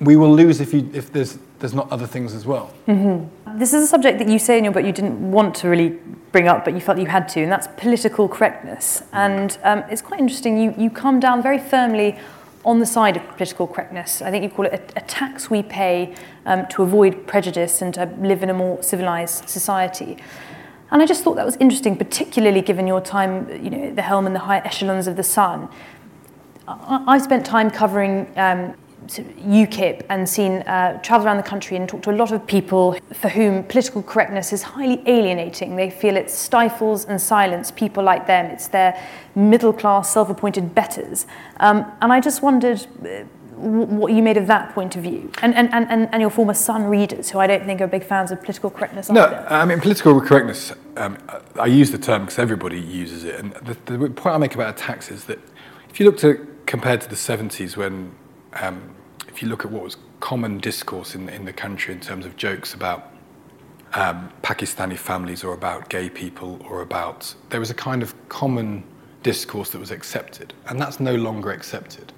we 0.00 0.16
will 0.16 0.34
lose 0.34 0.62
if, 0.62 0.72
you, 0.72 0.88
if 0.94 1.12
there's, 1.12 1.38
there's 1.60 1.74
not 1.74 1.90
other 1.92 2.06
things 2.06 2.34
as 2.34 2.46
well. 2.46 2.72
Mm-hmm. 2.88 3.58
This 3.58 3.72
is 3.72 3.84
a 3.84 3.86
subject 3.86 4.18
that 4.18 4.28
you 4.28 4.38
say 4.38 4.58
in 4.58 4.64
your 4.64 4.72
book 4.72 4.84
you 4.84 4.92
didn't 4.92 5.30
want 5.30 5.54
to 5.56 5.68
really 5.68 5.98
bring 6.32 6.48
up, 6.48 6.64
but 6.64 6.74
you 6.74 6.80
felt 6.80 6.98
you 6.98 7.06
had 7.06 7.28
to, 7.28 7.42
and 7.42 7.52
that's 7.52 7.68
political 7.76 8.28
correctness. 8.28 9.02
And 9.12 9.58
um, 9.62 9.84
it's 9.90 10.02
quite 10.02 10.20
interesting, 10.20 10.58
you, 10.58 10.74
you 10.76 10.90
come 10.90 11.20
down 11.20 11.42
very 11.42 11.58
firmly 11.58 12.18
on 12.64 12.78
the 12.78 12.86
side 12.86 13.16
of 13.16 13.26
political 13.36 13.66
correctness. 13.66 14.22
I 14.22 14.30
think 14.30 14.42
you 14.42 14.50
call 14.50 14.66
it 14.66 14.72
a, 14.72 14.98
a 14.98 15.02
tax 15.02 15.50
we 15.50 15.62
pay 15.62 16.14
um, 16.46 16.66
to 16.68 16.82
avoid 16.82 17.26
prejudice 17.26 17.82
and 17.82 17.92
to 17.94 18.06
live 18.20 18.42
in 18.42 18.50
a 18.50 18.54
more 18.54 18.82
civilized 18.82 19.48
society. 19.48 20.18
And 20.90 21.02
I 21.02 21.06
just 21.06 21.22
thought 21.22 21.36
that 21.36 21.46
was 21.46 21.56
interesting, 21.56 21.96
particularly 21.96 22.62
given 22.62 22.86
your 22.86 23.00
time, 23.00 23.48
you 23.62 23.70
know, 23.70 23.94
the 23.94 24.02
helm 24.02 24.26
and 24.26 24.34
the 24.34 24.40
high 24.40 24.58
echelons 24.58 25.06
of 25.06 25.16
the 25.16 25.22
Sun. 25.22 25.68
I, 26.66 27.04
I 27.06 27.18
spent 27.18 27.46
time 27.46 27.70
covering 27.70 28.30
um, 28.36 28.74
UKIP 29.18 30.06
and 30.08 30.28
seen 30.28 30.62
uh, 30.62 31.00
travel 31.02 31.26
around 31.26 31.36
the 31.36 31.42
country 31.42 31.76
and 31.76 31.88
talk 31.88 32.02
to 32.02 32.10
a 32.10 32.12
lot 32.12 32.32
of 32.32 32.46
people 32.46 32.96
for 33.12 33.28
whom 33.28 33.64
political 33.64 34.02
correctness 34.02 34.52
is 34.52 34.62
highly 34.62 35.02
alienating. 35.06 35.76
They 35.76 35.90
feel 35.90 36.16
it 36.16 36.30
stifles 36.30 37.04
and 37.04 37.20
silences 37.20 37.72
people 37.72 38.02
like 38.02 38.26
them. 38.26 38.46
It's 38.46 38.68
their 38.68 39.00
middle 39.34 39.72
class, 39.72 40.12
self 40.12 40.30
appointed 40.30 40.74
betters. 40.74 41.26
Um, 41.58 41.90
and 42.00 42.12
I 42.12 42.20
just 42.20 42.42
wondered 42.42 42.86
uh, 43.04 43.24
what 43.60 44.12
you 44.12 44.22
made 44.22 44.36
of 44.36 44.46
that 44.46 44.74
point 44.74 44.96
of 44.96 45.02
view 45.02 45.30
and, 45.42 45.54
and, 45.54 45.68
and, 45.74 46.08
and 46.12 46.20
your 46.20 46.30
former 46.30 46.54
Sun 46.54 46.84
readers, 46.84 47.30
who 47.30 47.38
I 47.38 47.46
don't 47.46 47.64
think 47.66 47.80
are 47.80 47.86
big 47.86 48.04
fans 48.04 48.30
of 48.30 48.40
political 48.40 48.70
correctness. 48.70 49.10
No, 49.10 49.26
either. 49.26 49.46
I 49.50 49.64
mean, 49.66 49.80
political 49.80 50.18
correctness, 50.20 50.72
um, 50.96 51.18
I 51.58 51.66
use 51.66 51.90
the 51.90 51.98
term 51.98 52.22
because 52.22 52.38
everybody 52.38 52.80
uses 52.80 53.24
it. 53.24 53.38
And 53.38 53.52
the, 53.52 53.76
the 53.84 54.10
point 54.10 54.34
I 54.34 54.38
make 54.38 54.54
about 54.54 54.74
a 54.74 54.78
tax 54.78 55.10
is 55.10 55.24
that 55.24 55.38
if 55.90 56.00
you 56.00 56.06
look 56.06 56.16
to 56.18 56.46
compared 56.66 57.00
to 57.00 57.08
the 57.08 57.16
70s 57.16 57.76
when 57.76 58.12
um, 58.54 58.94
if 59.40 59.44
you 59.44 59.48
look 59.48 59.64
at 59.64 59.70
what 59.70 59.82
was 59.82 59.96
common 60.20 60.58
discourse 60.58 61.14
in, 61.14 61.26
in 61.30 61.46
the 61.46 61.52
country 61.54 61.94
in 61.94 62.00
terms 62.00 62.26
of 62.26 62.36
jokes 62.36 62.74
about 62.74 63.10
um, 63.94 64.30
Pakistani 64.42 64.98
families 64.98 65.42
or 65.42 65.54
about 65.54 65.88
gay 65.88 66.10
people 66.10 66.60
or 66.68 66.82
about, 66.82 67.34
there 67.48 67.58
was 67.58 67.70
a 67.70 67.74
kind 67.74 68.02
of 68.02 68.14
common 68.28 68.84
discourse 69.22 69.70
that 69.70 69.78
was 69.78 69.90
accepted, 69.90 70.52
and 70.68 70.78
that's 70.78 71.00
no 71.00 71.14
longer 71.14 71.52
accepted. 71.52 72.12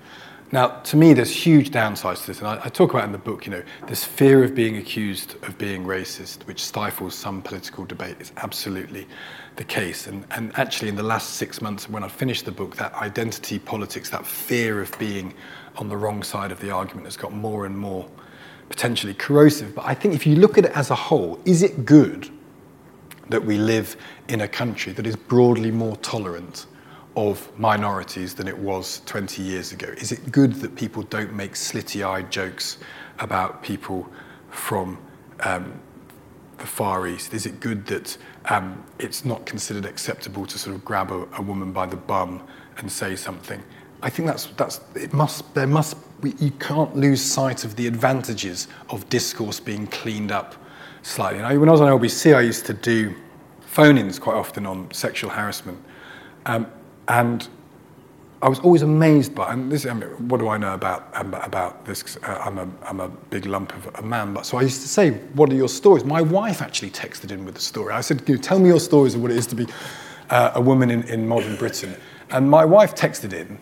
Now, 0.51 0.81
to 0.81 0.97
me, 0.97 1.13
there's 1.13 1.31
huge 1.31 1.71
downsides 1.71 2.23
to 2.23 2.27
this, 2.27 2.41
and 2.41 2.49
I, 2.49 2.61
I, 2.65 2.69
talk 2.69 2.91
about 2.91 3.05
in 3.05 3.13
the 3.13 3.19
book, 3.19 3.47
you 3.47 3.53
know, 3.53 3.63
this 3.87 4.03
fear 4.03 4.43
of 4.43 4.57
being 4.57 4.79
accused 4.79 5.37
of 5.45 5.57
being 5.59 5.85
racist, 5.85 6.45
which 6.49 6.63
stifles 6.63 7.15
some 7.15 7.41
political 7.41 7.85
debate, 7.85 8.17
is 8.21 8.33
absolutely 8.39 9.07
the 9.55 9.65
case. 9.65 10.09
And, 10.09 10.27
and 10.33 10.51
actually, 10.59 10.89
in 10.89 10.97
the 10.97 11.05
last 11.05 11.35
six 11.35 11.63
months, 11.63 11.89
when 11.89 12.03
I 12.03 12.09
finished 12.09 12.47
the 12.47 12.53
book, 12.53 12.75
that 12.77 12.93
identity 12.95 13.61
politics, 13.61 14.11
that 14.11 14.27
fear 14.27 14.83
of 14.83 14.99
being 14.99 15.33
on 15.77 15.89
the 15.89 15.97
wrong 15.97 16.23
side 16.23 16.53
of 16.53 16.61
the 16.61 16.71
argument 16.71 17.07
has 17.07 17.17
got 17.17 17.33
more 17.33 17.67
and 17.67 17.77
more 17.77 18.09
potentially 18.69 19.15
corrosive. 19.15 19.75
But 19.75 19.85
I 19.87 19.95
think 19.95 20.15
if 20.15 20.27
you 20.27 20.37
look 20.37 20.59
at 20.59 20.65
it 20.65 20.73
as 20.73 20.91
a 20.91 20.95
whole, 20.95 21.39
is 21.45 21.63
it 21.63 21.85
good 21.85 22.31
that 23.29 23.45
we 23.45 23.59
live 23.59 23.97
in 24.29 24.43
a 24.43 24.49
country 24.49 24.93
that 24.93 25.07
is 25.07 25.17
broadly 25.17 25.71
more 25.71 25.97
tolerant 25.97 26.67
of 27.17 27.51
minorities 27.59 28.35
than 28.35 28.49
it 28.49 28.57
was 28.57 29.03
20 29.07 29.43
years 29.43 29.73
ago? 29.73 29.89
Is 29.99 30.13
it 30.13 30.33
good 30.33 30.55
that 30.57 30.75
people 30.75 31.03
don't 31.05 31.35
make 31.35 31.53
slitty 31.53 32.07
eyed 32.07 32.31
jokes 32.31 32.79
about 33.19 33.63
people 33.63 34.09
from 34.51 34.99
um, 35.41 35.81
the 36.59 36.67
Far 36.67 37.07
East? 37.07 37.35
Is 37.35 37.47
it 37.47 37.61
good 37.61 37.87
that 37.87 38.17
um, 38.47 38.83
it's 38.99 39.25
not 39.25 39.45
considered 39.45 39.85
acceptable 39.85 40.47
to 40.47 40.59
sort 40.59 40.75
of 40.75 40.85
grab 40.85 41.11
a, 41.11 41.27
a, 41.37 41.43
woman 41.43 41.73
by 41.73 41.87
the 41.87 41.97
bum 41.97 42.43
and 42.79 42.91
say 42.91 43.17
something? 43.17 43.63
I 44.03 44.11
think 44.11 44.27
that's, 44.27 44.47
that's 44.47 44.81
it 44.95 45.12
must, 45.12 45.55
there 45.55 45.67
must, 45.67 45.97
we, 46.21 46.33
you 46.38 46.51
can't 46.53 46.95
lose 46.97 47.23
sight 47.23 47.65
of 47.65 47.77
the 47.77 47.87
advantages 47.87 48.69
of 48.91 49.09
discourse 49.09 49.61
being 49.61 49.87
cleaned 49.87 50.33
up 50.33 50.57
slightly. 51.03 51.41
I, 51.41 51.57
when 51.57 51.69
I 51.69 51.73
was 51.73 51.81
on 51.81 51.88
LBC, 51.99 52.35
I 52.35 52.41
used 52.41 52.67
to 52.67 52.75
do 52.75 53.15
phone 53.61 53.97
ins 53.97 54.19
quite 54.19 54.37
often 54.37 54.67
on 54.67 54.93
sexual 54.93 55.31
harassment. 55.31 55.79
Um, 56.47 56.67
and 57.09 57.49
I 58.43 58.49
was 58.49 58.59
always 58.59 58.83
amazed 58.83 59.37
by, 59.37 59.53
and 59.53 59.71
this, 59.71 59.87
I 59.87 59.95
mean, 59.95 60.09
what 60.29 60.38
do 60.38 60.49
I 60.49 60.59
know 60.59 60.75
about 60.75 61.09
about 61.15 61.85
this? 61.85 62.17
Uh, 62.25 62.43
I'm 62.45 62.59
a 62.59 62.69
I'm 62.85 62.99
a 62.99 63.09
big 63.09 63.47
lump 63.47 63.73
of 63.73 63.95
a 63.95 64.03
man, 64.03 64.35
but 64.35 64.45
so 64.45 64.59
I 64.59 64.62
used 64.62 64.83
to 64.83 64.88
say, 64.88 65.12
"What 65.35 65.51
are 65.53 65.55
your 65.55 65.69
stories?" 65.69 66.05
My 66.05 66.21
wife 66.21 66.61
actually 66.61 66.91
texted 66.91 67.31
in 67.31 67.45
with 67.45 67.55
the 67.55 67.61
story. 67.61 67.95
I 67.95 68.01
said, 68.01 68.29
you 68.29 68.37
"Tell 68.38 68.59
me 68.59 68.69
your 68.69 68.81
stories 68.81 69.15
of 69.15 69.23
what 69.23 69.31
it 69.31 69.37
is 69.37 69.47
to 69.47 69.55
be 69.55 69.67
uh, 70.31 70.53
a 70.57 70.61
woman 70.61 70.91
in, 70.91 71.05
in 71.05 71.29
modern 71.29 71.55
Britain," 71.55 71.95
and 72.31 72.51
my 72.51 72.65
wife 72.65 72.97
texted 72.97 73.33
in, 73.33 73.61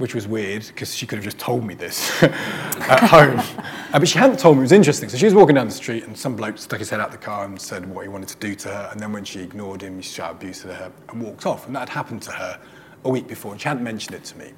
which 0.00 0.14
was 0.14 0.26
weird 0.26 0.66
because 0.66 0.94
she 0.94 1.06
could 1.06 1.16
have 1.16 1.24
just 1.24 1.38
told 1.38 1.62
me 1.62 1.74
this 1.74 2.22
at 2.22 3.02
home, 3.02 3.38
uh, 3.92 3.98
but 3.98 4.08
she 4.08 4.18
hadn't 4.18 4.38
told 4.38 4.56
me. 4.56 4.62
It 4.62 4.64
was 4.64 4.72
interesting. 4.72 5.10
So 5.10 5.18
she 5.18 5.26
was 5.26 5.34
walking 5.34 5.54
down 5.54 5.66
the 5.66 5.74
street, 5.74 6.04
and 6.04 6.16
some 6.16 6.34
bloke 6.34 6.56
stuck 6.56 6.78
his 6.78 6.88
head 6.88 7.00
out 7.00 7.12
the 7.12 7.18
car 7.18 7.44
and 7.44 7.60
said 7.60 7.86
what 7.86 8.02
he 8.02 8.08
wanted 8.08 8.28
to 8.30 8.36
do 8.38 8.54
to 8.54 8.68
her, 8.68 8.88
and 8.90 8.98
then 8.98 9.12
when 9.12 9.24
she 9.24 9.40
ignored 9.40 9.82
him, 9.82 9.96
he 9.96 10.02
shouted 10.02 10.36
abuse 10.36 10.64
at 10.64 10.74
her 10.74 10.92
and 11.10 11.22
walked 11.22 11.44
off, 11.44 11.66
and 11.66 11.76
that 11.76 11.80
had 11.80 11.90
happened 11.90 12.22
to 12.22 12.32
her 12.32 12.58
a 13.04 13.10
week 13.10 13.28
before, 13.28 13.52
and 13.52 13.60
she 13.60 13.68
hadn't 13.68 13.84
mentioned 13.84 14.16
it 14.16 14.24
to 14.24 14.38
me. 14.38 14.52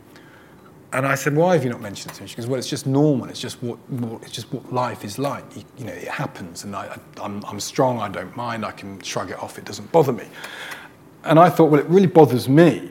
And 0.93 1.07
I 1.07 1.17
said, 1.17 1.35
"Why 1.35 1.55
have 1.55 1.65
you 1.65 1.71
not 1.71 1.81
mentioned 1.81 2.13
it 2.13 2.17
to 2.17 2.23
me?" 2.23 2.29
She 2.29 2.37
goes, 2.37 2.47
"Well, 2.47 2.59
it's 2.59 2.69
just 2.69 2.87
normal. 2.87 3.29
It's 3.29 3.41
just 3.41 3.61
what, 3.63 3.79
what 3.91 4.23
it's 4.23 4.33
just 4.33 4.53
what 4.53 4.73
life 4.73 5.05
is 5.05 5.19
like. 5.19 5.45
You, 5.57 5.65
you 5.79 5.85
know, 5.87 5.93
it 5.93 6.09
happens, 6.09 6.65
and 6.65 6.77
I, 6.77 6.99
I'm, 7.21 7.45
I'm 7.47 7.59
strong. 7.59 8.01
I 8.01 8.09
don't 8.09 8.37
mind. 8.37 8.65
I 8.65 8.73
can 8.73 9.01
shrug 9.01 9.31
it 9.31 9.43
off. 9.43 9.59
It 9.59 9.65
doesn't 9.65 9.91
bother 9.91 10.13
me." 10.13 10.27
And 11.25 11.39
I 11.39 11.49
thought, 11.51 11.71
well, 11.71 11.81
it 11.81 11.87
really 11.87 12.07
bothers 12.07 12.49
me. 12.49 12.91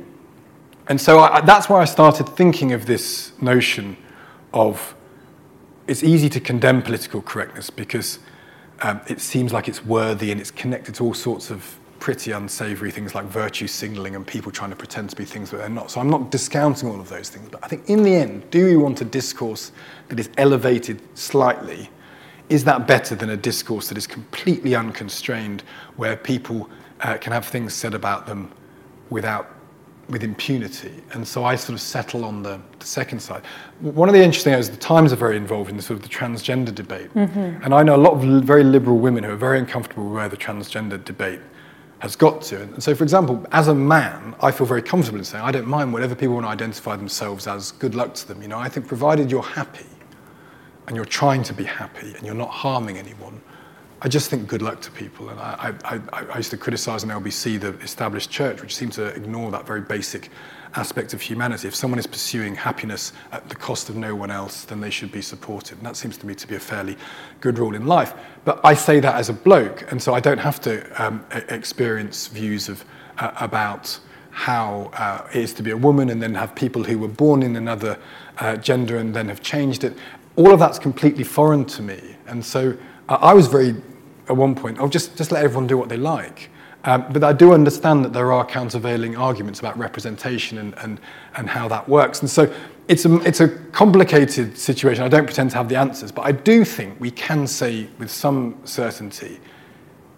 And 0.88 1.00
so 1.00 1.20
I, 1.20 1.42
that's 1.42 1.70
why 1.70 1.82
I 1.82 1.86
started 1.86 2.28
thinking 2.30 2.74
of 2.74 2.86
this 2.86 3.32
notion 3.42 3.98
of 4.54 4.96
it's 5.88 6.04
easy 6.04 6.30
to 6.30 6.40
condemn 6.40 6.82
political 6.82 7.22
correctness 7.22 7.70
because 7.70 8.20
um, 8.82 9.02
it 9.08 9.22
seems 9.22 9.54
like 9.54 9.68
it's 9.68 9.86
worthy 9.86 10.32
and 10.32 10.40
it's 10.40 10.52
connected 10.52 10.96
to 10.96 11.04
all 11.04 11.14
sorts 11.14 11.50
of 11.50 11.78
pretty 12.00 12.32
unsavory 12.32 12.90
things 12.90 13.14
like 13.14 13.26
virtue 13.26 13.68
signaling 13.68 14.16
and 14.16 14.26
people 14.26 14.52
trying 14.52 14.72
to 14.72 14.76
pretend 14.76 15.10
to 15.12 15.16
be 15.16 15.24
things 15.24 15.52
that 15.52 15.58
they're 15.58 15.70
not. 15.70 15.92
So 15.92 16.02
I'm 16.02 16.10
not 16.10 16.32
discounting 16.32 16.90
all 16.90 17.00
of 17.00 17.10
those 17.10 17.30
things, 17.30 17.48
but 17.50 17.64
I 17.64 17.68
think 17.68 17.88
in 17.90 18.02
the 18.02 18.16
end, 18.16 18.50
do 18.50 18.68
you 18.68 18.80
want 18.80 19.00
a 19.02 19.06
discourse 19.06 19.72
that 20.10 20.20
is 20.20 20.30
elevated 20.38 21.00
slightly? 21.18 21.90
Is 22.50 22.64
that 22.64 22.88
better 22.88 23.14
than 23.14 23.30
a 23.30 23.38
discourse 23.38 23.88
that 23.90 24.00
is 24.00 24.08
completely 24.08 24.76
unconstrained, 24.76 25.62
where 25.96 26.18
people 26.18 26.70
uh, 27.02 27.18
can 27.18 27.34
have 27.34 27.46
things 27.46 27.74
said 27.74 27.94
about 27.94 28.26
them 28.26 28.52
without 29.12 29.48
with 30.12 30.24
impunity. 30.24 30.92
And 31.14 31.26
so 31.26 31.46
I 31.46 31.56
sort 31.56 31.74
of 31.74 31.82
settle 31.82 32.26
on 32.26 32.44
the, 32.44 32.60
the 32.80 32.86
second 32.86 33.20
side. 33.20 33.44
One 33.80 34.10
of 34.10 34.14
the 34.14 34.22
interesting 34.22 34.54
things 34.54 34.68
is 34.68 34.72
the 34.72 34.78
Times 34.78 35.14
are 35.14 35.16
very 35.16 35.38
involved 35.38 35.70
in 35.70 35.78
the 35.78 35.82
sort 35.82 35.98
of 35.98 36.04
the 36.04 36.10
transgender 36.10 36.76
debate. 36.76 37.14
Mm-hmm. 37.14 37.64
And 37.64 37.74
I 37.74 37.82
know 37.82 37.96
a 37.96 37.98
lot 37.98 38.14
of 38.14 38.44
very 38.44 38.64
liberal 38.64 38.98
women 39.00 39.24
who 39.24 39.32
are 39.32 39.38
very 39.38 39.58
uncomfortable 39.58 40.04
with 40.04 40.14
where 40.14 40.30
the 40.30 40.38
transgender 40.38 41.04
debate 41.04 41.40
has 42.00 42.16
got 42.16 42.42
to. 42.42 42.62
And 42.64 42.84
so, 42.84 42.94
for 42.94 43.04
example, 43.04 43.46
as 43.52 43.70
a 43.70 43.76
man, 43.76 44.36
I 44.42 44.52
feel 44.52 44.68
very 44.68 44.82
comfortable 44.82 45.20
in 45.20 45.24
saying 45.26 45.44
I 45.44 45.52
don't 45.52 45.68
mind 45.68 45.94
whatever 45.94 46.14
people 46.14 46.36
want 46.36 46.46
to 46.46 46.50
identify 46.50 46.96
themselves 46.96 47.48
as. 47.48 47.72
Good 47.72 47.96
luck 47.96 48.14
to 48.16 48.28
them. 48.28 48.42
You 48.42 48.50
know, 48.50 48.60
I 48.60 48.70
think 48.70 48.88
provided 48.88 49.32
you're 49.32 49.42
happy 49.42 49.86
and 50.88 50.96
you're 50.96 51.06
trying 51.06 51.44
to 51.44 51.54
be 51.54 51.64
happy 51.64 52.14
and 52.16 52.26
you're 52.26 52.36
not 52.36 52.50
harming 52.50 52.98
anyone, 52.98 53.42
I 54.04 54.08
just 54.08 54.32
think 54.32 54.48
good 54.48 54.64
luck 54.64 54.82
to 54.82 54.92
people. 54.92 55.30
And 55.30 55.40
I, 55.40 55.74
I, 55.86 56.02
I, 56.12 56.38
used 56.38 56.50
to 56.52 56.58
criticise 56.58 57.04
on 57.04 57.10
LBC 57.12 57.60
the 57.60 57.78
established 57.82 58.32
church, 58.32 58.60
which 58.60 58.76
seemed 58.76 58.94
to 58.94 59.06
ignore 59.08 59.52
that 59.52 59.68
very 59.68 59.82
basic 59.82 60.30
aspect 60.74 61.14
of 61.14 61.22
humanity. 61.22 61.68
If 61.68 61.76
someone 61.76 62.00
is 62.00 62.08
pursuing 62.08 62.56
happiness 62.56 63.14
at 63.32 63.48
the 63.48 63.56
cost 63.56 63.90
of 63.90 63.96
no 63.96 64.16
one 64.16 64.32
else, 64.32 64.64
then 64.64 64.82
they 64.82 64.90
should 64.90 65.12
be 65.12 65.22
supported. 65.22 65.78
And 65.78 65.86
that 65.86 65.96
seems 65.96 66.18
to 66.18 66.26
me 66.26 66.34
to 66.34 66.48
be 66.48 66.56
a 66.56 66.60
fairly 66.60 66.98
good 67.42 67.60
rule 67.60 67.76
in 67.76 67.86
life. 67.86 68.16
But 68.44 68.60
I 68.64 68.74
say 68.74 69.00
that 69.02 69.16
as 69.16 69.30
a 69.30 69.34
bloke, 69.34 69.92
and 69.92 70.02
so 70.02 70.16
I 70.16 70.20
don't 70.20 70.40
have 70.40 70.60
to 70.62 71.04
um, 71.04 71.24
experience 71.50 72.26
views 72.26 72.70
of, 72.70 72.84
uh, 73.20 73.34
about 73.40 74.00
how 74.32 74.90
uh, 74.94 75.28
it 75.30 75.44
is 75.44 75.54
to 75.54 75.62
be 75.62 75.72
a 75.72 75.78
woman 75.78 76.10
and 76.10 76.20
then 76.20 76.34
have 76.34 76.56
people 76.56 76.84
who 76.84 76.98
were 76.98 77.08
born 77.08 77.44
in 77.44 77.56
another 77.56 78.00
uh, 78.40 78.56
gender 78.56 78.98
and 78.98 79.14
then 79.14 79.28
have 79.28 79.44
changed 79.44 79.84
it. 79.84 79.96
All 80.38 80.54
of 80.54 80.60
that's 80.60 80.80
completely 80.80 81.24
foreign 81.24 81.66
to 81.66 81.84
me. 81.84 82.16
And 82.26 82.44
so 82.44 82.76
uh, 83.10 83.18
I 83.22 83.34
was 83.34 83.48
very, 83.48 83.76
at 84.32 84.38
one 84.38 84.56
point, 84.56 84.78
oh, 84.80 84.88
just, 84.88 85.18
just 85.18 85.32
let 85.32 85.44
everyone 85.44 85.68
do 85.68 85.78
what 85.78 85.90
they 85.90 85.98
like. 85.98 86.50
Um, 86.86 87.06
but 87.12 87.24
I 87.24 87.34
do 87.34 87.54
understand 87.54 88.04
that 88.06 88.14
there 88.14 88.32
are 88.32 88.46
countervailing 88.46 89.16
arguments 89.16 89.60
about 89.60 89.78
representation 89.78 90.58
and, 90.58 90.74
and, 90.80 91.00
and 91.36 91.50
how 91.50 91.68
that 91.68 91.88
works. 91.88 92.22
And 92.22 92.30
so 92.30 92.52
it's 92.88 93.06
a, 93.06 93.16
it's 93.22 93.42
a 93.42 93.50
complicated 93.72 94.58
situation. 94.58 95.04
I 95.04 95.10
don't 95.10 95.26
pretend 95.26 95.52
to 95.52 95.58
have 95.58 95.70
the 95.70 95.76
answers, 95.76 96.12
but 96.12 96.24
I 96.24 96.32
do 96.32 96.64
think 96.64 97.00
we 97.00 97.12
can 97.12 97.46
say 97.46 97.88
with 98.00 98.10
some 98.10 98.58
certainty 98.64 99.40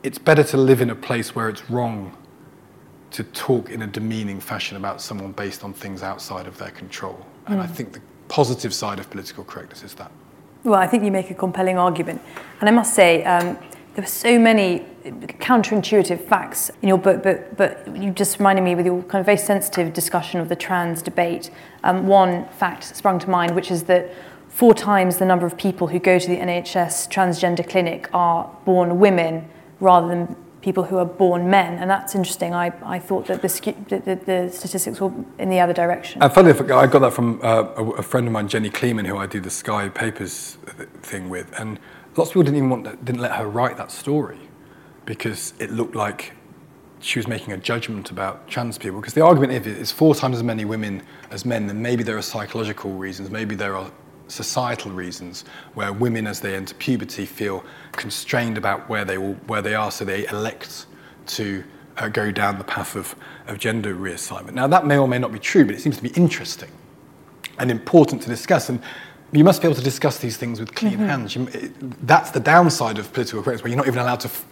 it's 0.03 0.17
better 0.17 0.43
to 0.43 0.57
live 0.57 0.81
in 0.81 0.89
a 0.89 0.95
place 0.95 1.33
where 1.33 1.49
it's 1.49 1.69
wrong 1.69 2.15
to 3.11 3.23
talk 3.23 3.69
in 3.69 3.81
a 3.81 3.87
demeaning 3.87 4.39
fashion 4.39 4.77
about 4.77 5.01
someone 5.01 5.31
based 5.31 5.63
on 5.63 5.73
things 5.73 6.03
outside 6.03 6.45
of 6.45 6.57
their 6.57 6.71
control. 6.71 7.25
And 7.47 7.59
mm. 7.59 7.63
I 7.63 7.67
think 7.67 7.93
the 7.93 8.01
positive 8.27 8.73
side 8.73 8.99
of 8.99 9.09
political 9.09 9.43
correctness 9.43 9.83
is 9.83 9.93
that. 9.95 10.11
Well, 10.63 10.79
I 10.79 10.87
think 10.87 11.03
you 11.03 11.11
make 11.11 11.29
a 11.29 11.33
compelling 11.33 11.77
argument. 11.77 12.21
And 12.59 12.69
I 12.69 12.71
must 12.71 12.93
say, 12.93 13.23
um, 13.25 13.57
there 13.95 14.03
were 14.03 14.07
so 14.07 14.39
many 14.39 14.79
counterintuitive 15.03 16.27
facts 16.27 16.71
in 16.81 16.89
your 16.89 16.97
book, 16.97 17.21
but, 17.21 17.55
but 17.55 17.95
you 17.95 18.11
just 18.11 18.39
reminded 18.39 18.63
me 18.63 18.73
with 18.73 18.85
your 18.85 19.03
kind 19.03 19.19
of 19.19 19.25
very 19.25 19.37
sensitive 19.37 19.93
discussion 19.93 20.39
of 20.39 20.49
the 20.49 20.55
trans 20.55 21.01
debate. 21.01 21.51
Um, 21.83 22.07
one 22.07 22.47
fact 22.49 22.95
sprung 22.95 23.19
to 23.19 23.29
mind, 23.29 23.55
which 23.55 23.69
is 23.69 23.83
that 23.83 24.11
four 24.49 24.73
times 24.73 25.17
the 25.17 25.25
number 25.25 25.45
of 25.45 25.57
people 25.57 25.87
who 25.87 25.99
go 25.99 26.17
to 26.17 26.27
the 26.27 26.37
NHS 26.37 27.09
transgender 27.09 27.67
clinic 27.67 28.09
are 28.13 28.49
born 28.65 28.99
women 28.99 29.47
rather 29.79 30.07
than 30.07 30.35
people 30.61 30.85
who 30.85 30.97
are 30.97 31.05
born 31.05 31.49
men, 31.49 31.77
and 31.77 31.89
that's 31.89 32.15
interesting. 32.15 32.53
I, 32.53 32.71
I 32.83 32.97
thought 32.97 33.27
that 33.27 33.41
the, 33.41 33.47
the, 33.89 34.15
the 34.25 34.49
statistics 34.49 35.01
were 35.01 35.11
in 35.37 35.49
the 35.49 35.59
other 35.59 35.73
direction. 35.73 36.23
And 36.23 36.31
funny, 36.31 36.51
I 36.51 36.87
got 36.87 36.99
that 36.99 37.11
from 37.11 37.41
uh, 37.43 37.67
a, 37.75 37.89
a 37.91 38.01
friend 38.01 38.25
of 38.27 38.33
mine, 38.33 38.47
Jenny 38.47 38.69
Kleeman, 38.69 39.05
who 39.05 39.17
I 39.17 39.25
do 39.25 39.41
the 39.41 39.49
Sky 39.49 39.89
Papers 39.89 40.57
thing 41.01 41.29
with, 41.29 41.51
and 41.59 41.79
lots 42.15 42.29
of 42.29 42.33
people 42.33 42.43
didn't 42.43 42.57
even 42.57 42.69
want, 42.69 43.05
didn't 43.05 43.21
let 43.21 43.33
her 43.33 43.47
write 43.47 43.77
that 43.77 43.91
story 43.91 44.39
because 45.05 45.53
it 45.59 45.71
looked 45.71 45.95
like 45.95 46.33
she 46.99 47.19
was 47.19 47.27
making 47.27 47.53
a 47.53 47.57
judgment 47.57 48.11
about 48.11 48.47
trans 48.47 48.77
people. 48.77 48.99
Because 48.99 49.13
the 49.13 49.23
argument 49.23 49.51
if 49.51 49.67
it's 49.67 49.91
four 49.91 50.15
times 50.15 50.37
as 50.37 50.43
many 50.43 50.65
women 50.65 51.03
as 51.31 51.45
men, 51.45 51.67
then 51.67 51.81
maybe 51.81 52.03
there 52.03 52.17
are 52.17 52.21
psychological 52.21 52.91
reasons, 52.91 53.29
maybe 53.29 53.55
there 53.55 53.75
are 53.75 53.91
societal 54.27 54.91
reasons 54.91 55.43
where 55.73 55.91
women, 55.91 56.27
as 56.27 56.39
they 56.39 56.55
enter 56.55 56.73
puberty, 56.75 57.25
feel 57.25 57.63
constrained 57.91 58.57
about 58.57 58.87
where 58.89 59.05
they 59.05 59.17
will, 59.17 59.33
where 59.47 59.61
they 59.61 59.75
are, 59.75 59.91
so 59.91 60.05
they 60.05 60.25
elect 60.27 60.85
to 61.25 61.63
uh, 61.97 62.07
go 62.07 62.31
down 62.31 62.57
the 62.57 62.63
path 62.63 62.95
of, 62.95 63.15
of 63.47 63.59
gender 63.59 63.95
reassignment. 63.95 64.53
Now, 64.53 64.67
that 64.67 64.85
may 64.85 64.97
or 64.97 65.07
may 65.07 65.19
not 65.19 65.31
be 65.31 65.39
true, 65.39 65.65
but 65.65 65.75
it 65.75 65.81
seems 65.81 65.97
to 65.97 66.03
be 66.03 66.09
interesting 66.09 66.69
and 67.59 67.69
important 67.69 68.21
to 68.23 68.29
discuss. 68.29 68.69
And 68.69 68.81
you 69.33 69.43
must 69.43 69.61
be 69.61 69.67
able 69.67 69.75
to 69.75 69.83
discuss 69.83 70.17
these 70.19 70.37
things 70.37 70.59
with 70.59 70.73
clean 70.75 70.93
mm-hmm. 70.93 71.05
hands. 71.05 71.35
You, 71.35 71.47
it, 71.47 72.07
that's 72.07 72.31
the 72.31 72.39
downside 72.39 72.99
of 72.99 73.11
political 73.13 73.41
correctness, 73.41 73.63
where 73.63 73.69
you're 73.69 73.77
not 73.77 73.87
even 73.87 73.99
allowed 73.99 74.19
to 74.21 74.27
f- 74.27 74.45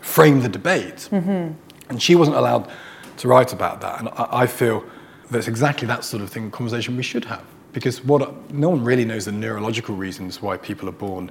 frame 0.00 0.40
the 0.40 0.48
debate. 0.48 1.08
Mm-hmm. 1.10 1.52
And 1.88 2.02
she 2.02 2.14
wasn't 2.14 2.36
allowed 2.36 2.70
to 3.18 3.28
write 3.28 3.52
about 3.52 3.80
that. 3.80 4.00
And 4.00 4.08
I, 4.10 4.42
I 4.42 4.46
feel 4.46 4.84
that's 5.30 5.48
exactly 5.48 5.86
that 5.88 6.04
sort 6.04 6.22
of 6.22 6.30
thing, 6.30 6.50
conversation 6.50 6.96
we 6.96 7.02
should 7.02 7.24
have. 7.24 7.44
Because 7.72 8.04
what, 8.04 8.52
no 8.52 8.68
one 8.70 8.82
really 8.82 9.04
knows 9.04 9.24
the 9.24 9.32
neurological 9.32 9.94
reasons 9.94 10.42
why 10.42 10.56
people 10.56 10.88
are 10.88 10.92
born 10.92 11.30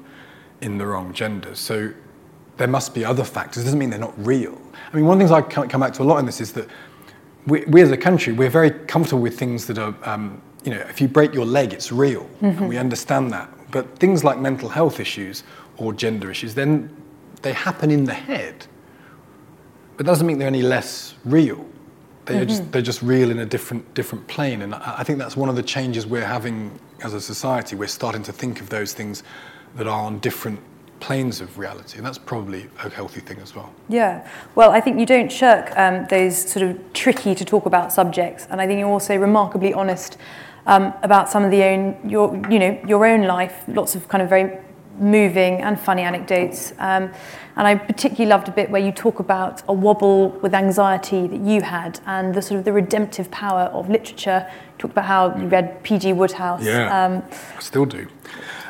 in 0.61 0.77
the 0.77 0.85
wrong 0.85 1.13
gender. 1.13 1.55
So 1.55 1.91
there 2.57 2.67
must 2.67 2.93
be 2.93 3.05
other 3.05 3.23
factors. 3.23 3.63
It 3.63 3.65
doesn't 3.65 3.79
mean 3.79 3.89
they're 3.89 3.99
not 3.99 4.13
real. 4.25 4.59
I 4.91 4.95
mean, 4.95 5.05
one 5.05 5.21
of 5.21 5.27
the 5.27 5.35
things 5.35 5.55
I 5.61 5.65
come 5.67 5.81
back 5.81 5.93
to 5.93 6.01
a 6.01 6.03
lot 6.03 6.17
in 6.17 6.25
this 6.25 6.41
is 6.41 6.51
that 6.53 6.67
we, 7.45 7.63
we 7.65 7.81
as 7.81 7.91
a 7.91 7.97
country, 7.97 8.33
we're 8.33 8.49
very 8.49 8.71
comfortable 8.71 9.21
with 9.21 9.39
things 9.39 9.65
that 9.67 9.77
are 9.77 9.95
um, 10.03 10.41
you 10.63 10.71
know, 10.71 10.79
if 10.89 10.99
you 10.99 11.07
break 11.07 11.33
your 11.33 11.45
leg, 11.45 11.73
it's 11.73 11.91
real, 11.91 12.23
mm-hmm. 12.23 12.45
and 12.45 12.69
we 12.69 12.77
understand 12.77 13.31
that. 13.31 13.49
But 13.71 13.97
things 13.99 14.23
like 14.23 14.39
mental 14.39 14.69
health 14.69 14.99
issues 14.99 15.43
or 15.77 15.93
gender 15.93 16.29
issues, 16.29 16.55
then 16.55 16.95
they 17.41 17.53
happen 17.53 17.91
in 17.91 18.03
the 18.03 18.13
head. 18.13 18.65
But 19.95 20.05
that 20.05 20.11
doesn't 20.11 20.27
mean 20.27 20.39
they're 20.39 20.47
any 20.47 20.61
less 20.61 21.15
real. 21.25 21.65
They 22.25 22.35
mm-hmm. 22.35 22.47
just, 22.47 22.71
they're 22.71 22.81
just 22.81 23.01
real 23.01 23.31
in 23.31 23.39
a 23.39 23.45
different, 23.45 23.93
different 23.93 24.27
plane. 24.27 24.61
And 24.61 24.75
I, 24.75 24.95
I 24.99 25.03
think 25.03 25.19
that's 25.19 25.37
one 25.37 25.49
of 25.49 25.55
the 25.55 25.63
changes 25.63 26.05
we're 26.05 26.25
having 26.25 26.77
as 27.03 27.13
a 27.13 27.21
society. 27.21 27.75
We're 27.75 27.87
starting 27.87 28.23
to 28.23 28.33
think 28.33 28.59
of 28.59 28.69
those 28.69 28.93
things 28.93 29.23
that 29.75 29.87
are 29.87 30.05
on 30.05 30.19
different 30.19 30.59
planes 30.99 31.41
of 31.41 31.57
reality, 31.57 31.97
and 31.97 32.05
that's 32.05 32.17
probably 32.17 32.69
a 32.83 32.89
healthy 32.89 33.21
thing 33.21 33.39
as 33.39 33.55
well. 33.55 33.73
Yeah, 33.87 34.27
well, 34.55 34.71
I 34.71 34.81
think 34.81 34.99
you 34.99 35.05
don't 35.05 35.31
shirk 35.31 35.71
um, 35.77 36.05
those 36.09 36.37
sort 36.51 36.69
of 36.69 36.93
tricky 36.93 37.35
to 37.35 37.45
talk 37.45 37.65
about 37.65 37.93
subjects, 37.93 38.47
and 38.49 38.59
I 38.59 38.67
think 38.67 38.79
you're 38.79 38.89
also 38.89 39.15
remarkably 39.15 39.73
honest 39.73 40.17
um, 40.65 40.93
about 41.03 41.29
some 41.29 41.43
of 41.43 41.51
the 41.51 41.63
own 41.63 41.97
your 42.09 42.35
you 42.49 42.59
know 42.59 42.79
your 42.87 43.05
own 43.05 43.23
life. 43.23 43.63
Lots 43.67 43.95
of 43.95 44.07
kind 44.07 44.21
of 44.21 44.29
very 44.29 44.59
moving 44.99 45.61
and 45.61 45.79
funny 45.79 46.01
anecdotes. 46.01 46.73
Um, 46.77 47.11
and 47.55 47.67
I 47.67 47.75
particularly 47.75 48.29
loved 48.29 48.47
a 48.47 48.51
bit 48.51 48.69
where 48.69 48.81
you 48.81 48.91
talk 48.91 49.19
about 49.19 49.63
a 49.67 49.73
wobble 49.73 50.29
with 50.41 50.53
anxiety 50.53 51.27
that 51.27 51.41
you 51.41 51.61
had 51.61 51.99
and 52.05 52.33
the 52.33 52.41
sort 52.41 52.59
of 52.59 52.65
the 52.65 52.73
redemptive 52.73 53.29
power 53.31 53.63
of 53.73 53.89
literature. 53.89 54.45
You 54.49 54.77
talked 54.77 54.93
about 54.93 55.05
how 55.05 55.35
you 55.35 55.47
read 55.47 55.83
P.G. 55.83 56.13
Wodehouse. 56.13 56.63
Yeah, 56.63 57.05
um, 57.05 57.23
I 57.57 57.59
still 57.59 57.85
do. 57.85 58.07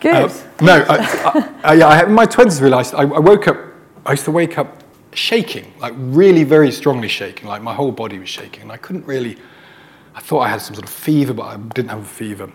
Good. 0.01 0.15
Uh, 0.15 0.33
no, 0.61 0.85
I, 0.87 1.59
I, 1.63 1.73
yeah, 1.73 1.87
I, 1.87 2.03
in 2.05 2.13
my 2.13 2.25
20s 2.25 2.61
realised 2.61 2.95
I, 2.95 3.01
I 3.01 3.19
woke 3.19 3.47
up, 3.47 3.57
I 4.05 4.11
used 4.11 4.25
to 4.25 4.31
wake 4.31 4.57
up 4.57 4.83
shaking, 5.13 5.73
like 5.79 5.93
really 5.97 6.43
very 6.43 6.71
strongly 6.71 7.09
shaking, 7.09 7.47
like 7.47 7.61
my 7.61 7.73
whole 7.73 7.91
body 7.91 8.17
was 8.17 8.29
shaking. 8.29 8.63
And 8.63 8.71
I 8.71 8.77
couldn't 8.77 9.05
really 9.05 9.37
I 10.19 10.21
thought 10.21 10.41
I 10.41 10.49
had 10.49 10.61
some 10.61 10.75
sort 10.75 10.85
of 10.85 10.93
fever, 10.93 11.33
but 11.33 11.43
I 11.43 11.55
didn't 11.55 11.91
have 11.91 12.01
a 12.01 12.03
fever. 12.03 12.51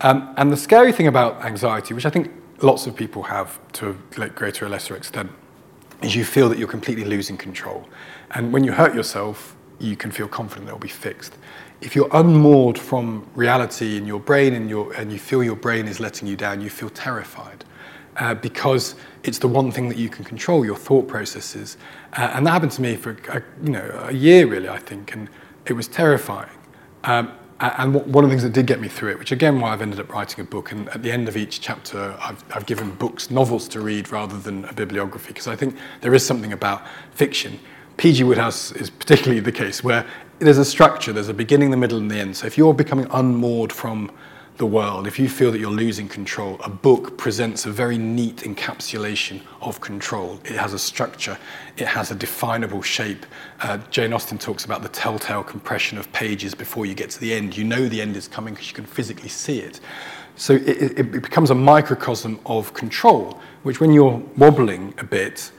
Um, 0.00 0.34
and 0.36 0.50
the 0.50 0.56
scary 0.56 0.90
thing 0.90 1.06
about 1.06 1.44
anxiety, 1.44 1.94
which 1.94 2.04
I 2.04 2.10
think 2.10 2.32
lots 2.60 2.88
of 2.88 2.96
people 2.96 3.22
have 3.22 3.60
to 3.74 3.96
a 4.18 4.28
greater 4.28 4.66
or 4.66 4.68
lesser 4.68 4.96
extent, 4.96 5.30
is 6.02 6.16
you 6.16 6.24
feel 6.24 6.48
that 6.48 6.58
you're 6.58 6.66
completely 6.66 7.04
losing 7.04 7.36
control. 7.36 7.88
And 8.32 8.52
when 8.52 8.64
you 8.64 8.72
hurt 8.72 8.96
yourself, 8.96 9.54
you 9.78 9.94
can 9.94 10.10
feel 10.10 10.26
confident 10.26 10.66
that 10.66 10.72
it'll 10.72 10.80
be 10.80 10.88
fixed. 10.88 11.38
If 11.80 11.94
you're 11.94 12.10
unmoored 12.10 12.76
from 12.76 13.28
reality 13.36 13.96
in 13.96 14.06
your 14.06 14.18
brain 14.18 14.54
and, 14.54 14.68
your, 14.68 14.92
and 14.94 15.12
you 15.12 15.20
feel 15.20 15.44
your 15.44 15.54
brain 15.54 15.86
is 15.86 16.00
letting 16.00 16.26
you 16.26 16.34
down, 16.34 16.60
you 16.60 16.68
feel 16.68 16.90
terrified. 16.90 17.64
Uh, 18.16 18.34
because 18.34 18.96
it's 19.22 19.38
the 19.38 19.48
one 19.48 19.70
thing 19.70 19.88
that 19.88 19.98
you 19.98 20.08
can 20.08 20.24
control, 20.24 20.64
your 20.64 20.76
thought 20.76 21.06
processes. 21.06 21.76
Uh, 22.14 22.32
and 22.34 22.44
that 22.44 22.50
happened 22.50 22.72
to 22.72 22.82
me 22.82 22.96
for 22.96 23.16
a, 23.28 23.40
you 23.62 23.70
know, 23.70 24.06
a 24.08 24.12
year, 24.12 24.48
really, 24.48 24.68
I 24.68 24.78
think, 24.78 25.14
and 25.14 25.28
it 25.66 25.74
was 25.74 25.86
terrifying. 25.86 26.50
Um, 27.04 27.32
and 27.60 27.94
one 27.94 28.24
of 28.24 28.30
the 28.30 28.32
things 28.32 28.42
that 28.42 28.52
did 28.52 28.66
get 28.66 28.80
me 28.80 28.88
through 28.88 29.12
it, 29.12 29.18
which 29.18 29.30
again 29.30 29.60
why 29.60 29.72
I've 29.72 29.80
ended 29.80 30.00
up 30.00 30.12
writing 30.12 30.40
a 30.40 30.44
book, 30.44 30.72
and 30.72 30.88
at 30.88 31.02
the 31.02 31.12
end 31.12 31.28
of 31.28 31.36
each 31.36 31.60
chapter 31.60 32.16
I've, 32.20 32.44
I've 32.52 32.66
given 32.66 32.90
books, 32.96 33.30
novels 33.30 33.68
to 33.68 33.80
read 33.80 34.10
rather 34.10 34.36
than 34.36 34.64
a 34.64 34.72
bibliography, 34.72 35.28
because 35.28 35.46
I 35.46 35.56
think 35.56 35.76
there 36.00 36.14
is 36.14 36.26
something 36.26 36.52
about 36.52 36.82
fiction. 37.12 37.58
P.G. 37.96 38.24
Wodehouse 38.24 38.72
is 38.72 38.90
particularly 38.90 39.40
the 39.40 39.52
case 39.52 39.84
where 39.84 40.04
there's 40.40 40.58
a 40.58 40.64
structure, 40.64 41.12
there's 41.12 41.28
a 41.28 41.34
beginning, 41.34 41.70
the 41.70 41.76
middle, 41.76 41.98
and 41.98 42.10
the 42.10 42.18
end. 42.18 42.36
So 42.36 42.46
if 42.46 42.58
you're 42.58 42.74
becoming 42.74 43.06
unmoored 43.12 43.72
from 43.72 44.10
the 44.56 44.66
world, 44.66 45.08
if 45.08 45.18
you 45.18 45.28
feel 45.28 45.50
that 45.50 45.58
you're 45.58 45.70
losing 45.70 46.08
control, 46.08 46.60
a 46.62 46.70
book 46.70 47.18
presents 47.18 47.66
a 47.66 47.72
very 47.72 47.98
neat 47.98 48.36
encapsulation 48.38 49.40
of 49.60 49.80
control. 49.80 50.38
It 50.44 50.52
has 50.52 50.72
a 50.72 50.78
structure, 50.78 51.36
it 51.76 51.88
has 51.88 52.12
a 52.12 52.14
definable 52.14 52.80
shape. 52.80 53.26
Uh, 53.60 53.78
Jane 53.90 54.12
Austen 54.12 54.38
talks 54.38 54.64
about 54.64 54.82
the 54.82 54.88
telltale 54.88 55.42
compression 55.42 55.98
of 55.98 56.12
pages 56.12 56.54
before 56.54 56.86
you 56.86 56.94
get 56.94 57.10
to 57.10 57.20
the 57.20 57.34
end. 57.34 57.56
You 57.56 57.64
know 57.64 57.88
the 57.88 58.00
end 58.00 58.16
is 58.16 58.28
coming 58.28 58.54
because 58.54 58.68
you 58.68 58.74
can 58.74 58.86
physically 58.86 59.28
see 59.28 59.58
it. 59.58 59.80
So 60.36 60.54
it, 60.54 60.98
it 60.98 61.10
becomes 61.10 61.50
a 61.50 61.54
microcosm 61.54 62.38
of 62.46 62.74
control, 62.74 63.40
which 63.64 63.80
when 63.80 63.92
you're 63.92 64.22
wobbling 64.36 64.94
a 64.98 65.04
bit, 65.04 65.50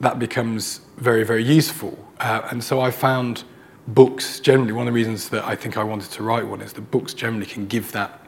that 0.00 0.18
becomes 0.18 0.80
very, 0.98 1.24
very 1.24 1.42
useful. 1.42 1.98
Uh, 2.20 2.46
and 2.50 2.62
so 2.62 2.80
I 2.80 2.90
found 2.90 3.44
books 3.88 4.40
generally, 4.40 4.72
one 4.72 4.86
of 4.86 4.92
the 4.92 4.96
reasons 4.96 5.30
that 5.30 5.44
I 5.44 5.54
think 5.54 5.78
I 5.78 5.84
wanted 5.84 6.10
to 6.12 6.22
write 6.22 6.46
one 6.46 6.60
is 6.60 6.74
that 6.74 6.90
books 6.90 7.14
generally 7.14 7.46
can 7.46 7.66
give 7.66 7.92
that 7.92 8.25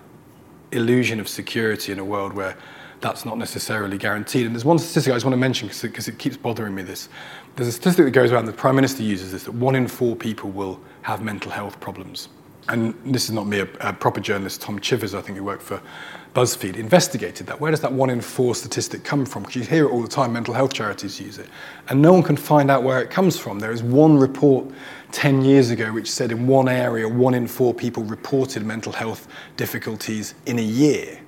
illusion 0.72 1.20
of 1.20 1.28
security 1.28 1.92
in 1.92 1.98
a 1.98 2.04
world 2.04 2.32
where 2.32 2.56
that's 3.00 3.24
not 3.24 3.38
necessarily 3.38 3.96
guaranteed. 3.96 4.46
And 4.46 4.54
there's 4.54 4.64
one 4.64 4.78
statistic 4.78 5.12
I 5.12 5.16
just 5.16 5.24
want 5.24 5.34
to 5.34 5.38
mention 5.38 5.68
because 5.68 6.08
it, 6.08 6.14
it 6.14 6.18
keeps 6.18 6.36
bothering 6.36 6.74
me 6.74 6.82
this. 6.82 7.08
There's 7.56 7.68
a 7.68 7.72
statistic 7.72 8.06
that 8.06 8.10
goes 8.10 8.32
around, 8.32 8.46
the 8.46 8.52
Prime 8.52 8.74
Minister 8.74 9.02
uses 9.02 9.32
this, 9.32 9.44
that 9.44 9.52
one 9.52 9.74
in 9.74 9.86
four 9.86 10.16
people 10.16 10.50
will 10.50 10.80
have 11.02 11.22
mental 11.22 11.50
health 11.50 11.78
problems. 11.80 12.28
And 12.68 12.94
this 13.04 13.24
is 13.24 13.30
not 13.30 13.46
me, 13.46 13.60
a, 13.60 13.68
a 13.80 13.92
proper 13.92 14.20
journalist, 14.20 14.60
Tom 14.60 14.78
Chivers, 14.78 15.14
I 15.14 15.22
think, 15.22 15.38
who 15.38 15.44
worked 15.44 15.62
for 15.62 15.80
BuzzFeed, 16.34 16.76
investigated 16.76 17.46
that. 17.46 17.60
Where 17.60 17.70
does 17.70 17.80
that 17.80 17.92
one 17.92 18.10
in 18.10 18.20
four 18.20 18.54
statistic 18.54 19.02
come 19.02 19.24
from? 19.24 19.42
Because 19.42 19.56
you 19.56 19.62
hear 19.62 19.86
it 19.86 19.90
all 19.90 20.02
the 20.02 20.08
time, 20.08 20.32
mental 20.32 20.54
health 20.54 20.72
charities 20.72 21.18
use 21.20 21.38
it. 21.38 21.48
And 21.88 22.02
no 22.02 22.12
one 22.12 22.22
can 22.22 22.36
find 22.36 22.70
out 22.70 22.82
where 22.82 23.00
it 23.02 23.10
comes 23.10 23.38
from. 23.38 23.58
There 23.58 23.72
is 23.72 23.82
one 23.82 24.16
report 24.18 24.70
10 25.12 25.42
years 25.42 25.70
ago 25.70 25.92
which 25.92 26.10
said 26.10 26.30
in 26.30 26.46
one 26.46 26.68
area, 26.68 27.08
one 27.08 27.34
in 27.34 27.46
four 27.48 27.72
people 27.72 28.02
reported 28.04 28.64
mental 28.64 28.92
health 28.92 29.28
difficulties 29.56 30.34
in 30.46 30.58
a 30.58 30.62
year. 30.62 31.18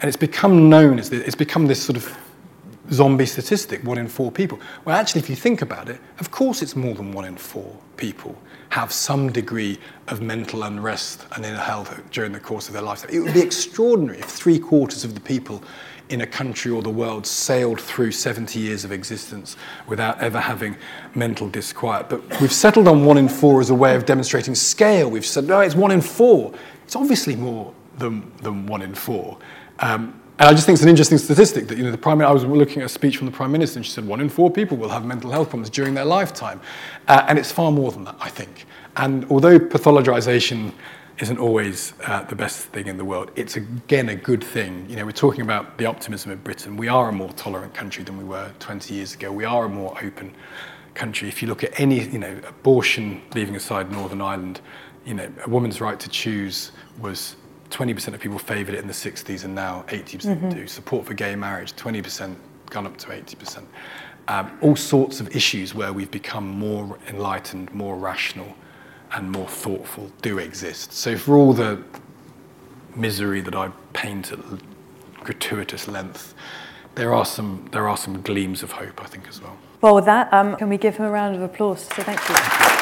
And 0.00 0.08
it's 0.08 0.16
become 0.16 0.68
known 0.68 0.98
as, 0.98 1.10
it's 1.12 1.34
become 1.34 1.66
this 1.66 1.82
sort 1.82 1.96
of 1.96 2.16
zombie 2.90 3.26
statistic, 3.26 3.84
one 3.84 3.98
in 3.98 4.08
four 4.08 4.30
people. 4.30 4.58
Well, 4.84 4.96
actually, 4.96 5.20
if 5.20 5.30
you 5.30 5.36
think 5.36 5.62
about 5.62 5.88
it, 5.88 6.00
of 6.18 6.30
course 6.30 6.62
it's 6.62 6.76
more 6.76 6.94
than 6.94 7.12
one 7.12 7.24
in 7.24 7.36
four 7.36 7.76
people 7.96 8.36
have 8.70 8.92
some 8.92 9.32
degree 9.32 9.78
of 10.08 10.20
mental 10.20 10.64
unrest 10.64 11.26
and 11.32 11.44
inner 11.44 11.56
health 11.56 12.02
during 12.10 12.32
the 12.32 12.40
course 12.40 12.66
of 12.68 12.74
their 12.74 12.82
lifetime. 12.82 13.10
It 13.12 13.20
would 13.20 13.34
be 13.34 13.40
extraordinary 13.40 14.18
if 14.18 14.26
three 14.26 14.58
quarters 14.58 15.04
of 15.04 15.14
the 15.14 15.20
people 15.20 15.62
in 16.08 16.20
a 16.20 16.26
country 16.26 16.70
or 16.70 16.82
the 16.82 16.90
world 16.90 17.26
sailed 17.26 17.80
through 17.80 18.12
70 18.12 18.58
years 18.58 18.84
of 18.84 18.92
existence 18.92 19.56
without 19.86 20.20
ever 20.20 20.38
having 20.38 20.76
mental 21.14 21.48
disquiet. 21.48 22.08
But 22.08 22.40
we've 22.40 22.52
settled 22.52 22.86
on 22.86 23.04
one 23.04 23.18
in 23.18 23.28
four 23.28 23.60
as 23.60 23.70
a 23.70 23.74
way 23.74 23.96
of 23.96 24.04
demonstrating 24.04 24.54
scale. 24.54 25.10
We've 25.10 25.26
said, 25.26 25.44
no, 25.44 25.60
it's 25.60 25.74
one 25.74 25.90
in 25.90 26.00
four. 26.00 26.52
It's 26.84 26.94
obviously 26.96 27.34
more 27.34 27.72
than, 27.98 28.30
than 28.42 28.66
one 28.66 28.82
in 28.82 28.94
four. 28.94 29.38
Um, 29.80 30.20
and 30.38 30.48
I 30.48 30.52
just 30.52 30.66
think 30.66 30.76
it's 30.76 30.82
an 30.82 30.90
interesting 30.90 31.16
statistic 31.16 31.66
that 31.68 31.78
you 31.78 31.84
know 31.84 31.90
the 31.90 31.96
prime. 31.96 32.20
I 32.20 32.30
was 32.30 32.44
looking 32.44 32.82
at 32.82 32.86
a 32.86 32.88
speech 32.90 33.16
from 33.16 33.26
the 33.26 33.32
prime 33.32 33.50
minister, 33.50 33.78
and 33.78 33.86
she 33.86 33.92
said 33.92 34.06
one 34.06 34.20
in 34.20 34.28
four 34.28 34.50
people 34.50 34.76
will 34.76 34.90
have 34.90 35.04
mental 35.04 35.30
health 35.30 35.48
problems 35.48 35.70
during 35.70 35.94
their 35.94 36.04
lifetime, 36.04 36.60
uh, 37.08 37.24
and 37.28 37.38
it's 37.38 37.50
far 37.50 37.72
more 37.72 37.90
than 37.90 38.04
that, 38.04 38.16
I 38.20 38.28
think. 38.28 38.66
And 38.96 39.24
although 39.30 39.58
pathologization 39.58 40.72
isn't 41.20 41.38
always 41.38 41.94
uh, 42.04 42.22
the 42.24 42.34
best 42.34 42.66
thing 42.66 42.86
in 42.86 42.98
the 42.98 43.04
world, 43.04 43.30
it's 43.34 43.56
again 43.56 44.10
a 44.10 44.14
good 44.14 44.44
thing. 44.44 44.84
You 44.90 44.96
know, 44.96 45.06
we're 45.06 45.12
talking 45.12 45.40
about 45.40 45.78
the 45.78 45.86
optimism 45.86 46.30
of 46.30 46.44
Britain. 46.44 46.76
We 46.76 46.88
are 46.88 47.08
a 47.08 47.12
more 47.12 47.32
tolerant 47.32 47.72
country 47.72 48.04
than 48.04 48.18
we 48.18 48.24
were 48.24 48.52
20 48.58 48.92
years 48.92 49.14
ago. 49.14 49.32
We 49.32 49.46
are 49.46 49.64
a 49.64 49.68
more 49.70 49.96
open 50.02 50.34
country. 50.92 51.28
If 51.28 51.40
you 51.40 51.48
look 51.48 51.64
at 51.64 51.80
any, 51.80 52.02
you 52.02 52.18
know, 52.18 52.38
abortion, 52.46 53.22
leaving 53.34 53.56
aside 53.56 53.90
Northern 53.90 54.20
Ireland, 54.20 54.60
you 55.06 55.14
know, 55.14 55.32
a 55.44 55.48
woman's 55.48 55.80
right 55.80 55.98
to 55.98 56.08
choose 56.10 56.72
was 56.98 57.36
20% 57.70 58.14
of 58.14 58.20
people 58.20 58.38
favoured 58.38 58.74
it 58.74 58.80
in 58.80 58.86
the 58.86 58.92
60s 58.92 59.44
and 59.44 59.54
now 59.54 59.84
80% 59.88 60.04
mm 60.26 60.40
hmm 60.40 60.48
do. 60.50 60.66
Support 60.66 61.06
for 61.06 61.14
gay 61.14 61.34
marriage, 61.36 61.74
20% 61.74 62.34
gone 62.70 62.86
up 62.86 62.96
to 62.98 63.08
80%. 63.08 63.64
Um, 64.28 64.58
all 64.60 64.76
sorts 64.76 65.20
of 65.20 65.34
issues 65.34 65.74
where 65.74 65.92
we've 65.92 66.10
become 66.10 66.48
more 66.48 66.98
enlightened, 67.08 67.72
more 67.72 67.96
rational, 67.96 68.54
and 69.12 69.30
more 69.30 69.48
thoughtful 69.48 70.10
do 70.22 70.38
exist. 70.38 70.92
So 70.92 71.16
for 71.16 71.36
all 71.36 71.52
the 71.52 71.82
misery 72.96 73.40
that 73.42 73.54
I 73.54 73.70
paint 73.92 74.32
at 74.32 74.38
gratuitous 75.20 75.86
length, 75.86 76.34
there 76.96 77.14
are 77.14 77.24
some 77.24 77.68
there 77.72 77.88
are 77.88 77.96
some 77.96 78.22
gleams 78.22 78.62
of 78.62 78.72
hope, 78.72 79.02
I 79.02 79.06
think, 79.06 79.28
as 79.28 79.40
well. 79.40 79.56
Well, 79.80 79.94
with 79.94 80.06
that, 80.06 80.32
um, 80.32 80.56
can 80.56 80.68
we 80.68 80.78
give 80.78 80.96
him 80.96 81.06
a 81.06 81.10
round 81.10 81.36
of 81.36 81.42
applause? 81.42 81.82
So 81.82 82.02
thank 82.02 82.20
you. 82.28 82.75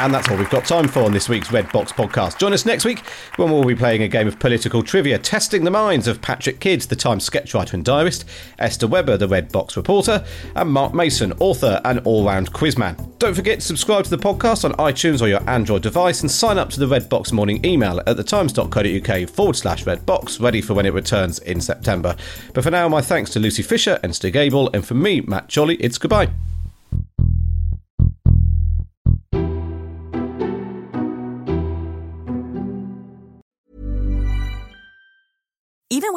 And 0.00 0.12
that's 0.12 0.28
all 0.28 0.36
we've 0.36 0.50
got 0.50 0.64
time 0.64 0.88
for 0.88 1.02
on 1.02 1.12
this 1.12 1.28
week's 1.28 1.52
Red 1.52 1.70
Box 1.70 1.92
podcast. 1.92 2.38
Join 2.38 2.52
us 2.52 2.66
next 2.66 2.84
week 2.84 2.98
when 3.36 3.50
we'll 3.52 3.64
be 3.64 3.76
playing 3.76 4.02
a 4.02 4.08
game 4.08 4.26
of 4.26 4.40
political 4.40 4.82
trivia, 4.82 5.18
testing 5.18 5.62
the 5.62 5.70
minds 5.70 6.08
of 6.08 6.20
Patrick 6.20 6.58
Kidd, 6.58 6.80
the 6.82 6.96
Times 6.96 7.28
sketchwriter 7.28 7.74
and 7.74 7.84
diarist, 7.84 8.24
Esther 8.58 8.88
Webber, 8.88 9.16
the 9.16 9.28
Red 9.28 9.52
Box 9.52 9.76
reporter, 9.76 10.24
and 10.56 10.70
Mark 10.70 10.94
Mason, 10.94 11.32
author 11.38 11.80
and 11.84 12.00
all 12.00 12.24
round 12.24 12.52
quizman. 12.52 13.18
Don't 13.18 13.34
forget 13.34 13.60
to 13.60 13.66
subscribe 13.66 14.04
to 14.04 14.10
the 14.10 14.18
podcast 14.18 14.64
on 14.64 14.72
iTunes 14.72 15.22
or 15.22 15.28
your 15.28 15.48
Android 15.48 15.82
device 15.82 16.22
and 16.22 16.30
sign 16.30 16.58
up 16.58 16.70
to 16.70 16.80
the 16.80 16.88
Red 16.88 17.08
Box 17.08 17.30
morning 17.30 17.64
email 17.64 18.00
at 18.00 18.16
thetimes.co.uk 18.16 19.28
forward 19.30 19.56
slash 19.56 19.86
Red 19.86 20.04
Box, 20.04 20.40
ready 20.40 20.60
for 20.60 20.74
when 20.74 20.86
it 20.86 20.92
returns 20.92 21.38
in 21.38 21.60
September. 21.60 22.16
But 22.52 22.64
for 22.64 22.70
now, 22.70 22.88
my 22.88 23.00
thanks 23.00 23.30
to 23.30 23.38
Lucy 23.40 23.62
Fisher 23.62 24.00
and 24.02 24.14
Stig 24.14 24.34
Abell, 24.34 24.70
and 24.74 24.84
for 24.84 24.94
me, 24.94 25.20
Matt 25.20 25.52
Chorley, 25.54 25.76
it's 25.76 25.98
goodbye. 25.98 26.30